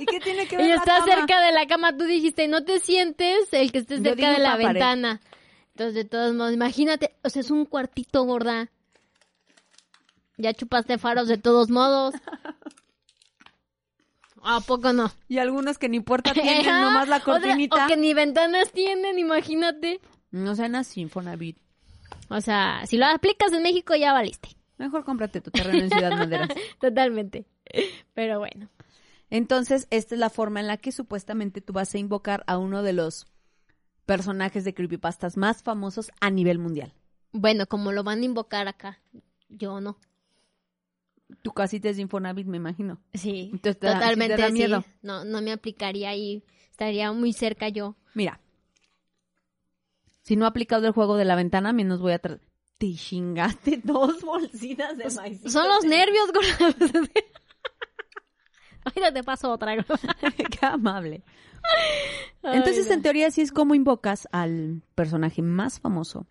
¿Y 0.00 0.06
qué 0.06 0.18
tiene 0.18 0.48
que 0.48 0.56
y 0.66 0.72
está 0.72 1.04
cerca 1.04 1.40
de 1.42 1.52
la 1.52 1.68
cama, 1.68 1.96
tú 1.96 2.06
dijiste, 2.06 2.48
no 2.48 2.64
te 2.64 2.80
sientes 2.80 3.52
el 3.52 3.70
que 3.70 3.78
estés 3.78 4.02
Yo 4.02 4.14
cerca 4.14 4.32
de 4.32 4.38
la 4.38 4.48
la 4.48 4.56
pared. 4.56 4.66
ventana. 4.66 5.20
Entonces, 5.76 5.94
de 5.94 6.04
todos 6.06 6.34
modos, 6.34 6.52
imagínate, 6.52 7.14
o 7.22 7.30
sea, 7.30 7.38
es 7.38 7.52
un 7.52 7.66
cuartito 7.66 8.24
gorda. 8.24 8.68
Ya 10.36 10.52
chupaste 10.52 10.98
faros 10.98 11.28
de 11.28 11.38
todos 11.38 11.70
modos. 11.70 12.14
¿A 14.42 14.60
poco 14.60 14.92
no? 14.92 15.10
Y 15.28 15.38
algunos 15.38 15.78
que 15.78 15.88
ni 15.88 16.00
puerta 16.00 16.32
tienen, 16.34 16.64
nomás 16.64 17.08
la 17.08 17.16
o 17.16 17.20
sea, 17.20 17.24
cortinita. 17.24 17.84
O 17.84 17.88
que 17.88 17.96
ni 17.96 18.14
ventanas 18.14 18.70
tienen, 18.72 19.18
imagínate. 19.18 20.00
No 20.30 20.54
sean 20.54 20.76
así, 20.76 21.00
Infonavit. 21.00 21.58
O 22.28 22.40
sea, 22.40 22.82
si 22.86 22.96
lo 22.96 23.06
aplicas 23.06 23.52
en 23.52 23.62
México 23.62 23.94
ya 23.94 24.12
valiste. 24.12 24.50
Mejor 24.78 25.04
cómprate 25.04 25.40
tu 25.40 25.50
terreno 25.50 25.84
en 25.84 25.90
Ciudad 25.90 26.10
Madera. 26.10 26.48
Totalmente. 26.80 27.46
Pero 28.14 28.38
bueno. 28.38 28.68
Entonces, 29.30 29.88
esta 29.90 30.14
es 30.14 30.20
la 30.20 30.30
forma 30.30 30.60
en 30.60 30.66
la 30.66 30.76
que 30.76 30.92
supuestamente 30.92 31.60
tú 31.60 31.72
vas 31.72 31.94
a 31.94 31.98
invocar 31.98 32.44
a 32.46 32.58
uno 32.58 32.82
de 32.82 32.92
los 32.92 33.26
personajes 34.04 34.64
de 34.64 34.74
creepypastas 34.74 35.36
más 35.36 35.62
famosos 35.62 36.12
a 36.20 36.30
nivel 36.30 36.58
mundial. 36.58 36.92
Bueno, 37.32 37.66
como 37.66 37.90
lo 37.90 38.04
van 38.04 38.20
a 38.20 38.24
invocar 38.24 38.68
acá. 38.68 39.00
Yo 39.48 39.80
no. 39.80 39.98
Tu 41.42 41.52
casita 41.52 41.88
es 41.88 41.96
de 41.96 42.02
Infonavit, 42.02 42.46
me 42.46 42.56
imagino. 42.56 43.00
Sí, 43.14 43.50
Entonces 43.52 43.78
te 43.80 43.86
da- 43.86 43.94
totalmente 43.94 44.36
te 44.36 44.42
da 44.42 44.48
sí. 44.48 44.52
miedo. 44.54 44.84
No, 45.02 45.24
no 45.24 45.42
me 45.42 45.52
aplicaría 45.52 46.14
y 46.14 46.44
estaría 46.70 47.12
muy 47.12 47.32
cerca 47.32 47.68
yo. 47.68 47.96
Mira. 48.14 48.40
Si 50.22 50.36
no 50.36 50.44
he 50.44 50.48
aplicado 50.48 50.86
el 50.86 50.92
juego 50.92 51.16
de 51.16 51.24
la 51.24 51.34
ventana, 51.36 51.72
menos 51.72 52.00
voy 52.00 52.12
a 52.12 52.18
tratar. 52.18 52.46
Te 52.78 52.92
chingaste 52.94 53.80
dos 53.84 54.20
bolsitas 54.22 54.96
de 54.98 55.08
maíz. 55.10 55.40
Son 55.50 55.66
los 55.68 55.84
nervios, 55.84 56.30
gorda. 56.32 56.76
Ahorita 58.84 59.12
te 59.12 59.24
paso 59.24 59.50
otra. 59.50 59.76
Qué 60.50 60.66
amable. 60.66 61.22
Entonces, 62.42 62.88
en 62.90 63.02
teoría, 63.02 63.26
así 63.26 63.40
es 63.40 63.50
como 63.50 63.74
invocas 63.74 64.28
al 64.30 64.82
personaje 64.94 65.42
más 65.42 65.80
famoso 65.80 66.26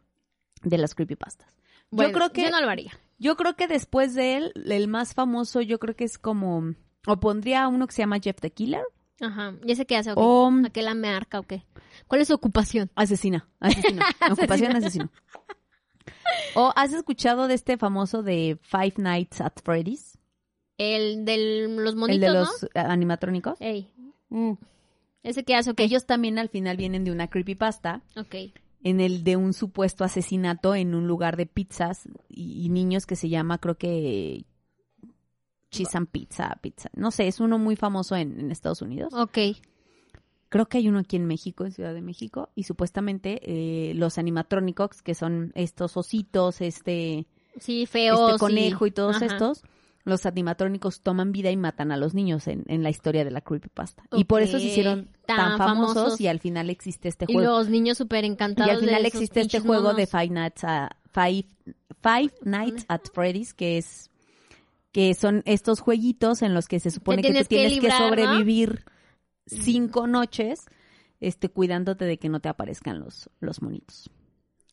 de 0.63 0.77
las 0.77 0.95
creepypastas. 0.95 1.53
Bueno, 1.91 2.11
yo 2.11 2.17
creo 2.17 2.31
que 2.31 2.43
yo 2.43 2.51
no 2.51 2.61
lo 2.61 2.69
haría. 2.69 2.91
Yo 3.25 3.35
creo 3.35 3.55
que 3.55 3.67
después 3.67 4.13
de 4.13 4.37
él, 4.37 4.51
el 4.67 4.87
más 4.87 5.15
famoso, 5.15 5.59
yo 5.59 5.79
creo 5.79 5.95
que 5.95 6.03
es 6.03 6.19
como 6.19 6.75
o 7.07 7.19
pondría 7.19 7.63
a 7.63 7.67
uno 7.67 7.87
que 7.87 7.93
se 7.93 8.03
llama 8.03 8.19
Jeff 8.19 8.39
the 8.39 8.51
Killer, 8.51 8.83
Ajá. 9.19 9.55
¿Y 9.65 9.71
ese 9.71 9.87
qué 9.87 9.97
hace? 9.97 10.11
o 10.11 10.15
qué? 10.15 10.21
o 10.21 10.51
¿A 10.67 10.69
qué 10.69 10.83
la 10.83 10.93
marca 10.93 11.39
o 11.39 11.43
qué? 11.43 11.63
¿Cuál 12.05 12.21
es 12.21 12.27
su 12.27 12.35
ocupación? 12.35 12.91
asesina, 12.93 13.49
asesino, 13.59 14.03
ocupación 14.31 14.75
asesino. 14.75 15.11
¿O 16.53 16.71
has 16.75 16.93
escuchado 16.93 17.47
de 17.47 17.55
este 17.55 17.77
famoso 17.77 18.21
de 18.21 18.59
Five 18.61 18.93
Nights 18.97 19.41
at 19.41 19.53
Freddy's? 19.63 20.19
El 20.77 21.25
de 21.25 21.67
los 21.67 21.93
el 21.93 21.99
monitos, 21.99 22.21
de 22.21 22.31
los 22.31 22.63
eh, 22.63 22.69
animatrónicos. 22.75 23.59
Ey. 23.59 23.89
¿Ese 25.23 25.43
qué 25.43 25.55
hace 25.55 25.71
o 25.71 25.73
qué? 25.73 25.85
Ellos 25.85 26.05
también 26.05 26.37
al 26.37 26.49
final 26.49 26.77
vienen 26.77 27.03
de 27.03 27.11
una 27.11 27.27
creepypasta 27.27 28.03
Ok. 28.15 28.35
En 28.85 29.01
el 29.01 29.23
de 29.23 29.35
un 29.35 29.53
supuesto 29.53 30.03
asesinato 30.03 30.75
en 30.75 30.93
un 30.95 31.07
lugar 31.07 31.35
de 31.37 31.47
pizzas 31.47 32.07
y, 32.29 32.63
y 32.65 32.69
niños 32.69 33.05
que 33.07 33.15
se 33.15 33.27
llama, 33.29 33.57
creo 33.57 33.75
que 33.77 34.45
Cheese 35.71 35.97
and 35.97 36.07
Pizza, 36.07 36.55
pizza. 36.61 36.89
No 36.95 37.09
sé, 37.11 37.27
es 37.27 37.39
uno 37.39 37.57
muy 37.57 37.75
famoso 37.75 38.15
en, 38.15 38.39
en 38.39 38.51
Estados 38.51 38.81
Unidos. 38.81 39.11
Ok. 39.13 39.37
Creo 40.49 40.67
que 40.67 40.77
hay 40.77 40.87
uno 40.87 40.99
aquí 40.99 41.15
en 41.15 41.25
México, 41.25 41.65
en 41.65 41.71
Ciudad 41.71 41.93
de 41.95 42.01
México, 42.03 42.49
y 42.55 42.63
supuestamente 42.63 43.39
eh, 43.43 43.93
los 43.95 44.17
animatrónicos, 44.19 45.01
que 45.01 45.15
son 45.15 45.51
estos 45.55 45.97
ositos, 45.97 46.61
este, 46.61 47.25
Sí, 47.59 47.87
feos. 47.87 48.19
este 48.33 48.39
conejo 48.39 48.85
y 48.85 48.91
todos 48.91 49.17
Ajá. 49.17 49.25
estos, 49.25 49.63
los 50.05 50.25
animatrónicos 50.25 51.01
toman 51.01 51.31
vida 51.31 51.51
y 51.51 51.57
matan 51.57 51.91
a 51.91 51.97
los 51.97 52.13
niños 52.13 52.47
en, 52.47 52.63
en 52.67 52.83
la 52.83 52.89
historia 52.91 53.25
de 53.25 53.31
la 53.31 53.41
creepypasta. 53.41 54.03
Y 54.13 54.23
por 54.25 54.41
eso 54.43 54.59
se 54.59 54.65
hicieron 54.65 55.09
tan, 55.25 55.37
tan 55.37 55.57
famosos, 55.57 55.93
famosos. 55.95 56.21
y 56.21 56.27
al 56.27 56.39
final 56.39 56.69
existe 56.69 57.09
este 57.09 57.25
Y 57.27 57.33
juego. 57.33 57.57
los 57.57 57.69
niños 57.69 57.97
súper 57.97 58.23
Y 58.23 58.27
encantados. 58.27 58.71
al 58.71 58.79
final 58.79 59.01
de 59.01 59.07
existe 59.07 59.41
este 59.41 59.59
juego 59.59 59.83
monos. 59.83 59.97
de 59.97 60.05
Five 60.07 60.29
Nights, 60.29 60.63
a- 60.63 60.95
Five, 61.11 61.45
Five 62.01 62.33
Nights 62.43 62.85
at 62.87 63.01
Freddy's, 63.13 63.53
que 63.53 63.77
es 63.79 64.09
que 64.91 65.13
son 65.13 65.41
estos 65.45 65.81
jueguitos 65.81 66.41
en 66.41 66.53
los 66.53 66.67
que 66.69 66.79
se 66.79 66.89
supone 66.91 67.21
que, 67.21 67.27
tienes 67.29 67.47
tú 67.49 67.55
tienes 67.55 67.73
que 67.73 67.87
que, 67.87 67.91
sobrevivir 67.91 68.85
cinco 69.45 70.07
noches, 70.07 70.65
este, 71.19 71.49
cuidándote 71.49 72.05
de 72.05 72.17
que 72.17 72.29
no 72.29 72.39
te 72.39 72.49
aparezcan 72.49 72.99
los, 72.99 73.29
los 73.39 73.61
monitos. 73.61 74.09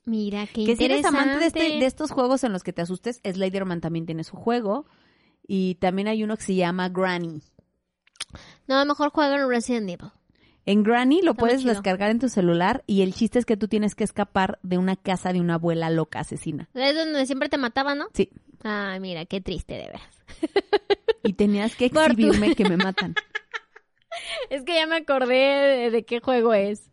Mira, 0.05 0.47
qué 0.47 0.65
Que 0.67 0.77
si 0.77 0.85
eres 0.85 0.99
interesante. 0.99 1.19
amante 1.19 1.39
de, 1.41 1.47
este- 1.47 1.79
de 1.79 1.87
estos 1.87 2.11
juegos 2.11 2.45
en 2.45 2.53
los 2.53 2.63
que 2.63 2.73
te 2.73 2.83
asustes, 2.83 3.21
Sliderman 3.25 3.81
también 3.81 4.05
tiene 4.07 4.25
su 4.25 4.37
juego. 4.37 4.87
Y 5.47 5.77
también 5.77 6.09
hay 6.09 6.23
uno 6.23 6.37
que 6.37 6.43
se 6.43 6.55
llama 6.55 6.89
Granny. 6.89 7.43
No, 8.67 8.85
mejor 8.85 9.11
juego 9.11 9.35
en 9.35 9.49
Resident 9.49 9.91
Evil. 9.91 10.11
En 10.65 10.85
Granny 10.85 11.23
lo 11.23 11.33
Está 11.33 11.41
puedes 11.41 11.65
descargar 11.65 12.11
en 12.11 12.21
tu 12.21 12.29
celular 12.29 12.85
y 12.87 13.03
el 13.03 13.15
chiste 13.15 13.39
es 13.39 13.45
que 13.45 13.57
tú 13.57 13.67
tienes 13.67 13.95
que 13.97 14.05
escapar 14.05 14.61
de 14.63 14.79
una 14.79 14.95
casa 14.95 15.33
de 15.33 15.41
una 15.41 15.55
abuela 15.55 15.91
loca 15.91 16.21
asesina. 16.21 16.69
Es 16.75 16.95
donde 16.95 17.27
siempre 17.27 17.49
te 17.49 17.59
mataba, 17.59 17.95
¿no? 17.95 18.07
Sí. 18.15 18.31
Ah, 18.63 18.97
mira, 19.01 19.25
qué 19.25 19.41
triste, 19.41 19.75
de 19.75 19.87
veras. 19.87 20.03
Y 21.25 21.33
tenías 21.33 21.75
que 21.75 21.87
exhibirme 21.87 22.55
que 22.55 22.69
me 22.69 22.77
matan. 22.77 23.15
Es 24.51 24.63
que 24.63 24.75
ya 24.75 24.87
me 24.87 24.97
acordé 24.97 25.35
de, 25.35 25.91
de 25.91 26.05
qué 26.05 26.21
juego 26.21 26.53
es. 26.53 26.91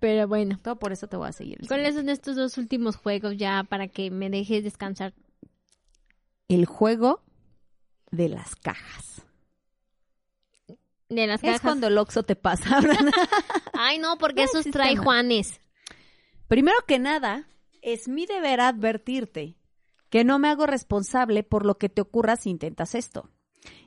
Pero 0.00 0.26
bueno. 0.26 0.58
Todo 0.60 0.76
por 0.76 0.92
eso 0.92 1.06
te 1.06 1.16
voy 1.16 1.28
a 1.28 1.32
seguir. 1.32 1.58
¿Cuáles 1.68 1.94
son 1.94 2.08
estos 2.08 2.34
dos 2.34 2.58
últimos 2.58 2.96
juegos 2.96 3.36
ya 3.36 3.62
para 3.62 3.86
que 3.86 4.10
me 4.10 4.28
dejes 4.28 4.64
descansar? 4.64 5.14
El 6.48 6.66
juego 6.66 7.22
de 8.12 8.28
las 8.28 8.54
cajas. 8.54 9.22
De 11.08 11.26
las 11.26 11.42
Es 11.42 11.46
cajas. 11.46 11.60
cuando 11.62 11.88
el 11.88 11.98
Oxxo 11.98 12.22
te 12.22 12.36
pasa. 12.36 12.80
Ay, 13.74 13.98
no, 13.98 14.16
porque 14.18 14.42
No 14.42 14.44
esos 14.44 14.60
existe 14.60 14.78
trae. 14.78 14.96
Juanes. 14.96 15.60
Primero 16.48 16.76
que 16.86 16.98
nada, 16.98 17.48
es 17.82 18.08
mi 18.08 18.26
deber 18.26 18.60
advertirte 18.60 19.56
que 20.10 20.24
no 20.24 20.38
me 20.38 20.48
hago 20.48 20.66
responsable 20.66 21.42
por 21.42 21.64
lo 21.66 21.78
que 21.78 21.88
te 21.88 22.00
ocurra 22.02 22.36
si 22.36 22.50
intentas 22.50 22.94
esto. 22.94 23.30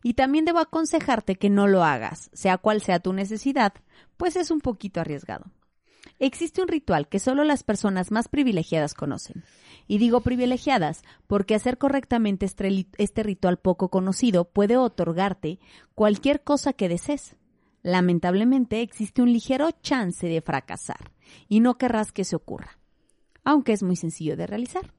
Y 0.04 0.14
también 0.14 0.46
debo 0.46 0.60
aconsejarte 0.60 1.36
que 1.36 1.50
no 1.50 1.68
lo 1.68 1.84
hagas, 1.84 2.30
sea 2.34 2.58
cual 2.58 2.82
sea 2.82 3.00
tu 3.00 3.14
necesidad, 3.14 3.74
pues 4.18 4.36
es 4.36 4.50
un 4.50 4.62
poquito 4.62 5.02
arriesgado. 5.02 5.46
Existe 6.20 6.62
un 6.62 6.68
ritual 6.68 7.08
que 7.08 7.20
solo 7.20 7.44
las 7.44 7.64
personas 7.64 8.12
más 8.12 8.28
privilegiadas 8.28 8.94
conocen. 8.94 9.44
Y 9.88 9.98
digo 9.98 10.22
privilegiadas 10.22 11.04
porque 11.28 11.56
hacer 11.56 11.78
correctamente 11.78 12.46
este, 12.46 12.88
este 12.98 13.24
ritual 13.24 13.58
poco 13.58 13.90
conocido 13.90 14.46
puede 14.46 14.78
otorgarte 14.78 15.60
cualquier 15.94 16.44
cosa 16.44 16.74
que 16.74 16.90
desees. 16.90 17.36
Lamentablemente 17.84 18.82
existe 18.82 19.22
un 19.22 19.32
ligero 19.32 19.70
chance 19.72 20.28
de 20.28 20.42
fracasar 20.42 21.12
y 21.48 21.60
no 21.60 21.78
querrás 21.78 22.12
que 22.12 22.24
se 22.24 22.36
ocurra, 22.36 22.80
aunque 23.44 23.74
es 23.74 23.84
muy 23.84 23.96
sencillo 23.96 24.36
de 24.36 24.48
realizar. 24.48 24.94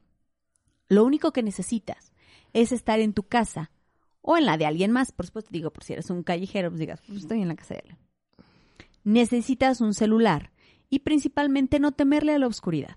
Lo 0.89 1.05
único 1.05 1.33
que 1.33 1.43
necesitas 1.43 2.13
es 2.53 2.71
estar 2.71 3.01
en 3.01 3.13
tu 3.13 3.25
casa 3.25 3.73
o 4.23 4.37
en 4.37 4.47
la 4.47 4.57
de 4.57 4.67
alguien 4.67 4.93
más, 4.93 5.13
por 5.13 5.27
supuesto, 5.27 5.51
digo, 5.53 5.73
por 5.73 5.85
si 5.85 5.95
eres 5.95 6.11
un 6.11 6.23
callejero, 6.23 6.71
pues 6.71 6.81
digas, 6.81 7.01
pues 7.07 7.21
estoy 7.21 7.43
en 7.43 7.49
la 7.49 7.57
casa 7.57 7.75
de 7.75 7.83
él. 7.87 7.97
Necesitas 9.05 9.81
un 9.81 9.95
celular 9.95 10.53
y 10.91 11.01
principalmente 11.01 11.81
no 11.81 11.93
temerle 11.93 12.35
a 12.35 12.39
la 12.39 12.47
oscuridad. 12.47 12.97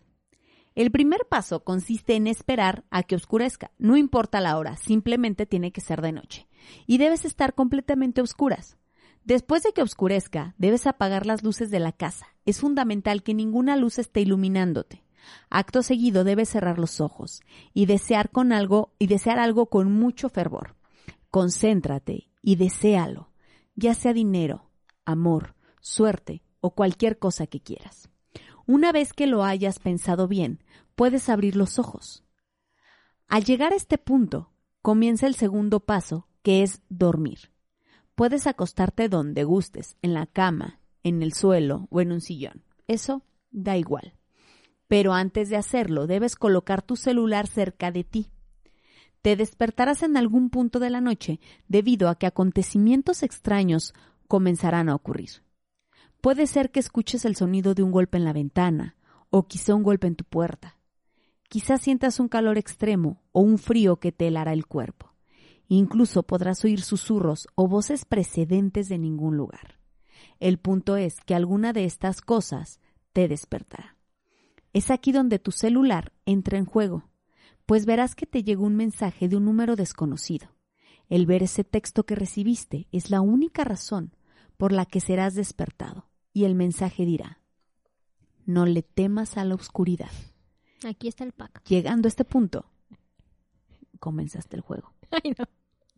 El 0.76 0.92
primer 0.92 1.26
paso 1.28 1.64
consiste 1.64 2.16
en 2.16 2.28
esperar 2.28 2.86
a 2.90 3.04
que 3.04 3.16
oscurezca. 3.16 3.72
No 3.78 3.98
importa 3.98 4.40
la 4.40 4.58
hora, 4.58 4.78
simplemente 4.78 5.46
tiene 5.46 5.72
que 5.72 5.82
ser 5.82 6.02
de 6.02 6.12
noche. 6.12 6.48
Y 6.88 7.00
debes 7.00 7.26
estar 7.26 7.54
completamente 7.54 8.22
a 8.22 8.24
oscuras. 8.24 8.78
Después 9.26 9.64
de 9.64 9.74
que 9.74 9.82
oscurezca, 9.82 10.56
debes 10.58 10.88
apagar 10.88 11.26
las 11.26 11.44
luces 11.44 11.70
de 11.70 11.80
la 11.80 11.92
casa. 11.92 12.28
Es 12.46 12.62
fundamental 12.62 13.24
que 13.24 13.34
ninguna 13.34 13.76
luz 13.76 14.00
esté 14.00 14.22
iluminándote. 14.22 15.04
Acto 15.50 15.84
seguido 15.84 16.24
debes 16.24 16.50
cerrar 16.50 16.80
los 16.80 17.02
ojos 17.02 17.42
y 17.74 17.86
desear 17.86 18.30
con 18.30 18.54
algo 18.54 18.94
y 19.00 19.08
desear 19.08 19.40
algo 19.40 19.68
con 19.68 19.92
mucho 19.92 20.30
fervor. 20.30 20.76
Concéntrate 21.30 22.30
y 22.42 22.56
deséalo, 22.56 23.32
ya 23.76 23.94
sea 23.94 24.14
dinero, 24.14 24.72
amor, 25.06 25.56
suerte 25.82 26.42
o 26.62 26.72
cualquier 26.76 27.20
cosa 27.20 27.48
que 27.48 27.62
quieras. 27.62 28.10
Una 28.66 28.92
vez 28.92 29.14
que 29.14 29.28
lo 29.28 29.44
hayas 29.44 29.80
pensado 29.80 30.28
bien, 30.28 30.64
puedes 30.96 31.30
abrir 31.30 31.56
los 31.56 31.80
ojos. 31.80 32.24
Al 33.28 33.44
llegar 33.44 33.74
a 33.74 33.76
este 33.76 33.98
punto, 33.98 34.52
comienza 34.82 35.28
el 35.28 35.36
segundo 35.36 35.80
paso, 35.80 36.28
que 36.44 36.64
es 36.64 36.82
dormir. 36.90 37.52
Puedes 38.16 38.48
acostarte 38.48 39.10
donde 39.10 39.44
gustes, 39.44 39.98
en 40.02 40.14
la 40.14 40.26
cama, 40.26 40.80
en 41.04 41.24
el 41.24 41.34
suelo 41.34 41.88
o 41.90 42.02
en 42.02 42.12
un 42.12 42.22
sillón. 42.22 42.64
Eso 42.88 43.24
da 43.52 43.78
igual. 43.78 44.14
Pero 44.88 45.14
antes 45.14 45.50
de 45.50 45.58
hacerlo, 45.58 46.08
debes 46.08 46.36
colocar 46.36 46.82
tu 46.82 46.96
celular 46.96 47.48
cerca 47.48 47.92
de 47.92 48.04
ti. 48.04 48.32
Te 49.22 49.36
despertarás 49.36 50.04
en 50.04 50.18
algún 50.18 50.50
punto 50.50 50.80
de 50.80 50.90
la 50.90 51.02
noche 51.02 51.40
debido 51.68 52.10
a 52.10 52.16
que 52.16 52.26
acontecimientos 52.26 53.22
extraños 53.24 53.94
comenzarán 54.28 54.90
a 54.90 54.96
ocurrir. 54.96 55.44
Puede 56.22 56.48
ser 56.48 56.70
que 56.72 56.82
escuches 56.82 57.24
el 57.24 57.38
sonido 57.38 57.74
de 57.74 57.84
un 57.84 57.92
golpe 57.92 58.18
en 58.18 58.26
la 58.26 58.34
ventana 58.34 58.98
o 59.30 59.48
quizá 59.48 59.74
un 59.74 59.84
golpe 59.84 60.08
en 60.08 60.16
tu 60.16 60.26
puerta. 60.26 60.78
Quizás 61.48 61.82
sientas 61.82 62.20
un 62.20 62.28
calor 62.28 62.58
extremo 62.58 63.22
o 63.32 63.40
un 63.42 63.58
frío 63.58 64.02
que 64.02 64.12
te 64.12 64.28
helará 64.28 64.52
el 64.52 64.68
cuerpo. 64.68 65.14
Incluso 65.70 66.24
podrás 66.24 66.66
oír 66.66 66.82
susurros 66.82 67.48
o 67.56 67.68
voces 67.68 68.04
precedentes 68.04 68.90
de 68.90 68.98
ningún 68.98 69.38
lugar. 69.38 69.80
El 70.40 70.58
punto 70.58 70.98
es 70.98 71.22
que 71.22 71.36
alguna 71.36 71.72
de 71.72 71.86
estas 71.86 72.22
cosas 72.22 72.82
te 73.14 73.28
despertará. 73.28 73.96
Es 74.74 74.92
aquí 74.92 75.12
donde 75.12 75.40
tu 75.40 75.52
celular 75.52 76.12
entra 76.26 76.58
en 76.58 76.66
juego, 76.66 77.10
pues 77.66 77.86
verás 77.86 78.14
que 78.16 78.26
te 78.26 78.44
llegó 78.44 78.66
un 78.66 78.76
mensaje 78.76 79.30
de 79.30 79.38
un 79.38 79.46
número 79.46 79.76
desconocido. 79.76 80.50
El 81.08 81.26
ver 81.26 81.44
ese 81.44 81.64
texto 81.64 82.06
que 82.06 82.16
recibiste 82.16 82.88
es 82.92 83.10
la 83.10 83.22
única 83.22 83.64
razón 83.64 84.16
por 84.58 84.74
la 84.74 84.86
que 84.86 85.00
serás 85.00 85.36
despertado, 85.36 86.09
y 86.34 86.46
el 86.46 86.56
mensaje 86.56 87.06
dirá, 87.06 87.42
no 88.46 88.66
le 88.66 88.82
temas 88.82 89.38
a 89.38 89.46
la 89.46 89.56
oscuridad. 89.56 90.12
Aquí 90.88 91.08
está 91.08 91.24
el 91.24 91.34
pack. 91.34 91.64
Llegando 91.66 92.08
a 92.08 92.10
este 92.10 92.26
punto, 92.26 92.66
comenzaste 94.00 94.56
el 94.56 94.62
juego. 94.62 94.94
Ay, 95.12 95.36
no. 95.38 95.46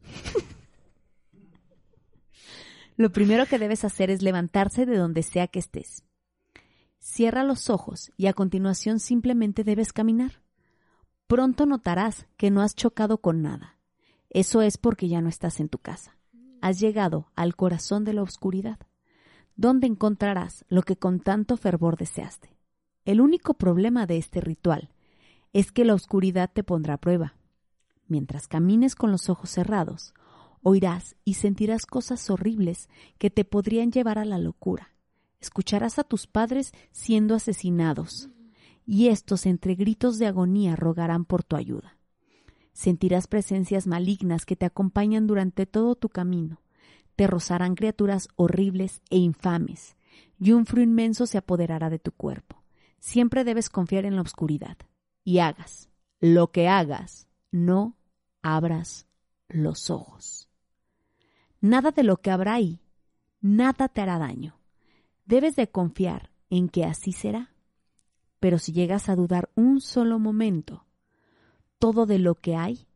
Lo 2.98 3.12
primero 3.12 3.46
que 3.46 3.58
debes 3.58 3.84
hacer 3.84 4.10
es 4.10 4.22
levantarse 4.22 4.86
de 4.86 4.98
donde 4.98 5.24
sea 5.24 5.48
que 5.48 5.60
estés. 5.60 6.04
Cierra 7.00 7.44
los 7.44 7.70
ojos 7.70 8.12
y 8.16 8.28
a 8.28 8.34
continuación 8.34 9.00
simplemente 9.00 9.64
debes 9.64 9.92
caminar. 9.92 10.44
Pronto 11.26 11.66
notarás 11.66 12.28
que 12.38 12.52
no 12.52 12.62
has 12.62 12.76
chocado 12.76 13.20
con 13.20 13.42
nada. 13.42 13.80
Eso 14.30 14.62
es 14.62 14.78
porque 14.78 15.08
ya 15.08 15.22
no 15.22 15.30
estás 15.30 15.60
en 15.60 15.70
tu 15.70 15.80
casa. 15.80 16.18
Has 16.62 16.80
llegado 16.80 17.32
al 17.36 17.56
corazón 17.56 18.04
de 18.04 18.14
la 18.14 18.22
oscuridad, 18.22 18.80
donde 19.62 19.86
encontrarás 19.86 20.66
lo 20.70 20.82
que 20.82 20.98
con 20.98 21.20
tanto 21.20 21.56
fervor 21.56 21.96
deseaste. 21.96 22.58
El 23.06 23.22
único 23.22 23.54
problema 23.54 24.08
de 24.08 24.18
este 24.18 24.42
ritual 24.42 24.90
es 25.54 25.72
que 25.72 25.86
la 25.86 25.94
oscuridad 25.94 26.50
te 26.52 26.64
pondrá 26.64 26.96
a 26.96 26.98
prueba. 26.98 27.36
Mientras 28.08 28.48
camines 28.48 28.96
con 28.96 29.12
los 29.12 29.30
ojos 29.30 29.52
cerrados, 29.52 30.16
oirás 30.64 31.16
y 31.24 31.36
sentirás 31.36 31.86
cosas 31.86 32.28
horribles 32.32 32.90
que 33.20 33.30
te 33.30 33.46
podrían 33.46 33.92
llevar 33.92 34.18
a 34.18 34.26
la 34.26 34.40
locura. 34.40 34.94
Escucharás 35.40 36.00
a 36.00 36.04
tus 36.04 36.26
padres 36.26 36.74
siendo 36.92 37.36
asesinados, 37.36 38.30
y 38.88 39.10
estos 39.10 39.46
entre 39.46 39.76
gritos 39.76 40.18
de 40.18 40.26
agonía 40.26 40.76
rogarán 40.76 41.24
por 41.24 41.44
tu 41.44 41.56
ayuda. 41.56 41.98
Sentirás 42.74 43.28
presencias 43.28 43.86
malignas 43.86 44.46
que 44.46 44.56
te 44.56 44.66
acompañan 44.66 45.28
durante 45.28 45.68
todo 45.68 45.96
tu 45.96 46.10
camino. 46.10 46.62
Te 47.16 47.28
rozarán 47.28 47.76
criaturas 47.76 48.30
horribles 48.36 49.02
e 49.10 49.18
infames, 49.18 49.96
y 50.40 50.52
un 50.52 50.66
frío 50.66 50.84
inmenso 50.84 51.26
se 51.26 51.38
apoderará 51.38 51.90
de 51.90 52.00
tu 52.00 52.12
cuerpo. 52.12 52.64
Siempre 53.00 53.44
debes 53.44 53.70
confiar 53.70 54.06
en 54.06 54.16
la 54.16 54.22
oscuridad. 54.22 54.78
Y 55.24 55.40
hagas 55.40 55.90
lo 56.20 56.52
que 56.52 56.68
hagas, 56.68 57.28
no 57.52 57.98
abras 58.42 59.08
los 59.50 59.90
ojos. 59.90 60.50
Nada 61.60 61.92
de 61.92 62.04
lo 62.04 62.18
que 62.18 62.32
habrá 62.32 62.56
ahí, 62.56 62.80
nada 63.42 63.88
te 63.88 64.02
hará 64.02 64.18
daño. 64.18 64.60
Debes 65.26 65.56
de 65.56 65.70
confiar 65.70 66.32
en 66.50 66.70
que 66.70 66.86
así 66.86 67.12
será. 67.12 67.54
Pero 68.40 68.58
si 68.58 68.72
llegas 68.72 69.10
a 69.10 69.16
dudar 69.16 69.52
un 69.56 69.82
solo 69.82 70.18
momento, 70.20 70.86
todo 71.78 72.06
de 72.06 72.20
lo 72.20 72.36
que 72.36 72.56
hay 72.56 72.88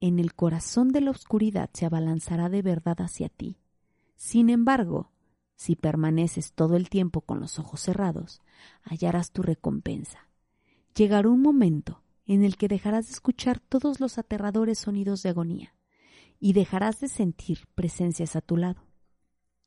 en 0.00 0.18
el 0.18 0.34
corazón 0.34 0.88
de 0.88 1.02
la 1.02 1.10
oscuridad 1.10 1.70
se 1.72 1.86
abalanzará 1.86 2.48
de 2.48 2.62
verdad 2.62 3.00
hacia 3.00 3.28
ti. 3.28 3.58
Sin 4.16 4.50
embargo, 4.50 5.12
si 5.56 5.76
permaneces 5.76 6.52
todo 6.54 6.76
el 6.76 6.88
tiempo 6.88 7.20
con 7.20 7.38
los 7.38 7.58
ojos 7.58 7.82
cerrados, 7.82 8.40
hallarás 8.82 9.30
tu 9.30 9.42
recompensa. 9.42 10.28
Llegará 10.94 11.28
un 11.28 11.42
momento 11.42 12.02
en 12.24 12.44
el 12.44 12.56
que 12.56 12.68
dejarás 12.68 13.06
de 13.06 13.12
escuchar 13.12 13.60
todos 13.60 14.00
los 14.00 14.16
aterradores 14.16 14.78
sonidos 14.78 15.22
de 15.22 15.28
agonía 15.28 15.74
y 16.38 16.54
dejarás 16.54 17.00
de 17.00 17.08
sentir 17.08 17.66
presencias 17.74 18.36
a 18.36 18.40
tu 18.40 18.56
lado. 18.56 18.86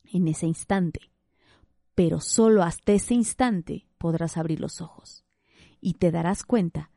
En 0.04 0.28
ese 0.28 0.48
instante, 0.48 1.12
pero 1.94 2.20
solo 2.20 2.64
hasta 2.64 2.94
ese 2.94 3.14
instante 3.14 3.88
podrás 4.00 4.38
abrir 4.38 4.60
los 4.60 4.82
ojos 4.82 5.24
y 5.80 5.94
te 5.96 6.12
darás 6.12 6.44
cuenta 6.44 6.90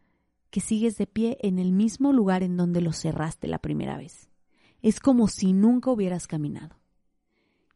que 0.56 0.62
sigues 0.62 0.96
de 0.96 1.06
pie 1.06 1.36
en 1.42 1.58
el 1.58 1.70
mismo 1.70 2.14
lugar 2.14 2.42
en 2.42 2.56
donde 2.56 2.80
lo 2.80 2.94
cerraste 2.94 3.46
la 3.46 3.58
primera 3.58 3.98
vez. 3.98 4.30
Es 4.80 5.00
como 5.00 5.28
si 5.28 5.52
nunca 5.52 5.90
hubieras 5.90 6.26
caminado. 6.26 6.76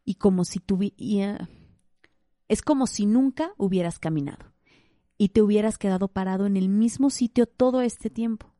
Y 0.03 0.15
como 0.15 0.45
si 0.45 0.57
tuvi- 0.57 0.95
eh, 0.97 1.37
es 2.47 2.63
como 2.63 2.87
si 2.87 3.05
nunca 3.05 3.53
hubieras 3.59 3.99
caminado 3.99 4.51
y 5.15 5.29
te 5.29 5.43
hubieras 5.43 5.77
quedado 5.77 6.07
parado 6.07 6.47
en 6.47 6.57
el 6.57 6.69
mismo 6.69 7.11
sitio 7.11 7.45
todo 7.45 7.81
este 7.81 8.09
tiempo. 8.09 8.51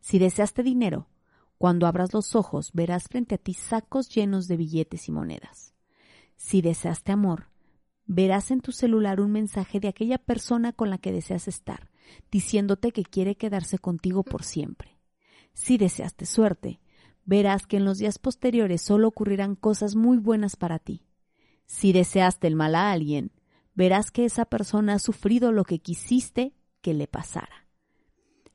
Si 0.00 0.18
deseaste 0.18 0.62
dinero, 0.62 1.10
Cuando 1.60 1.86
abras 1.86 2.14
los 2.14 2.34
ojos, 2.36 2.72
verás 2.72 3.08
frente 3.08 3.34
a 3.34 3.38
ti 3.38 3.52
sacos 3.52 4.08
llenos 4.08 4.48
de 4.48 4.56
billetes 4.56 5.10
y 5.10 5.12
monedas. 5.12 5.74
Si 6.36 6.62
deseaste 6.62 7.12
amor, 7.12 7.50
verás 8.06 8.50
en 8.50 8.62
tu 8.62 8.72
celular 8.72 9.20
un 9.20 9.30
mensaje 9.30 9.78
de 9.78 9.88
aquella 9.88 10.16
persona 10.16 10.72
con 10.72 10.88
la 10.88 10.96
que 10.96 11.12
deseas 11.12 11.48
estar, 11.48 11.89
diciéndote 12.30 12.92
que 12.92 13.02
quiere 13.02 13.36
quedarse 13.36 13.78
contigo 13.78 14.22
por 14.22 14.42
siempre. 14.42 14.98
Si 15.52 15.78
deseaste 15.78 16.26
suerte, 16.26 16.80
verás 17.24 17.66
que 17.66 17.76
en 17.76 17.84
los 17.84 17.98
días 17.98 18.18
posteriores 18.18 18.82
solo 18.82 19.08
ocurrirán 19.08 19.54
cosas 19.54 19.94
muy 19.94 20.18
buenas 20.18 20.56
para 20.56 20.78
ti. 20.78 21.04
Si 21.66 21.92
deseaste 21.92 22.46
el 22.46 22.56
mal 22.56 22.74
a 22.74 22.90
alguien, 22.90 23.32
verás 23.74 24.10
que 24.10 24.24
esa 24.24 24.44
persona 24.44 24.94
ha 24.94 24.98
sufrido 24.98 25.52
lo 25.52 25.64
que 25.64 25.78
quisiste 25.78 26.54
que 26.80 26.94
le 26.94 27.06
pasara. 27.06 27.68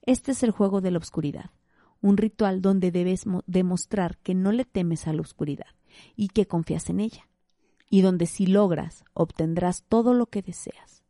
Este 0.02 0.34
es 0.34 0.44
el 0.44 0.52
juego 0.52 0.82
de 0.82 0.92
la 0.92 0.98
oscuridad, 0.98 1.52
un 2.02 2.18
ritual 2.18 2.62
donde 2.62 2.92
debes 2.92 3.24
demostrar 3.48 4.18
que 4.18 4.36
no 4.36 4.52
le 4.52 4.66
temes 4.66 5.08
a 5.08 5.14
la 5.14 5.22
oscuridad 5.22 5.68
y 6.16 6.28
que 6.28 6.46
confías 6.46 6.90
en 6.90 7.00
ella, 7.00 7.30
y 7.90 8.02
donde 8.02 8.26
si 8.26 8.46
logras 8.46 9.04
obtendrás 9.14 9.84
todo 9.84 10.14
lo 10.14 10.28
que 10.28 10.42
deseas. 10.42 11.04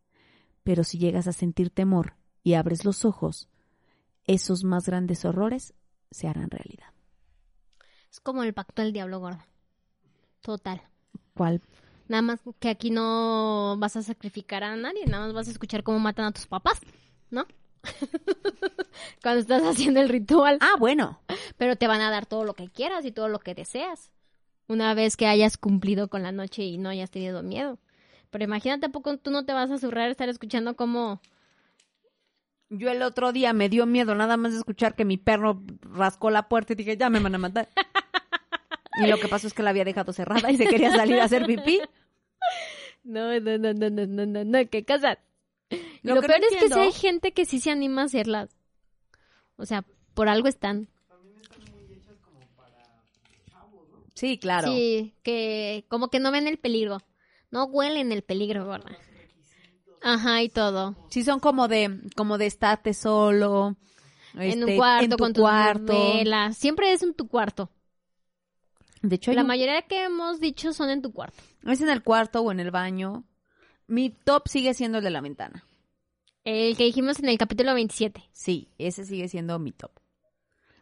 Pero 0.63 0.83
si 0.83 0.97
llegas 0.97 1.27
a 1.27 1.33
sentir 1.33 1.69
temor 1.69 2.15
y 2.45 2.53
abres 2.53 2.85
los 2.85 3.05
ojos, 3.05 3.49
esos 4.27 4.63
más 4.63 4.85
grandes 4.85 5.25
horrores 5.25 5.73
se 6.11 6.27
harán 6.27 6.51
realidad. 6.51 6.93
Es 8.09 8.19
como 8.19 8.43
el 8.43 8.53
pacto 8.53 8.83
del 8.83 8.93
diablo 8.93 9.19
gordo. 9.19 9.43
Total. 10.41 10.83
¿Cuál? 11.33 11.61
Nada 12.07 12.21
más 12.21 12.39
que 12.59 12.69
aquí 12.69 12.91
no 12.91 13.75
vas 13.79 13.95
a 13.95 14.03
sacrificar 14.03 14.63
a 14.63 14.75
nadie, 14.75 15.07
nada 15.07 15.25
más 15.25 15.33
vas 15.33 15.47
a 15.47 15.51
escuchar 15.51 15.81
cómo 15.81 15.97
matan 15.97 16.25
a 16.25 16.31
tus 16.31 16.45
papás, 16.45 16.79
¿no? 17.31 17.47
Cuando 19.23 19.41
estás 19.41 19.63
haciendo 19.63 19.99
el 19.99 20.09
ritual. 20.09 20.59
Ah, 20.61 20.75
bueno. 20.77 21.19
Pero 21.57 21.75
te 21.75 21.87
van 21.87 22.01
a 22.01 22.11
dar 22.11 22.27
todo 22.27 22.43
lo 22.43 22.53
que 22.53 22.69
quieras 22.69 23.05
y 23.05 23.11
todo 23.11 23.27
lo 23.27 23.39
que 23.39 23.55
deseas. 23.55 24.11
Una 24.67 24.93
vez 24.93 25.17
que 25.17 25.25
hayas 25.25 25.57
cumplido 25.57 26.09
con 26.09 26.21
la 26.21 26.31
noche 26.31 26.63
y 26.63 26.77
no 26.77 26.89
hayas 26.89 27.09
tenido 27.09 27.41
miedo. 27.41 27.79
Pero 28.29 28.43
imagínate, 28.43 28.85
¿a 28.85 28.89
poco 28.89 29.17
tú 29.17 29.31
no 29.31 29.45
te 29.45 29.53
vas 29.53 29.71
a 29.71 29.79
zurrar 29.79 30.11
estar 30.11 30.29
escuchando 30.29 30.75
cómo... 30.75 31.21
Yo 32.69 32.89
el 32.89 33.01
otro 33.03 33.31
día 33.31 33.53
me 33.53 33.69
dio 33.69 33.85
miedo 33.85 34.15
nada 34.15 34.37
más 34.37 34.53
de 34.53 34.57
escuchar 34.59 34.95
que 34.95 35.05
mi 35.05 35.17
perro 35.17 35.61
rascó 35.81 36.31
la 36.31 36.49
puerta 36.49 36.73
y 36.73 36.75
dije, 36.75 36.97
ya 36.97 37.09
me 37.09 37.19
van 37.19 37.35
a 37.35 37.37
matar. 37.37 37.69
y 39.03 39.07
lo 39.07 39.17
que 39.17 39.27
pasó 39.27 39.47
es 39.47 39.53
que 39.53 39.63
la 39.63 39.69
había 39.69 39.85
dejado 39.85 40.13
cerrada 40.13 40.51
y 40.51 40.57
se 40.57 40.65
quería 40.65 40.91
salir 40.91 41.19
a 41.19 41.25
hacer 41.25 41.45
pipí. 41.45 41.81
No, 43.03 43.39
no, 43.39 43.57
no, 43.59 43.73
no, 43.73 43.89
no, 43.89 44.05
no, 44.07 44.25
no, 44.25 44.43
no, 44.43 44.69
qué 44.69 44.83
cosas. 44.83 45.19
Lo, 46.01 46.21
peor 46.21 46.41
es 46.49 46.57
que 46.57 46.69
sí 46.69 46.79
hay 46.79 46.91
gente 46.91 47.33
que 47.33 47.45
sí 47.45 47.59
se 47.59 47.71
anima 47.71 48.01
a 48.01 48.05
hacerlas. 48.05 48.49
O 49.57 49.65
sea, 49.65 49.85
por 50.13 50.27
algo 50.27 50.47
están. 50.47 50.87
Sí, 54.15 54.37
claro. 54.37 54.69
Sí, 54.69 55.13
que 55.23 55.85
como 55.87 56.09
que 56.09 56.19
no 56.19 56.31
ven 56.31 56.47
el 56.47 56.57
peligro. 56.57 57.01
No 57.51 57.65
huelen 57.65 58.11
el 58.11 58.23
peligro, 58.23 58.67
¿verdad? 58.67 58.97
Ajá, 60.07 60.43
y 60.43 60.49
todo. 60.49 60.95
Sí, 61.09 61.23
son 61.23 61.39
como 61.39 61.67
de, 61.67 61.99
como 62.15 62.37
de 62.37 62.45
estate 62.45 62.93
solo. 62.93 63.75
en 64.35 64.61
un 64.63 64.69
este, 64.69 64.75
cuarto, 64.77 65.03
en 65.05 65.09
tu 65.11 65.17
con 65.17 65.33
tu 65.33 65.41
cuarto. 65.41 65.93
Siempre 66.53 66.93
es 66.93 67.01
en 67.01 67.13
tu 67.15 67.27
cuarto. 67.27 67.69
De 69.01 69.15
hecho, 69.15 69.33
La 69.33 69.41
un- 69.41 69.47
mayoría 69.47 69.81
que 69.83 70.03
hemos 70.03 70.39
dicho 70.39 70.73
son 70.73 70.89
en 70.89 71.01
tu 71.01 71.11
cuarto. 71.11 71.41
es 71.65 71.81
en 71.81 71.89
el 71.89 72.03
cuarto 72.03 72.41
o 72.41 72.51
en 72.51 72.59
el 72.59 72.71
baño. 72.71 73.23
Mi 73.87 74.09
top 74.11 74.47
sigue 74.47 74.73
siendo 74.73 74.99
el 74.99 75.03
de 75.03 75.09
la 75.09 75.21
ventana. 75.21 75.63
El 76.43 76.77
que 76.77 76.83
dijimos 76.85 77.19
en 77.19 77.29
el 77.29 77.37
capítulo 77.39 77.73
27. 77.73 78.23
Sí, 78.31 78.69
ese 78.77 79.05
sigue 79.05 79.27
siendo 79.27 79.57
mi 79.59 79.71
top. 79.71 79.91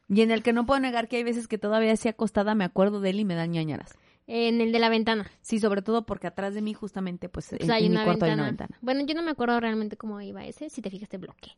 Y 0.09 0.21
en 0.21 0.31
el 0.31 0.43
que 0.43 0.51
no 0.51 0.65
puedo 0.65 0.79
negar 0.81 1.07
que 1.07 1.15
hay 1.17 1.23
veces 1.23 1.47
que 1.47 1.57
todavía 1.57 1.93
así 1.93 2.09
acostada 2.09 2.55
me 2.55 2.65
acuerdo 2.65 2.99
de 2.99 3.11
él 3.11 3.19
y 3.21 3.25
me 3.25 3.35
dan 3.35 3.51
ñañaras. 3.51 3.95
En 4.25 4.61
el 4.61 4.71
de 4.71 4.79
la 4.79 4.89
ventana. 4.89 5.29
Sí, 5.41 5.59
sobre 5.59 5.81
todo 5.81 6.05
porque 6.05 6.27
atrás 6.27 6.53
de 6.53 6.61
mí 6.61 6.73
justamente 6.73 7.27
pues 7.29 7.49
Pues 7.49 7.61
en, 7.61 7.71
hay 7.71 7.85
en 7.85 7.91
mi 7.91 7.95
una 7.97 8.05
cuarto 8.05 8.25
hay 8.25 8.31
ventana. 8.31 8.41
una 8.43 8.51
ventana. 8.51 8.77
Bueno, 8.81 9.01
yo 9.05 9.15
no 9.15 9.21
me 9.21 9.31
acuerdo 9.31 9.59
realmente 9.59 9.97
cómo 9.97 10.21
iba 10.21 10.45
ese. 10.45 10.69
Si 10.69 10.81
te 10.81 10.89
fijas, 10.89 11.09
te 11.09 11.17
bloqueé. 11.17 11.57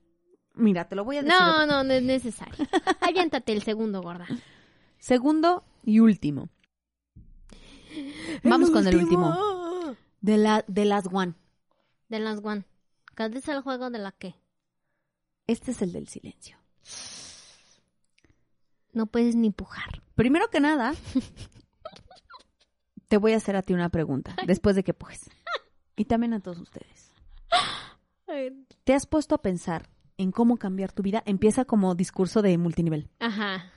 Mira, 0.56 0.88
te 0.88 0.96
lo 0.96 1.04
voy 1.04 1.18
a 1.18 1.22
decir. 1.24 1.38
No, 1.38 1.66
no, 1.66 1.84
no 1.84 1.94
es 1.94 2.02
necesario. 2.02 2.66
Aviéntate 3.02 3.52
el 3.54 3.62
segundo, 3.62 4.02
gorda. 4.02 4.26
Segundo 4.98 5.64
y 5.84 6.00
último. 6.00 6.50
Vamos 8.44 8.72
con 8.72 8.88
el 8.88 8.96
último. 8.96 9.96
De 10.22 10.38
la 10.38 10.64
de 10.68 10.86
las 10.86 11.06
one. 11.12 11.36
De 12.10 12.20
las 12.20 12.40
one. 12.44 12.66
¿Cuál 13.16 13.36
es 13.38 13.48
el 13.48 13.62
juego 13.62 13.90
de 13.90 14.00
la 14.00 14.12
qué? 14.12 14.36
Este 15.48 15.72
es 15.72 15.82
el 15.82 15.92
del 15.94 16.08
silencio. 16.08 16.58
No 18.94 19.06
puedes 19.08 19.36
ni 19.36 19.52
pujar. 19.52 20.02
Primero 20.16 20.50
que 20.50 20.60
nada, 20.60 20.94
te 23.08 23.18
voy 23.18 23.34
a 23.34 23.38
hacer 23.38 23.56
a 23.56 23.62
ti 23.62 23.74
una 23.74 23.90
pregunta 23.90 24.36
después 24.46 24.76
de 24.76 24.84
que 24.84 24.94
pujes. 24.94 25.30
Y 25.96 26.06
también 26.06 26.34
a 26.34 26.40
todos 26.40 26.60
ustedes. 26.60 27.12
¿Te 28.84 28.94
has 28.94 29.06
puesto 29.06 29.36
a 29.36 29.42
pensar 29.42 29.90
en 30.18 30.32
cómo 30.32 30.58
cambiar 30.58 30.92
tu 30.92 31.04
vida? 31.04 31.24
Empieza 31.26 31.66
como 31.66 31.96
discurso 31.96 32.42
de 32.42 32.58
multinivel. 32.58 33.10
Ajá. 33.20 33.72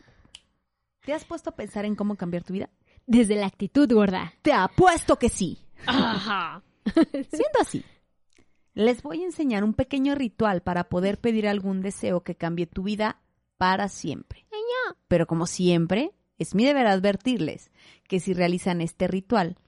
¿Te 1.04 1.12
has 1.12 1.24
puesto 1.24 1.50
a 1.50 1.56
pensar 1.56 1.84
en 1.84 1.94
cómo 1.94 2.16
cambiar 2.16 2.42
tu 2.44 2.52
vida? 2.52 2.70
Desde 3.06 3.36
la 3.36 3.46
actitud, 3.46 3.90
gorda. 3.92 4.34
Te 4.42 4.52
apuesto 4.52 5.16
que 5.16 5.28
sí. 5.28 5.58
Ajá. 5.86 6.62
Siendo 7.12 7.60
así, 7.60 7.84
les 8.74 9.02
voy 9.02 9.22
a 9.22 9.26
enseñar 9.26 9.64
un 9.64 9.74
pequeño 9.74 10.14
ritual 10.14 10.62
para 10.62 10.88
poder 10.88 11.18
pedir 11.18 11.48
algún 11.48 11.80
deseo 11.80 12.22
que 12.22 12.34
cambie 12.34 12.66
tu 12.66 12.82
vida 12.82 13.20
para 13.56 13.88
siempre. 13.88 14.46
Pero 15.08 15.26
como 15.26 15.46
siempre, 15.46 16.12
es 16.39 16.55
mi 16.55 16.64
deber 16.64 16.86
advertirles 16.86 17.70
que 18.09 18.20
si 18.20 18.32
realizan 18.34 18.80
este 18.80 19.09
ritual, 19.09 19.59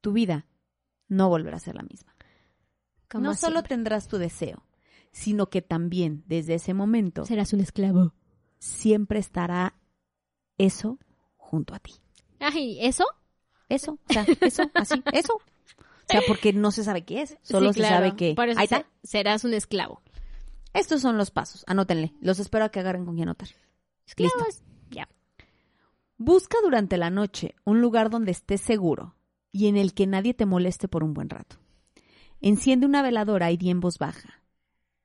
tu 0.00 0.12
vida 0.12 0.46
no 1.08 1.28
volverá 1.28 1.56
a 1.56 1.60
ser 1.60 1.74
la 1.76 1.82
misma. 1.82 2.14
Como 3.10 3.24
no 3.24 3.34
solo 3.34 3.54
siempre. 3.56 3.68
tendrás 3.68 4.08
tu 4.08 4.18
deseo, 4.18 4.64
sino 5.12 5.48
que 5.50 5.62
también 5.62 6.24
desde 6.26 6.54
ese 6.54 6.74
momento 6.74 7.24
serás 7.26 7.52
un 7.52 7.60
esclavo. 7.60 8.14
siempre 8.58 9.18
estará 9.18 9.74
eso 10.58 10.98
junto 11.36 11.74
a 11.74 11.78
ti. 11.78 11.92
Ay, 12.40 12.78
¿eso? 12.80 13.04
Eso, 13.68 13.92
o 14.08 14.12
sea, 14.12 14.26
eso, 14.40 14.64
así, 14.74 15.02
eso. 15.12 15.34
O 15.34 16.06
sea, 16.08 16.20
porque 16.26 16.52
no 16.52 16.70
se 16.70 16.84
sabe 16.84 17.04
qué 17.04 17.22
es, 17.22 17.38
solo 17.42 17.72
Sí, 17.72 17.80
se 17.80 17.88
sabe 17.88 18.14
que... 18.14 18.34
Por 18.34 18.48
eso 18.50 18.58
Ahí 18.60 18.64
está. 18.64 18.86
se- 19.02 19.08
serás 19.08 19.44
un 19.44 19.54
esclavo. 19.54 20.02
Estos 20.74 21.00
son 21.00 21.16
los 21.16 21.30
pasos, 21.30 21.64
anótenle. 21.66 22.12
Los 22.20 22.40
espero 22.40 22.64
a 22.66 22.68
que 22.68 22.80
agarren 22.80 23.06
con 23.06 23.16
qué 23.16 23.22
anotar. 23.22 23.48
Esclavos. 24.06 24.62
Ya. 24.90 25.08
Busca 26.16 26.58
durante 26.62 26.96
la 26.96 27.10
noche 27.10 27.56
un 27.64 27.80
lugar 27.80 28.08
donde 28.08 28.30
estés 28.30 28.60
seguro 28.60 29.16
y 29.50 29.66
en 29.66 29.76
el 29.76 29.94
que 29.94 30.06
nadie 30.06 30.32
te 30.32 30.46
moleste 30.46 30.86
por 30.86 31.02
un 31.02 31.12
buen 31.12 31.28
rato. 31.28 31.56
Enciende 32.40 32.86
una 32.86 33.02
veladora 33.02 33.50
y 33.50 33.56
di 33.56 33.70
en 33.70 33.80
voz 33.80 33.98
baja. 33.98 34.42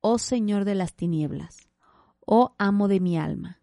Oh 0.01 0.19
Señor 0.19 0.65
de 0.65 0.75
las 0.75 0.93
tinieblas, 0.95 1.69
oh 2.25 2.55
amo 2.57 2.87
de 2.87 2.99
mi 2.99 3.17
alma, 3.17 3.59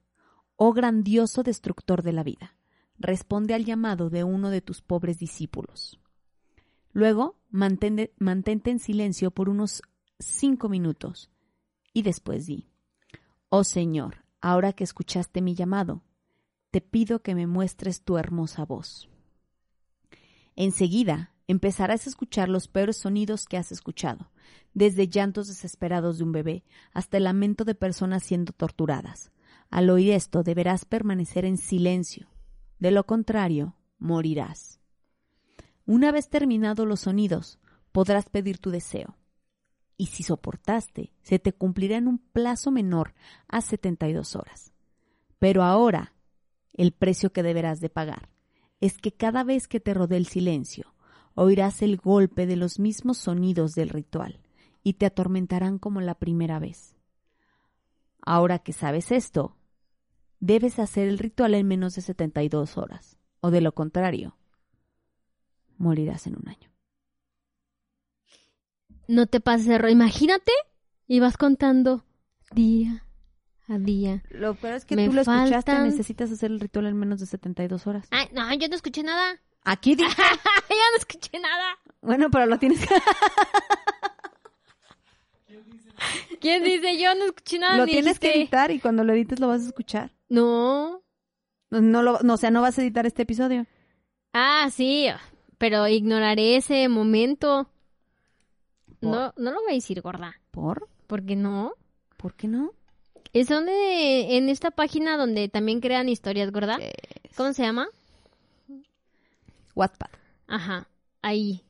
oh 0.57 0.73
grandioso 0.73 1.43
destructor 1.43 2.03
de 2.03 2.13
la 2.13 2.23
vida, 2.25 2.57
responde 2.99 3.55
al 3.55 3.65
llamado 3.65 4.11
de 4.11 4.25
uno 4.25 4.51
de 4.51 4.61
tus 4.61 4.83
pobres 4.83 5.19
discípulos. 5.19 6.01
Luego, 6.93 7.39
mantente, 7.49 8.13
mantente 8.19 8.71
en 8.71 8.81
silencio 8.81 9.31
por 9.31 9.49
unos 9.49 9.83
cinco 10.19 10.69
minutos 10.69 11.31
y 11.93 12.03
después 12.03 12.47
di, 12.47 12.69
Oh 13.49 13.65
Señor, 13.65 14.25
ahora 14.41 14.73
que 14.73 14.85
escuchaste 14.85 15.41
mi 15.41 15.55
llamado, 15.55 16.03
te 16.77 16.83
pido 16.83 17.23
que 17.23 17.35
me 17.35 17.47
muestres 17.47 18.03
tu 18.03 18.19
hermosa 18.19 18.67
voz. 18.67 19.09
Enseguida 20.57 21.33
empezarás 21.47 22.05
a 22.07 22.11
escuchar 22.11 22.51
los 22.51 22.69
peores 22.69 22.99
sonidos 22.99 23.47
que 23.47 23.57
has 23.57 23.73
escuchado, 23.73 24.31
desde 24.75 25.09
llantos 25.09 25.49
desesperados 25.49 26.19
de 26.19 26.25
un 26.25 26.33
bebé 26.33 26.65
hasta 26.93 27.17
el 27.17 27.25
lamento 27.25 27.65
de 27.65 27.75
personas 27.75 28.25
siendo 28.25 28.53
torturadas. 28.53 29.33
Al 29.71 29.89
oír 29.89 30.13
esto 30.13 30.43
deberás 30.43 30.85
permanecer 30.85 31.47
en 31.47 31.57
silencio, 31.57 32.29
de 32.79 32.91
lo 32.91 33.07
contrario, 33.07 33.75
morirás. 33.99 34.79
Una 35.87 36.13
vez 36.13 36.29
terminados 36.29 36.87
los 36.87 37.01
sonidos, 37.01 37.59
podrás 37.91 38.29
pedir 38.29 38.59
tu 38.59 38.69
deseo. 38.69 39.17
Y 39.97 40.09
si 40.09 40.25
soportaste, 40.25 41.15
se 41.23 41.39
te 41.39 41.55
cumplirá 41.55 41.97
en 41.97 42.07
un 42.07 42.19
plazo 42.19 42.71
menor 42.71 43.15
a 43.49 43.63
72 43.63 44.37
horas. 44.37 44.75
Pero 45.39 45.63
ahora, 45.63 46.13
el 46.77 46.93
precio 46.93 47.33
que 47.33 47.43
deberás 47.43 47.81
de 47.81 47.89
pagar 47.91 48.29
es 48.81 48.99
que 48.99 49.13
cada 49.13 49.43
vez 49.43 49.67
que 49.69 49.81
te 49.81 49.95
rodee 49.95 50.19
el 50.19 50.27
silencio, 50.27 50.95
oirás 51.35 51.83
el 51.83 51.97
golpe 51.97 52.47
de 52.47 52.57
los 52.57 52.79
mismos 52.79 53.19
sonidos 53.19 53.75
del 53.75 53.89
ritual 53.89 54.41
y 54.83 54.95
te 54.95 55.07
atormentarán 55.07 55.79
como 55.79 56.01
la 56.01 56.15
primera 56.15 56.59
vez. 56.59 56.95
Ahora 58.21 58.59
que 58.59 58.73
sabes 58.73 59.11
esto, 59.13 59.57
debes 60.41 60.79
hacer 60.79 61.09
el 61.09 61.19
ritual 61.19 61.55
en 61.55 61.67
menos 61.67 61.95
de 61.95 62.03
72 62.03 62.77
horas, 62.77 63.19
o 63.41 63.51
de 63.51 63.61
lo 63.63 63.73
contrario, 63.73 64.37
morirás 65.79 66.27
en 66.27 66.37
un 66.37 66.49
año. 66.49 66.71
No 69.09 69.27
te 69.27 69.41
pases 69.41 69.81
ro- 69.81 69.89
Imagínate 69.89 70.53
y 71.07 71.21
vas 71.21 71.37
contando 71.37 72.05
día 72.53 73.06
a 73.69 73.79
día. 73.79 74.23
Lo 74.31 74.55
peor 74.55 74.75
es 74.75 74.85
que 74.85 74.97
Me 74.97 75.07
tú 75.07 75.13
lo 75.13 75.23
escuchaste, 75.23 75.79
necesitas 75.79 76.31
hacer 76.31 76.51
el 76.51 76.61
ritual 76.61 76.87
en 76.87 76.97
menos 76.97 77.21
de 77.21 77.27
72 77.27 77.87
horas. 77.87 78.07
Ay, 78.11 78.29
no, 78.33 78.53
yo 78.55 78.69
no 78.69 78.77
escuché 78.77 79.03
nada. 79.03 79.41
Aquí 79.65 79.95
dice. 79.95 80.09
yo 80.69 80.77
no 80.93 80.97
escuché 80.99 81.39
nada. 81.41 81.79
bueno, 82.01 82.31
pero 82.31 82.47
lo 82.47 82.59
tienes 82.59 82.81
que... 82.81 82.95
¿Quién 86.41 86.63
dice? 86.63 86.99
Yo 86.99 87.15
no 87.15 87.25
escuché 87.25 87.59
nada. 87.59 87.77
lo 87.79 87.87
ni 87.87 87.93
tienes 87.93 88.19
que 88.19 88.33
editar 88.33 88.71
y 88.71 88.79
cuando 88.79 89.03
lo 89.03 89.13
edites 89.15 89.41
lo 89.41 89.49
vas 89.49 89.63
a 89.63 89.67
escuchar. 89.67 90.13
No. 90.29 91.03
No, 91.71 91.81
no, 91.81 92.03
lo, 92.03 92.21
no, 92.23 92.35
o 92.35 92.37
sea, 92.37 92.51
no 92.51 92.61
vas 92.61 92.79
a 92.79 92.83
editar 92.83 93.07
este 93.07 93.23
episodio. 93.23 93.67
Ah, 94.33 94.69
sí, 94.71 95.09
pero 95.59 95.89
ignoraré 95.89 96.57
ese 96.57 96.89
momento. 96.89 97.71
No, 99.01 99.33
no 99.37 99.51
lo 99.53 99.61
voy 99.63 99.73
a 99.73 99.75
decir, 99.75 100.01
gorda. 100.03 100.41
¿Por? 100.51 100.89
¿Por 101.07 101.25
qué 101.25 101.37
no? 101.37 101.73
¿Por 102.17 102.35
qué 102.35 102.49
no? 102.49 102.73
Es 103.33 103.49
donde, 103.49 104.37
en 104.37 104.49
esta 104.49 104.71
página 104.71 105.17
donde 105.17 105.49
también 105.49 105.81
crean 105.81 106.09
historias, 106.09 106.51
gorda. 106.53 106.79
¿Cómo 107.37 107.53
se 107.53 107.63
llama? 107.63 107.89
Wattpad. 109.75 110.11
Ajá, 110.47 110.89
ahí. 111.23 111.63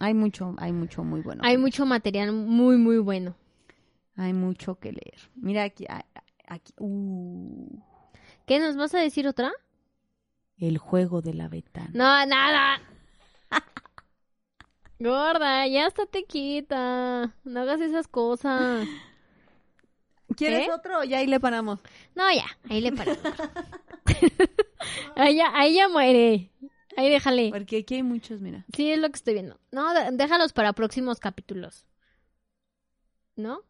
Hay 0.00 0.14
mucho, 0.14 0.54
hay 0.58 0.72
mucho 0.72 1.04
muy 1.04 1.20
bueno. 1.20 1.42
Hay 1.44 1.56
mucho 1.56 1.86
material 1.86 2.32
muy, 2.32 2.76
muy 2.76 2.98
bueno. 2.98 3.34
Hay 4.16 4.32
mucho 4.32 4.76
que 4.76 4.92
leer. 4.92 5.30
Mira 5.34 5.64
aquí, 5.64 5.86
aquí. 6.46 6.72
Uh, 6.78 7.78
¿Qué 8.46 8.58
nos 8.58 8.76
vas 8.76 8.94
a 8.94 8.98
decir 8.98 9.28
otra? 9.28 9.52
el 10.58 10.78
juego 10.78 11.20
de 11.20 11.34
la 11.34 11.48
ventana. 11.48 11.90
No, 11.92 12.26
nada. 12.26 12.80
Gorda, 14.98 15.66
ya 15.66 15.86
estate 15.86 16.24
quita. 16.24 17.34
No 17.44 17.60
hagas 17.60 17.80
esas 17.80 18.08
cosas. 18.08 18.86
¿Quieres 20.36 20.68
¿Eh? 20.68 20.70
otro? 20.72 21.04
Ya 21.04 21.18
ahí 21.18 21.26
le 21.26 21.40
paramos. 21.40 21.80
No, 22.14 22.24
ya, 22.32 22.46
ahí 22.68 22.80
le 22.80 22.92
paramos. 22.92 23.18
ahí, 25.16 25.36
ya, 25.36 25.50
ahí 25.54 25.74
ya 25.74 25.88
muere. 25.88 26.50
Ahí 26.96 27.10
déjale. 27.10 27.50
Porque 27.50 27.78
aquí 27.78 27.96
hay 27.96 28.02
muchos, 28.02 28.40
mira. 28.40 28.64
Sí, 28.74 28.90
es 28.90 28.98
lo 28.98 29.08
que 29.08 29.16
estoy 29.16 29.34
viendo. 29.34 29.58
No, 29.70 29.92
déjalos 30.12 30.52
para 30.52 30.72
próximos 30.72 31.20
capítulos. 31.20 31.86
¿No? 33.36 33.62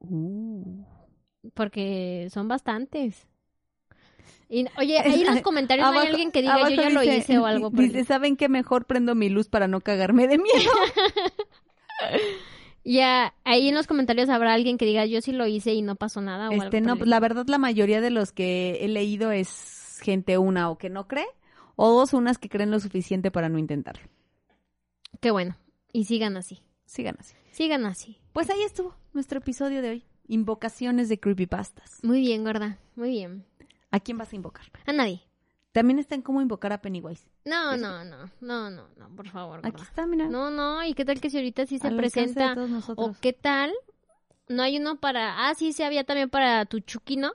Uh. 0.00 0.84
Porque 1.54 2.28
son 2.30 2.48
bastantes. 2.48 3.26
Y, 4.48 4.66
oye, 4.78 4.98
ahí 4.98 5.22
en 5.22 5.34
los 5.34 5.40
comentarios 5.42 5.90
no 5.90 5.98
hay 5.98 6.08
alguien 6.08 6.30
que 6.30 6.42
diga 6.42 6.68
yo 6.68 6.76
ya 6.76 6.90
lo 6.90 7.02
hice 7.02 7.38
o 7.38 7.46
algo. 7.46 7.70
por 7.70 7.80
Dice, 7.80 8.04
¿saben 8.04 8.36
qué? 8.36 8.48
Mejor 8.48 8.84
prendo 8.84 9.14
mi 9.14 9.28
luz 9.28 9.48
para 9.48 9.66
no 9.66 9.80
cagarme 9.80 10.28
de 10.28 10.38
miedo. 10.38 10.70
Ya, 12.84 13.34
ahí 13.44 13.68
en 13.68 13.74
los 13.74 13.86
comentarios 13.86 14.28
habrá 14.28 14.52
alguien 14.52 14.76
que 14.76 14.84
diga 14.84 15.06
yo 15.06 15.20
sí 15.22 15.32
lo 15.32 15.46
hice 15.46 15.72
y 15.72 15.82
no 15.82 15.96
pasó 15.96 16.20
nada. 16.20 16.50
O 16.50 16.52
Este, 16.52 16.80
no, 16.80 16.96
pues, 16.96 17.08
la 17.08 17.18
verdad 17.18 17.46
la 17.48 17.58
mayoría 17.58 18.00
de 18.00 18.10
los 18.10 18.32
que 18.32 18.78
he 18.82 18.88
leído 18.88 19.32
es 19.32 19.98
gente 20.02 20.36
una 20.36 20.70
o 20.70 20.76
que 20.76 20.90
no 20.90 21.08
cree, 21.08 21.26
o 21.76 21.90
dos 21.90 22.12
unas 22.12 22.38
que 22.38 22.48
creen 22.48 22.70
lo 22.70 22.80
suficiente 22.80 23.30
para 23.30 23.48
no 23.48 23.58
intentarlo. 23.58 24.06
Qué 25.20 25.30
bueno. 25.30 25.56
Y 25.92 26.04
sigan 26.04 26.36
así. 26.36 26.60
Sigan 26.84 27.16
así. 27.18 27.34
Sigan 27.50 27.86
así. 27.86 28.18
Pues 28.32 28.50
ahí 28.50 28.62
estuvo 28.62 28.94
nuestro 29.12 29.38
episodio 29.38 29.80
de 29.80 29.90
hoy. 29.90 30.04
Invocaciones 30.26 31.08
de 31.08 31.18
creepypastas. 31.20 32.02
Muy 32.02 32.20
bien, 32.20 32.44
gorda. 32.44 32.78
Muy 32.96 33.10
bien. 33.10 33.44
¿A 33.90 34.00
quién 34.00 34.18
vas 34.18 34.32
a 34.32 34.36
invocar? 34.36 34.66
A 34.86 34.92
nadie. 34.92 35.22
También 35.74 35.98
está 35.98 36.14
en 36.14 36.22
cómo 36.22 36.40
invocar 36.40 36.72
a 36.72 36.80
Pennywise. 36.80 37.26
No, 37.44 37.76
no, 37.76 38.04
no. 38.04 38.30
No, 38.40 38.70
no, 38.70 38.86
no. 38.96 39.16
Por 39.16 39.28
favor, 39.28 39.58
Aquí 39.58 39.72
gorda. 39.72 39.82
está, 39.82 40.06
mira. 40.06 40.28
No, 40.28 40.48
no. 40.48 40.84
¿Y 40.84 40.94
qué 40.94 41.04
tal 41.04 41.20
que 41.20 41.30
si 41.30 41.36
ahorita 41.38 41.66
sí 41.66 41.80
se 41.80 41.88
Al 41.88 41.96
presenta? 41.96 42.54
¿O 42.94 43.12
qué 43.20 43.32
tal? 43.32 43.72
No 44.48 44.62
hay 44.62 44.76
uno 44.78 45.00
para... 45.00 45.48
Ah, 45.48 45.54
sí, 45.56 45.72
sí 45.72 45.82
había 45.82 46.04
también 46.04 46.30
para 46.30 46.64
tu 46.66 46.78
chucky, 46.78 47.16
¿no? 47.16 47.32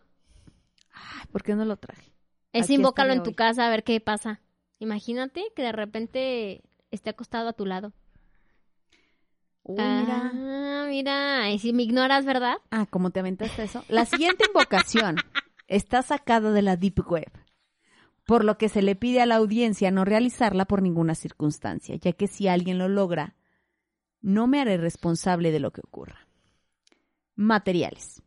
Ay, 0.94 1.26
¿Por 1.34 1.44
qué 1.44 1.54
no 1.54 1.66
lo 1.66 1.76
traje? 1.76 2.14
Es 2.54 2.64
Aquí 2.68 2.76
invócalo 2.76 3.12
en 3.12 3.24
tu 3.24 3.32
hoy. 3.32 3.36
casa 3.36 3.68
a 3.68 3.70
ver 3.70 3.84
qué 3.84 4.00
pasa. 4.00 4.40
Imagínate 4.80 5.44
que 5.54 5.62
de 5.64 5.74
repente 5.74 6.62
esté 6.92 7.10
acostado 7.10 7.50
a 7.50 7.54
tu 7.54 7.66
lado. 7.66 7.92
Uy, 9.64 9.76
mira. 9.84 10.32
Ah, 10.34 10.86
mira. 10.88 11.52
Y 11.52 11.60
si 11.60 11.74
me 11.74 11.84
ignoras, 11.84 12.24
¿verdad? 12.24 12.56
Ah, 12.72 12.86
como 12.90 13.10
te 13.10 13.20
aventaste 13.20 13.64
eso. 13.64 13.84
La 13.90 14.06
siguiente 14.06 14.46
invocación 14.48 15.18
está 15.68 16.04
sacada 16.04 16.52
de 16.54 16.62
la 16.62 16.78
Deep 16.78 17.02
Web, 17.06 17.32
por 18.30 18.46
lo 18.46 18.60
que 18.60 18.70
se 18.70 18.84
le 18.84 18.96
pide 18.96 19.24
a 19.24 19.26
la 19.26 19.38
audiencia 19.38 19.90
no 19.90 20.06
realizarla 20.06 20.66
por 20.66 20.84
ninguna 20.84 21.16
circunstancia, 21.16 21.96
ya 21.96 22.14
que 22.14 22.28
si 22.28 22.48
alguien 22.48 22.78
lo 22.78 22.88
logra, 22.88 23.36
no 24.22 24.46
me 24.46 24.62
haré 24.62 24.78
responsable 24.78 25.52
de 25.52 25.60
lo 25.60 25.72
que 25.72 25.82
ocurra. 25.84 26.28
Materiales. 27.36 28.22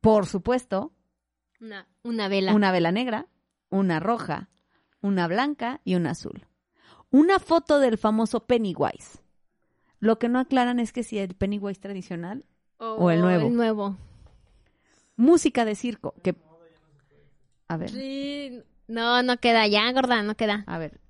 Por 0.00 0.26
supuesto, 0.26 0.92
Una, 1.60 1.86
una 2.02 2.26
vela. 2.26 2.54
una 2.56 2.72
vela 2.72 2.90
negra, 2.90 3.28
una 3.70 4.00
roja, 4.00 4.48
una 5.00 5.28
blanca 5.28 5.80
y 5.84 5.94
una 5.94 6.10
azul. 6.10 6.48
Una 7.12 7.38
foto 7.38 7.78
del 7.78 7.98
famoso 7.98 8.46
Pennywise. 8.46 9.20
Lo 10.00 10.18
que 10.18 10.28
no 10.28 10.40
aclaran 10.40 10.80
es 10.80 10.92
que 10.92 11.04
si 11.04 11.18
el 11.20 11.36
Pennywise 11.36 11.80
tradicional 11.80 12.44
o 12.78 13.12
el 13.12 13.20
nuevo. 13.20 13.46
El 13.46 13.54
nuevo. 13.54 13.96
música 15.14 15.64
de 15.64 15.76
circo, 15.76 16.14
que 16.24 16.34
a 17.68 17.76
ver, 17.76 17.90
Sí. 17.90 18.60
No, 18.88 19.22
no 19.22 19.36
queda 19.38 19.66
ya, 19.66 19.90
gorda, 19.92 20.22
no 20.22 20.34
queda. 20.36 20.64
a 20.66 20.78
ver. 20.78 21.00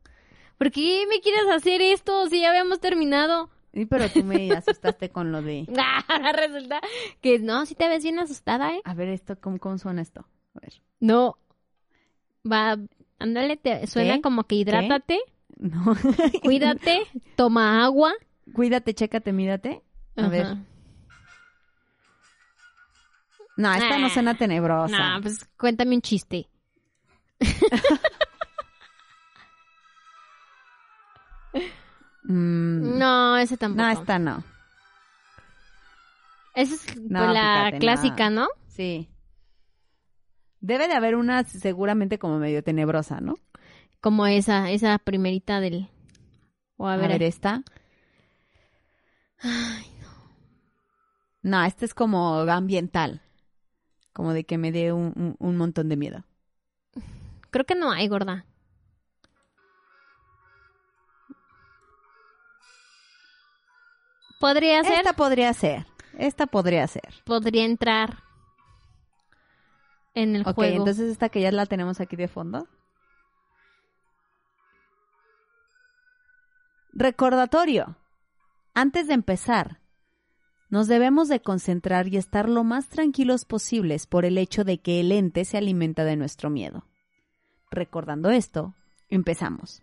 ¿Por 0.58 0.70
qué 0.70 1.04
me 1.08 1.20
quieres 1.20 1.46
hacer 1.52 1.82
esto 1.82 2.28
si 2.28 2.40
ya 2.40 2.48
habíamos 2.50 2.80
terminado? 2.80 3.50
Sí, 3.74 3.84
pero 3.84 4.08
tú 4.08 4.24
me 4.24 4.52
asustaste 4.54 5.10
con 5.10 5.30
lo 5.32 5.42
de 5.42 5.66
Ahora 6.08 6.32
resulta 6.32 6.80
que 7.20 7.38
no, 7.38 7.66
si 7.66 7.74
te 7.74 7.88
ves 7.88 8.02
bien 8.02 8.18
asustada, 8.18 8.72
¿eh? 8.74 8.80
A 8.84 8.94
ver 8.94 9.08
esto 9.08 9.38
cómo, 9.38 9.58
cómo 9.58 9.76
suena 9.76 10.00
esto. 10.00 10.26
A 10.54 10.60
ver. 10.60 10.80
No. 11.00 11.36
Va, 12.50 12.78
ándale, 13.18 13.56
te 13.58 13.86
suena 13.86 14.14
¿Qué? 14.14 14.20
como 14.22 14.44
que 14.44 14.54
hidrátate, 14.54 15.18
No. 15.58 15.94
cuídate, 16.42 17.02
toma 17.34 17.84
agua. 17.84 18.14
Cuídate, 18.54 18.94
chécate, 18.94 19.32
mírate. 19.32 19.82
A 20.16 20.20
Ajá. 20.22 20.28
ver. 20.30 20.46
No, 23.56 23.72
esta 23.72 23.98
no 23.98 24.06
Ah. 24.06 24.10
suena 24.10 24.34
tenebrosa. 24.36 25.14
No, 25.16 25.20
pues 25.22 25.44
cuéntame 25.58 25.94
un 25.94 26.02
chiste. 26.02 26.48
Mm, 32.22 32.98
No, 32.98 33.36
ese 33.38 33.56
tampoco. 33.56 33.82
no, 33.84 33.90
esta 33.90 34.18
no. 34.18 34.44
Esa 36.54 36.74
es 36.74 36.96
No, 36.96 37.18
pues, 37.20 37.34
la 37.34 37.40
fíjate, 37.64 37.78
clásica, 37.78 38.30
¿no? 38.30 38.48
Sí. 38.68 39.08
Debe 40.60 40.88
de 40.88 40.94
haber 40.94 41.14
una 41.16 41.44
seguramente 41.44 42.18
como 42.18 42.38
medio 42.38 42.62
tenebrosa, 42.64 43.20
¿no? 43.20 43.34
Como 44.00 44.26
esa, 44.26 44.70
esa 44.70 44.98
primerita 44.98 45.60
del... 45.60 45.88
O 46.76 46.86
a 46.88 46.94
A 46.94 46.96
ver, 46.96 47.08
ver, 47.10 47.22
esta. 47.22 47.62
No, 51.42 51.62
esta 51.64 51.84
es 51.84 51.94
como 51.94 52.38
ambiental. 52.40 53.20
Como 54.12 54.32
de 54.32 54.44
que 54.44 54.58
me 54.58 54.72
dé 54.72 54.92
un, 54.92 55.12
un- 55.16 55.36
un 55.38 55.56
montón 55.56 55.88
de 55.88 55.96
miedo. 55.96 56.24
Creo 57.50 57.64
que 57.64 57.74
no 57.74 57.90
hay, 57.90 58.08
gorda. 58.08 58.44
Podría 64.38 64.82
ser, 64.84 64.98
Esta 64.98 65.12
podría 65.14 65.52
ser. 65.54 65.86
Esta 66.18 66.46
podría 66.46 66.86
ser. 66.86 67.14
podría 67.24 67.64
entrar 67.64 68.22
en 70.14 70.36
el 70.36 70.42
Ok, 70.46 70.54
juego. 70.54 70.76
entonces 70.78 71.10
esta 71.10 71.28
que 71.28 71.40
ya 71.40 71.52
la 71.52 71.66
tenemos 71.66 72.00
aquí 72.00 72.16
de 72.16 72.28
fondo. 72.28 72.66
Recordatorio. 76.92 77.96
Antes 78.74 79.06
de 79.08 79.14
empezar, 79.14 79.80
nos 80.70 80.86
debemos 80.86 81.28
de 81.28 81.40
concentrar 81.40 82.08
y 82.08 82.16
estar 82.16 82.48
lo 82.48 82.64
más 82.64 82.88
tranquilos 82.88 83.44
posibles 83.44 84.06
por 84.06 84.24
el 84.24 84.38
hecho 84.38 84.64
de 84.64 84.78
que 84.78 85.00
el 85.00 85.12
ente 85.12 85.44
se 85.44 85.58
alimenta 85.58 86.04
de 86.04 86.16
nuestro 86.16 86.50
miedo. 86.50 86.84
Recordando 87.76 88.30
esto, 88.30 88.74
empezamos. 89.10 89.82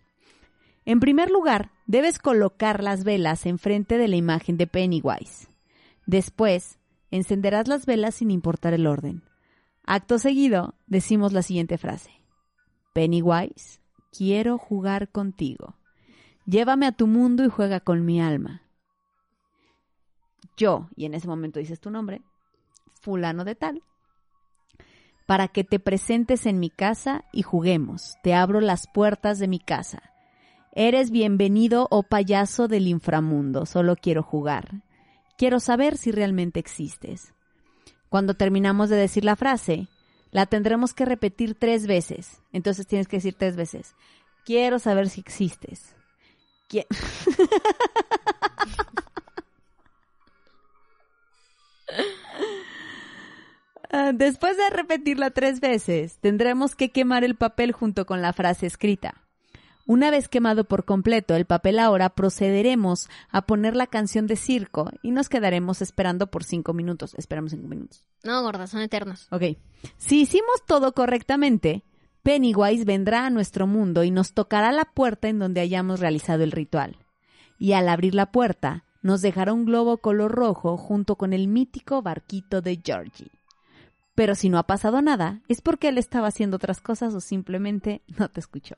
En 0.84 1.00
primer 1.00 1.30
lugar, 1.30 1.70
debes 1.86 2.18
colocar 2.18 2.84
las 2.84 3.04
velas 3.04 3.46
enfrente 3.46 4.00
de 4.00 4.08
la 4.08 4.16
imagen 4.16 4.58
de 4.58 4.66
Pennywise. 4.66 5.48
Después, 6.08 6.80
encenderás 7.12 7.68
las 7.68 7.86
velas 7.86 8.16
sin 8.16 8.32
importar 8.32 8.74
el 8.74 8.88
orden. 8.88 9.22
Acto 9.86 10.18
seguido, 10.18 10.74
decimos 10.88 11.34
la 11.34 11.44
siguiente 11.44 11.78
frase. 11.78 12.10
Pennywise, 12.94 13.80
quiero 14.12 14.58
jugar 14.58 15.10
contigo. 15.10 15.76
Llévame 16.48 16.88
a 16.88 16.94
tu 16.94 17.06
mundo 17.06 17.46
y 17.46 17.50
juega 17.50 17.80
con 17.80 18.04
mi 18.06 18.20
alma. 18.20 18.64
Yo, 20.58 20.90
y 20.96 21.06
en 21.06 21.14
ese 21.14 21.28
momento 21.28 21.60
dices 21.60 21.80
tu 21.80 21.92
nombre, 21.92 22.24
fulano 23.02 23.46
de 23.46 23.54
tal, 23.54 23.84
para 25.26 25.48
que 25.48 25.64
te 25.64 25.80
presentes 25.80 26.46
en 26.46 26.60
mi 26.60 26.70
casa 26.70 27.26
y 27.32 27.42
juguemos. 27.44 28.16
Te 28.24 28.34
abro 28.34 28.60
las 28.62 28.88
puertas 28.88 29.40
de 29.40 29.48
mi 29.48 29.60
casa. 29.60 30.02
Eres 30.74 31.12
bienvenido, 31.12 31.88
oh 31.92 32.04
payaso 32.04 32.68
del 32.68 32.88
inframundo. 32.88 33.66
Solo 33.66 33.96
quiero 33.96 34.24
jugar. 34.24 34.82
Quiero 35.38 35.60
saber 35.60 35.98
si 35.98 36.12
realmente 36.12 36.60
existes. 36.60 37.34
cuando 38.10 38.36
terminamos 38.36 38.90
de 38.90 38.96
decir 38.96 39.26
la 39.26 39.36
frase, 39.36 39.88
la 40.32 40.46
tendremos 40.46 40.94
que 40.94 41.06
repetir 41.06 41.56
tres 41.58 41.88
veces. 41.88 42.42
Entonces 42.52 42.86
tienes 42.86 43.08
que 43.08 43.18
decir 43.18 43.36
tres 43.38 43.56
veces. 43.56 43.96
Quiero 44.46 44.78
saber 44.78 45.10
si 45.10 45.22
existes. 45.22 45.96
Qui- 46.70 46.86
Después 54.16 54.58
de 54.58 54.72
repetirla 54.72 55.30
tres 55.30 55.60
veces, 55.60 56.18
tendremos 56.18 56.76
que 56.76 56.90
quemar 56.92 57.24
el 57.24 57.36
papel 57.36 57.72
junto 57.74 58.08
con 58.08 58.24
la 58.24 58.34
frase 58.34 58.66
escrita. 58.66 59.22
Una 59.86 60.10
vez 60.10 60.30
quemado 60.30 60.64
por 60.64 60.84
completo 60.84 61.36
el 61.36 61.46
papel 61.46 61.78
ahora, 61.78 62.10
procederemos 62.10 63.08
a 63.30 63.46
poner 63.46 63.76
la 63.76 63.86
canción 63.86 64.26
de 64.26 64.36
circo 64.36 64.90
y 65.04 65.12
nos 65.12 65.30
quedaremos 65.30 65.84
esperando 65.84 66.32
por 66.32 66.44
cinco 66.44 66.74
minutos. 66.74 67.14
Esperamos 67.16 67.52
cinco 67.52 67.68
minutos. 67.68 68.02
No, 68.24 68.42
gorda, 68.42 68.66
son 68.66 68.82
eternos. 68.82 69.28
Ok. 69.30 69.58
Si 69.98 70.22
hicimos 70.22 70.66
todo 70.66 70.94
correctamente, 70.94 71.84
Pennywise 72.24 72.86
vendrá 72.86 73.28
a 73.28 73.30
nuestro 73.30 73.68
mundo 73.68 74.04
y 74.04 74.10
nos 74.10 74.34
tocará 74.34 74.72
la 74.72 74.86
puerta 74.86 75.28
en 75.28 75.38
donde 75.38 75.62
hayamos 75.62 76.00
realizado 76.00 76.44
el 76.44 76.52
ritual. 76.52 76.98
Y 77.60 77.74
al 77.74 77.90
abrir 77.90 78.16
la 78.16 78.32
puerta, 78.32 78.86
nos 79.04 79.22
dejará 79.22 79.54
un 79.54 79.66
globo 79.66 80.00
color 80.00 80.32
rojo 80.32 80.78
junto 80.78 81.16
con 81.18 81.34
el 81.34 81.48
mítico 81.48 82.02
barquito 82.02 82.62
de 82.62 82.82
Georgie. 82.84 83.30
Pero 84.16 84.36
si 84.36 84.50
no 84.50 84.60
ha 84.60 84.64
pasado 84.68 85.02
nada, 85.02 85.42
es 85.48 85.62
porque 85.62 85.88
él 85.90 85.98
estaba 85.98 86.28
haciendo 86.28 86.58
otras 86.58 86.82
cosas 86.82 87.14
o 87.16 87.20
simplemente 87.20 88.04
no 88.20 88.30
te 88.30 88.40
escuchó. 88.40 88.76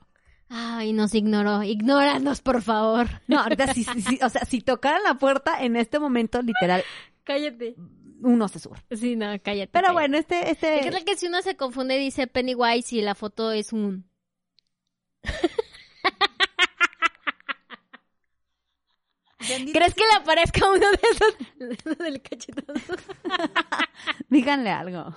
Ay, 0.48 0.92
nos 0.92 1.14
ignoró. 1.14 1.62
Ignóranos, 1.62 2.40
por 2.40 2.62
favor. 2.62 3.08
No, 3.26 3.40
ahorita 3.40 3.74
sí, 3.74 3.84
o 4.22 4.28
sea, 4.28 4.44
si 4.44 4.60
tocaran 4.60 5.02
la 5.02 5.14
puerta 5.14 5.62
en 5.62 5.76
este 5.76 5.98
momento, 5.98 6.40
literal, 6.40 6.82
Cállate. 7.24 7.74
uno 8.22 8.46
se 8.48 8.60
sube. 8.60 8.76
Sí, 8.92 9.16
no, 9.16 9.26
cállate. 9.42 9.70
Pero 9.72 9.88
cállate. 9.88 9.92
bueno, 9.92 10.16
este, 10.18 10.50
este. 10.50 10.80
¿Qué 10.82 10.90
tal 10.90 11.04
que 11.04 11.16
si 11.16 11.26
uno 11.26 11.42
se 11.42 11.56
confunde 11.56 11.96
y 11.96 12.04
dice 12.04 12.26
Pennywise 12.28 12.96
y 12.96 13.02
la 13.02 13.14
foto 13.14 13.50
es 13.52 13.72
un... 13.72 14.08
¿Crees 19.46 19.94
que 19.94 20.02
le 20.02 20.16
aparezca 20.16 20.70
uno 20.70 20.86
de 20.90 20.98
esos 21.10 21.98
del 21.98 22.22
cachetazo? 22.22 22.94
Díganle 24.28 24.70
algo. 24.70 25.14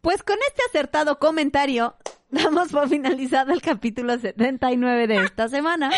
pues 0.00 0.22
con 0.22 0.36
este 0.48 0.62
acertado 0.68 1.18
comentario, 1.18 1.96
damos 2.30 2.70
por 2.72 2.88
finalizado 2.88 3.52
el 3.52 3.62
capítulo 3.62 4.18
79 4.18 5.06
de 5.06 5.24
esta 5.24 5.48
semana. 5.50 5.90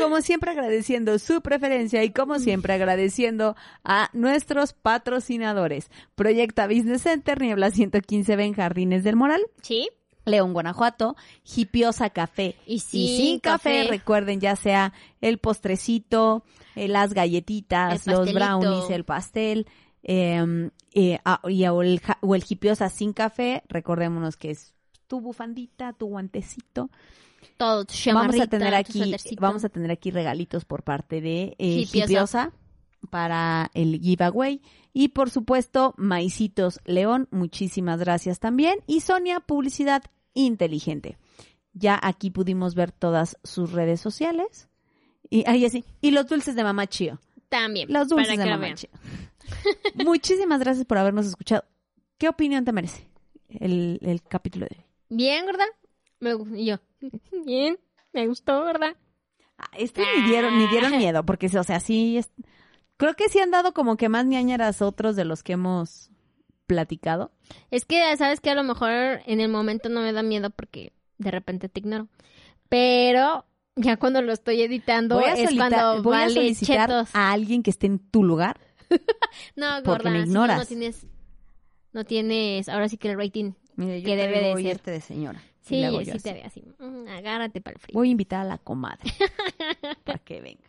Como 0.00 0.20
siempre 0.20 0.50
agradeciendo 0.50 1.18
su 1.18 1.42
preferencia 1.42 2.02
y 2.04 2.10
como 2.10 2.38
siempre 2.38 2.74
agradeciendo 2.74 3.56
a 3.84 4.10
nuestros 4.12 4.72
patrocinadores. 4.72 5.90
Proyecta 6.14 6.66
Business 6.66 7.02
Center, 7.02 7.40
Niebla 7.40 7.68
115B 7.68 8.42
en 8.42 8.54
Jardines 8.54 9.04
del 9.04 9.16
Moral. 9.16 9.44
Sí. 9.62 9.90
León, 10.24 10.52
Guanajuato, 10.52 11.16
Hipiosa 11.56 12.10
Café 12.10 12.56
Y 12.66 12.80
sin 12.80 13.40
café. 13.40 13.80
café. 13.82 13.88
Recuerden, 13.90 14.40
ya 14.40 14.56
sea 14.56 14.92
el 15.20 15.38
postrecito, 15.38 16.44
eh, 16.76 16.88
las 16.88 17.12
galletitas, 17.14 18.06
los 18.06 18.32
brownies, 18.32 18.90
el 18.90 19.04
pastel, 19.04 19.66
eh, 20.02 20.70
eh, 20.92 21.18
ah, 21.24 21.40
y, 21.48 21.66
o, 21.66 21.82
el, 21.82 22.00
ja- 22.00 22.18
o 22.20 22.34
el 22.34 22.44
Hipiosa 22.48 22.88
sin 22.88 23.12
café. 23.12 23.62
Recordémonos 23.68 24.36
que 24.36 24.50
es 24.50 24.72
tu 25.06 25.20
bufandita, 25.20 25.92
tu 25.92 26.06
guantecito. 26.06 26.90
Todo, 27.58 27.84
tu 27.84 27.94
Vamos 28.12 28.40
a 28.40 28.46
tener 28.46 28.74
aquí, 28.74 29.14
vamos 29.38 29.64
a 29.64 29.68
tener 29.68 29.90
aquí 29.90 30.10
regalitos 30.10 30.64
por 30.64 30.82
parte 30.82 31.20
de 31.20 31.54
eh, 31.58 31.66
Hipiosa. 31.82 32.04
Hipiosa 32.06 32.52
para 33.10 33.70
el 33.74 34.00
giveaway. 34.00 34.62
Y 34.94 35.08
por 35.08 35.28
supuesto, 35.28 35.92
Maicitos 35.98 36.80
León, 36.84 37.28
muchísimas 37.30 37.98
gracias 38.00 38.38
también. 38.40 38.78
Y 38.86 39.00
Sonia, 39.00 39.40
Publicidad 39.40 40.02
Inteligente. 40.34 41.16
Ya 41.72 41.98
aquí 42.02 42.30
pudimos 42.30 42.74
ver 42.74 42.92
todas 42.92 43.36
sus 43.42 43.72
redes 43.72 44.00
sociales. 44.00 44.68
Y 45.30 45.48
ahí 45.48 45.64
así. 45.64 45.84
Y 46.00 46.10
los 46.10 46.26
dulces 46.26 46.54
de 46.54 46.62
Mamá 46.64 46.86
Chío. 46.86 47.18
También. 47.48 47.92
Los 47.92 48.08
dulces 48.08 48.28
para 48.34 48.44
de 48.44 48.50
lo 48.50 48.56
Mamá 48.56 48.64
vean. 48.66 48.76
Chío. 48.76 48.90
Muchísimas 50.04 50.60
gracias 50.60 50.86
por 50.86 50.98
habernos 50.98 51.26
escuchado. 51.26 51.64
¿Qué 52.18 52.28
opinión 52.28 52.64
te 52.64 52.72
merece 52.72 53.08
el, 53.48 53.98
el 54.02 54.22
capítulo 54.22 54.66
de 54.66 54.76
hoy? 54.78 54.84
Bien, 55.10 55.44
¿verdad? 55.46 55.66
Me, 56.20 56.32
yo. 56.64 56.76
Bien. 57.44 57.78
Me 58.12 58.26
gustó, 58.28 58.64
¿verdad? 58.64 58.96
Ah, 59.58 59.70
Este 59.76 60.02
ni 60.16 60.28
dieron, 60.28 60.58
ni 60.58 60.66
dieron 60.68 60.96
miedo, 60.96 61.24
porque, 61.24 61.46
o 61.46 61.64
sea, 61.64 61.80
sí, 61.80 62.18
es- 62.18 62.30
creo 62.96 63.14
que 63.14 63.28
sí 63.28 63.40
han 63.40 63.50
dado 63.50 63.72
como 63.74 63.96
que 63.96 64.08
más 64.08 64.24
ñañaras 64.26 64.82
otros 64.82 65.16
de 65.16 65.24
los 65.24 65.42
que 65.42 65.54
hemos 65.54 66.10
platicado. 66.66 67.32
Es 67.70 67.84
que, 67.84 68.16
¿sabes 68.16 68.40
que 68.40 68.50
A 68.50 68.54
lo 68.54 68.62
mejor 68.64 69.20
en 69.26 69.40
el 69.40 69.48
momento 69.48 69.88
no 69.88 70.00
me 70.00 70.12
da 70.12 70.22
miedo 70.22 70.50
porque 70.50 70.92
de 71.18 71.30
repente 71.30 71.68
te 71.68 71.80
ignoro. 71.80 72.08
Pero 72.68 73.44
ya 73.76 73.96
cuando 73.96 74.22
lo 74.22 74.32
estoy 74.32 74.62
editando 74.62 75.16
Voy 75.16 75.24
a, 75.24 75.34
es 75.34 75.54
cuando 75.54 76.02
voy 76.02 76.16
a 76.16 76.28
solicitar 76.28 76.88
chetos. 76.88 77.10
a 77.14 77.32
alguien 77.32 77.62
que 77.62 77.70
esté 77.70 77.86
en 77.86 77.98
tu 77.98 78.22
lugar. 78.24 78.58
No, 79.56 79.82
gorda, 79.82 80.10
me 80.10 80.18
no, 80.20 80.24
ignoras. 80.26 80.58
no 80.58 80.64
tienes, 80.66 81.06
no 81.92 82.04
tienes, 82.04 82.68
ahora 82.68 82.88
sí 82.88 82.96
que 82.96 83.10
el 83.10 83.18
rating. 83.18 83.52
Mire, 83.76 84.00
yo 84.00 84.06
Que 84.06 84.16
debe 84.16 84.40
de 84.40 84.54
ser. 84.62 84.66
este 84.76 84.90
de 84.92 85.00
señora. 85.00 85.42
Sí, 85.62 85.82
sí 86.04 86.18
te 86.20 86.32
ve 86.34 86.42
así. 86.44 86.62
Mm, 86.78 87.08
agárrate 87.08 87.60
para 87.60 87.74
el 87.74 87.80
frío. 87.80 87.94
Voy 87.94 88.08
a 88.08 88.10
invitar 88.12 88.40
a 88.42 88.44
la 88.44 88.58
comadre 88.58 89.10
para 90.04 90.18
que 90.18 90.40
venga. 90.40 90.62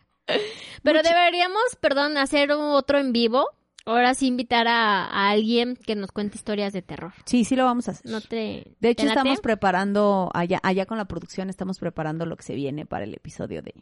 Pero 0.82 0.98
Muchi- 1.00 1.08
deberíamos, 1.08 1.62
perdón, 1.80 2.16
hacer 2.18 2.50
un 2.52 2.70
otro 2.72 2.98
en 2.98 3.12
vivo. 3.12 3.46
Ahora 3.86 4.14
sí 4.14 4.26
invitar 4.26 4.66
a, 4.66 5.04
a 5.04 5.30
alguien 5.30 5.76
que 5.76 5.94
nos 5.94 6.10
cuente 6.10 6.36
historias 6.36 6.72
de 6.72 6.82
terror. 6.82 7.12
Sí, 7.24 7.44
sí 7.44 7.54
lo 7.54 7.64
vamos 7.64 7.86
a 7.86 7.92
hacer. 7.92 8.10
No 8.10 8.20
te. 8.20 8.74
de 8.80 8.88
hecho, 8.88 9.06
estamos 9.06 9.40
preparando, 9.40 10.28
allá, 10.34 10.58
allá 10.64 10.86
con 10.86 10.98
la 10.98 11.04
producción, 11.04 11.50
estamos 11.50 11.78
preparando 11.78 12.26
lo 12.26 12.36
que 12.36 12.42
se 12.42 12.54
viene 12.54 12.84
para 12.84 13.04
el 13.04 13.14
episodio 13.14 13.62
de, 13.62 13.74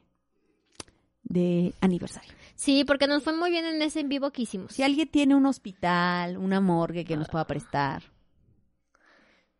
de 1.22 1.72
aniversario. 1.80 2.32
Sí, 2.54 2.84
porque 2.84 3.06
nos 3.06 3.22
fue 3.22 3.34
muy 3.34 3.50
bien 3.50 3.64
en 3.64 3.80
ese 3.80 4.00
en 4.00 4.10
vivo 4.10 4.30
que 4.30 4.42
hicimos. 4.42 4.72
Si 4.72 4.82
alguien 4.82 5.08
tiene 5.08 5.34
un 5.34 5.46
hospital, 5.46 6.36
una 6.36 6.60
morgue 6.60 7.04
que 7.06 7.16
nos 7.16 7.28
pueda 7.28 7.46
prestar, 7.46 8.02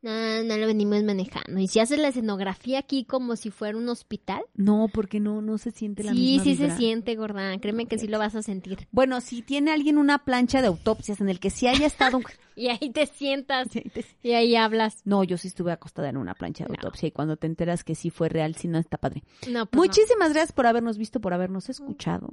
No, 0.05 0.45
no 0.45 0.57
lo 0.59 0.67
venimos 0.67 1.03
manejando. 1.03 1.59
Y 1.59 1.67
si 1.67 1.81
haces 1.81 1.99
la 1.99 2.09
escenografía 2.09 2.79
aquí 2.79 3.05
como 3.05 3.37
si 3.37 3.51
fuera 3.51 3.79
un 3.79 3.89
hospital. 3.89 4.43
No, 4.55 4.89
porque 4.93 5.19
no, 5.19 5.41
no 5.41 5.57
se 5.57 5.71
siente 5.71 6.05
la 6.05 6.13
Sí, 6.13 6.19
misma 6.19 6.45
sí 6.45 6.57
se 6.57 6.71
siente, 6.77 7.17
gorda. 7.17 7.59
Créeme 7.59 7.87
que 7.87 7.99
sí 7.99 8.07
lo 8.07 8.19
vas 8.19 8.35
a 8.35 8.43
sentir. 8.43 8.87
Bueno, 8.93 9.23
si 9.23 9.41
tiene 9.41 9.73
alguien 9.73 9.97
una 9.97 10.23
plancha 10.25 10.61
de 10.61 10.67
autopsias 10.69 11.23
en 11.23 11.31
el 11.31 11.41
que 11.41 11.49
sí 11.49 11.67
haya 11.69 11.87
estado... 11.87 12.19
un- 12.19 12.25
Y 12.57 12.69
ahí 12.69 12.91
te 12.91 13.07
sientas 13.07 13.67
Sí, 13.73 13.81
te- 13.81 14.05
y 14.23 14.33
ahí 14.33 14.55
hablas. 14.55 15.01
No, 15.05 15.25
yo 15.25 15.39
sí 15.39 15.49
estuve 15.49 15.73
acostada 15.73 16.09
en 16.11 16.17
una 16.19 16.35
plancha 16.35 16.65
de 16.65 16.69
No. 16.69 16.75
autopsia 16.77 17.09
y 17.09 17.11
cuando 17.11 17.37
te 17.37 17.47
enteras 17.49 17.83
que 17.83 17.95
sí 17.97 18.11
fue 18.11 18.29
real, 18.29 18.55
sí 18.55 18.69
no 18.69 18.79
está 18.79 18.97
padre. 18.99 19.25
No, 19.51 19.67
pues 19.67 19.73
no. 19.73 19.79
Muchísimas 19.87 20.33
gracias 20.35 20.53
por 20.53 20.67
habernos 20.67 20.97
visto, 20.99 21.19
por 21.21 21.33
habernos 21.35 21.69
escuchado. 21.71 22.29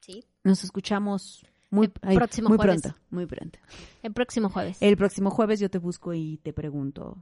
Sí. 0.00 0.24
Nos 0.44 0.62
escuchamos 0.62 1.46
muy, 1.70 1.86
El 1.86 1.92
ay, 2.02 2.16
próximo 2.16 2.48
muy 2.48 2.58
jueves. 2.58 2.82
pronto, 2.82 2.98
muy 3.10 3.26
pronto. 3.26 3.58
El 4.02 4.12
próximo 4.12 4.48
jueves. 4.48 4.78
El 4.80 4.96
próximo 4.96 5.30
jueves 5.30 5.60
yo 5.60 5.70
te 5.70 5.78
busco 5.78 6.14
y 6.14 6.38
te 6.38 6.52
pregunto. 6.52 7.18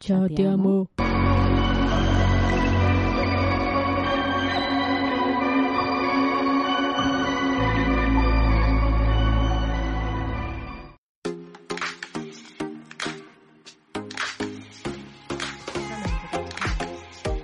Ya 0.00 0.26
te 0.28 0.46
amo. 0.46 0.88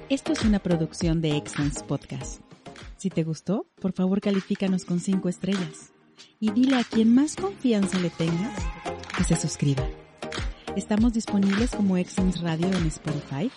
Esto 0.09 0.33
es 0.33 0.45
una 0.45 0.61
producción 0.61 1.21
de 1.21 1.37
Excellence 1.37 1.85
Podcast. 1.85 2.41
Si 2.97 3.11
te 3.11 3.23
gustó, 3.23 3.67
por 3.81 3.93
favor 3.93 4.21
califícanos 4.21 4.85
con 4.87 4.99
5 5.01 5.29
estrellas 5.29 5.93
y 6.41 6.51
dile 6.51 6.77
a 6.77 6.85
quien 6.85 7.15
más 7.15 7.37
confianza 7.37 7.99
le 7.99 8.11
tengas 8.11 8.53
que 9.17 9.25
se 9.25 9.37
suscriba. 9.37 9.87
Estamos 10.77 11.13
disponibles 11.13 11.71
como 11.71 11.97
Excellence 11.97 12.41
Radio 12.41 12.67
en 12.67 12.87
Spotify, 12.87 13.51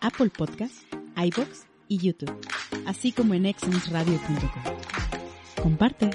Apple 0.00 0.30
Podcast, 0.30 0.74
iBox 1.16 1.66
y 1.88 1.98
YouTube, 1.98 2.34
así 2.86 3.12
como 3.12 3.34
en 3.34 3.46
excellenceradio.com. 3.46 5.62
Comparte. 5.62 6.10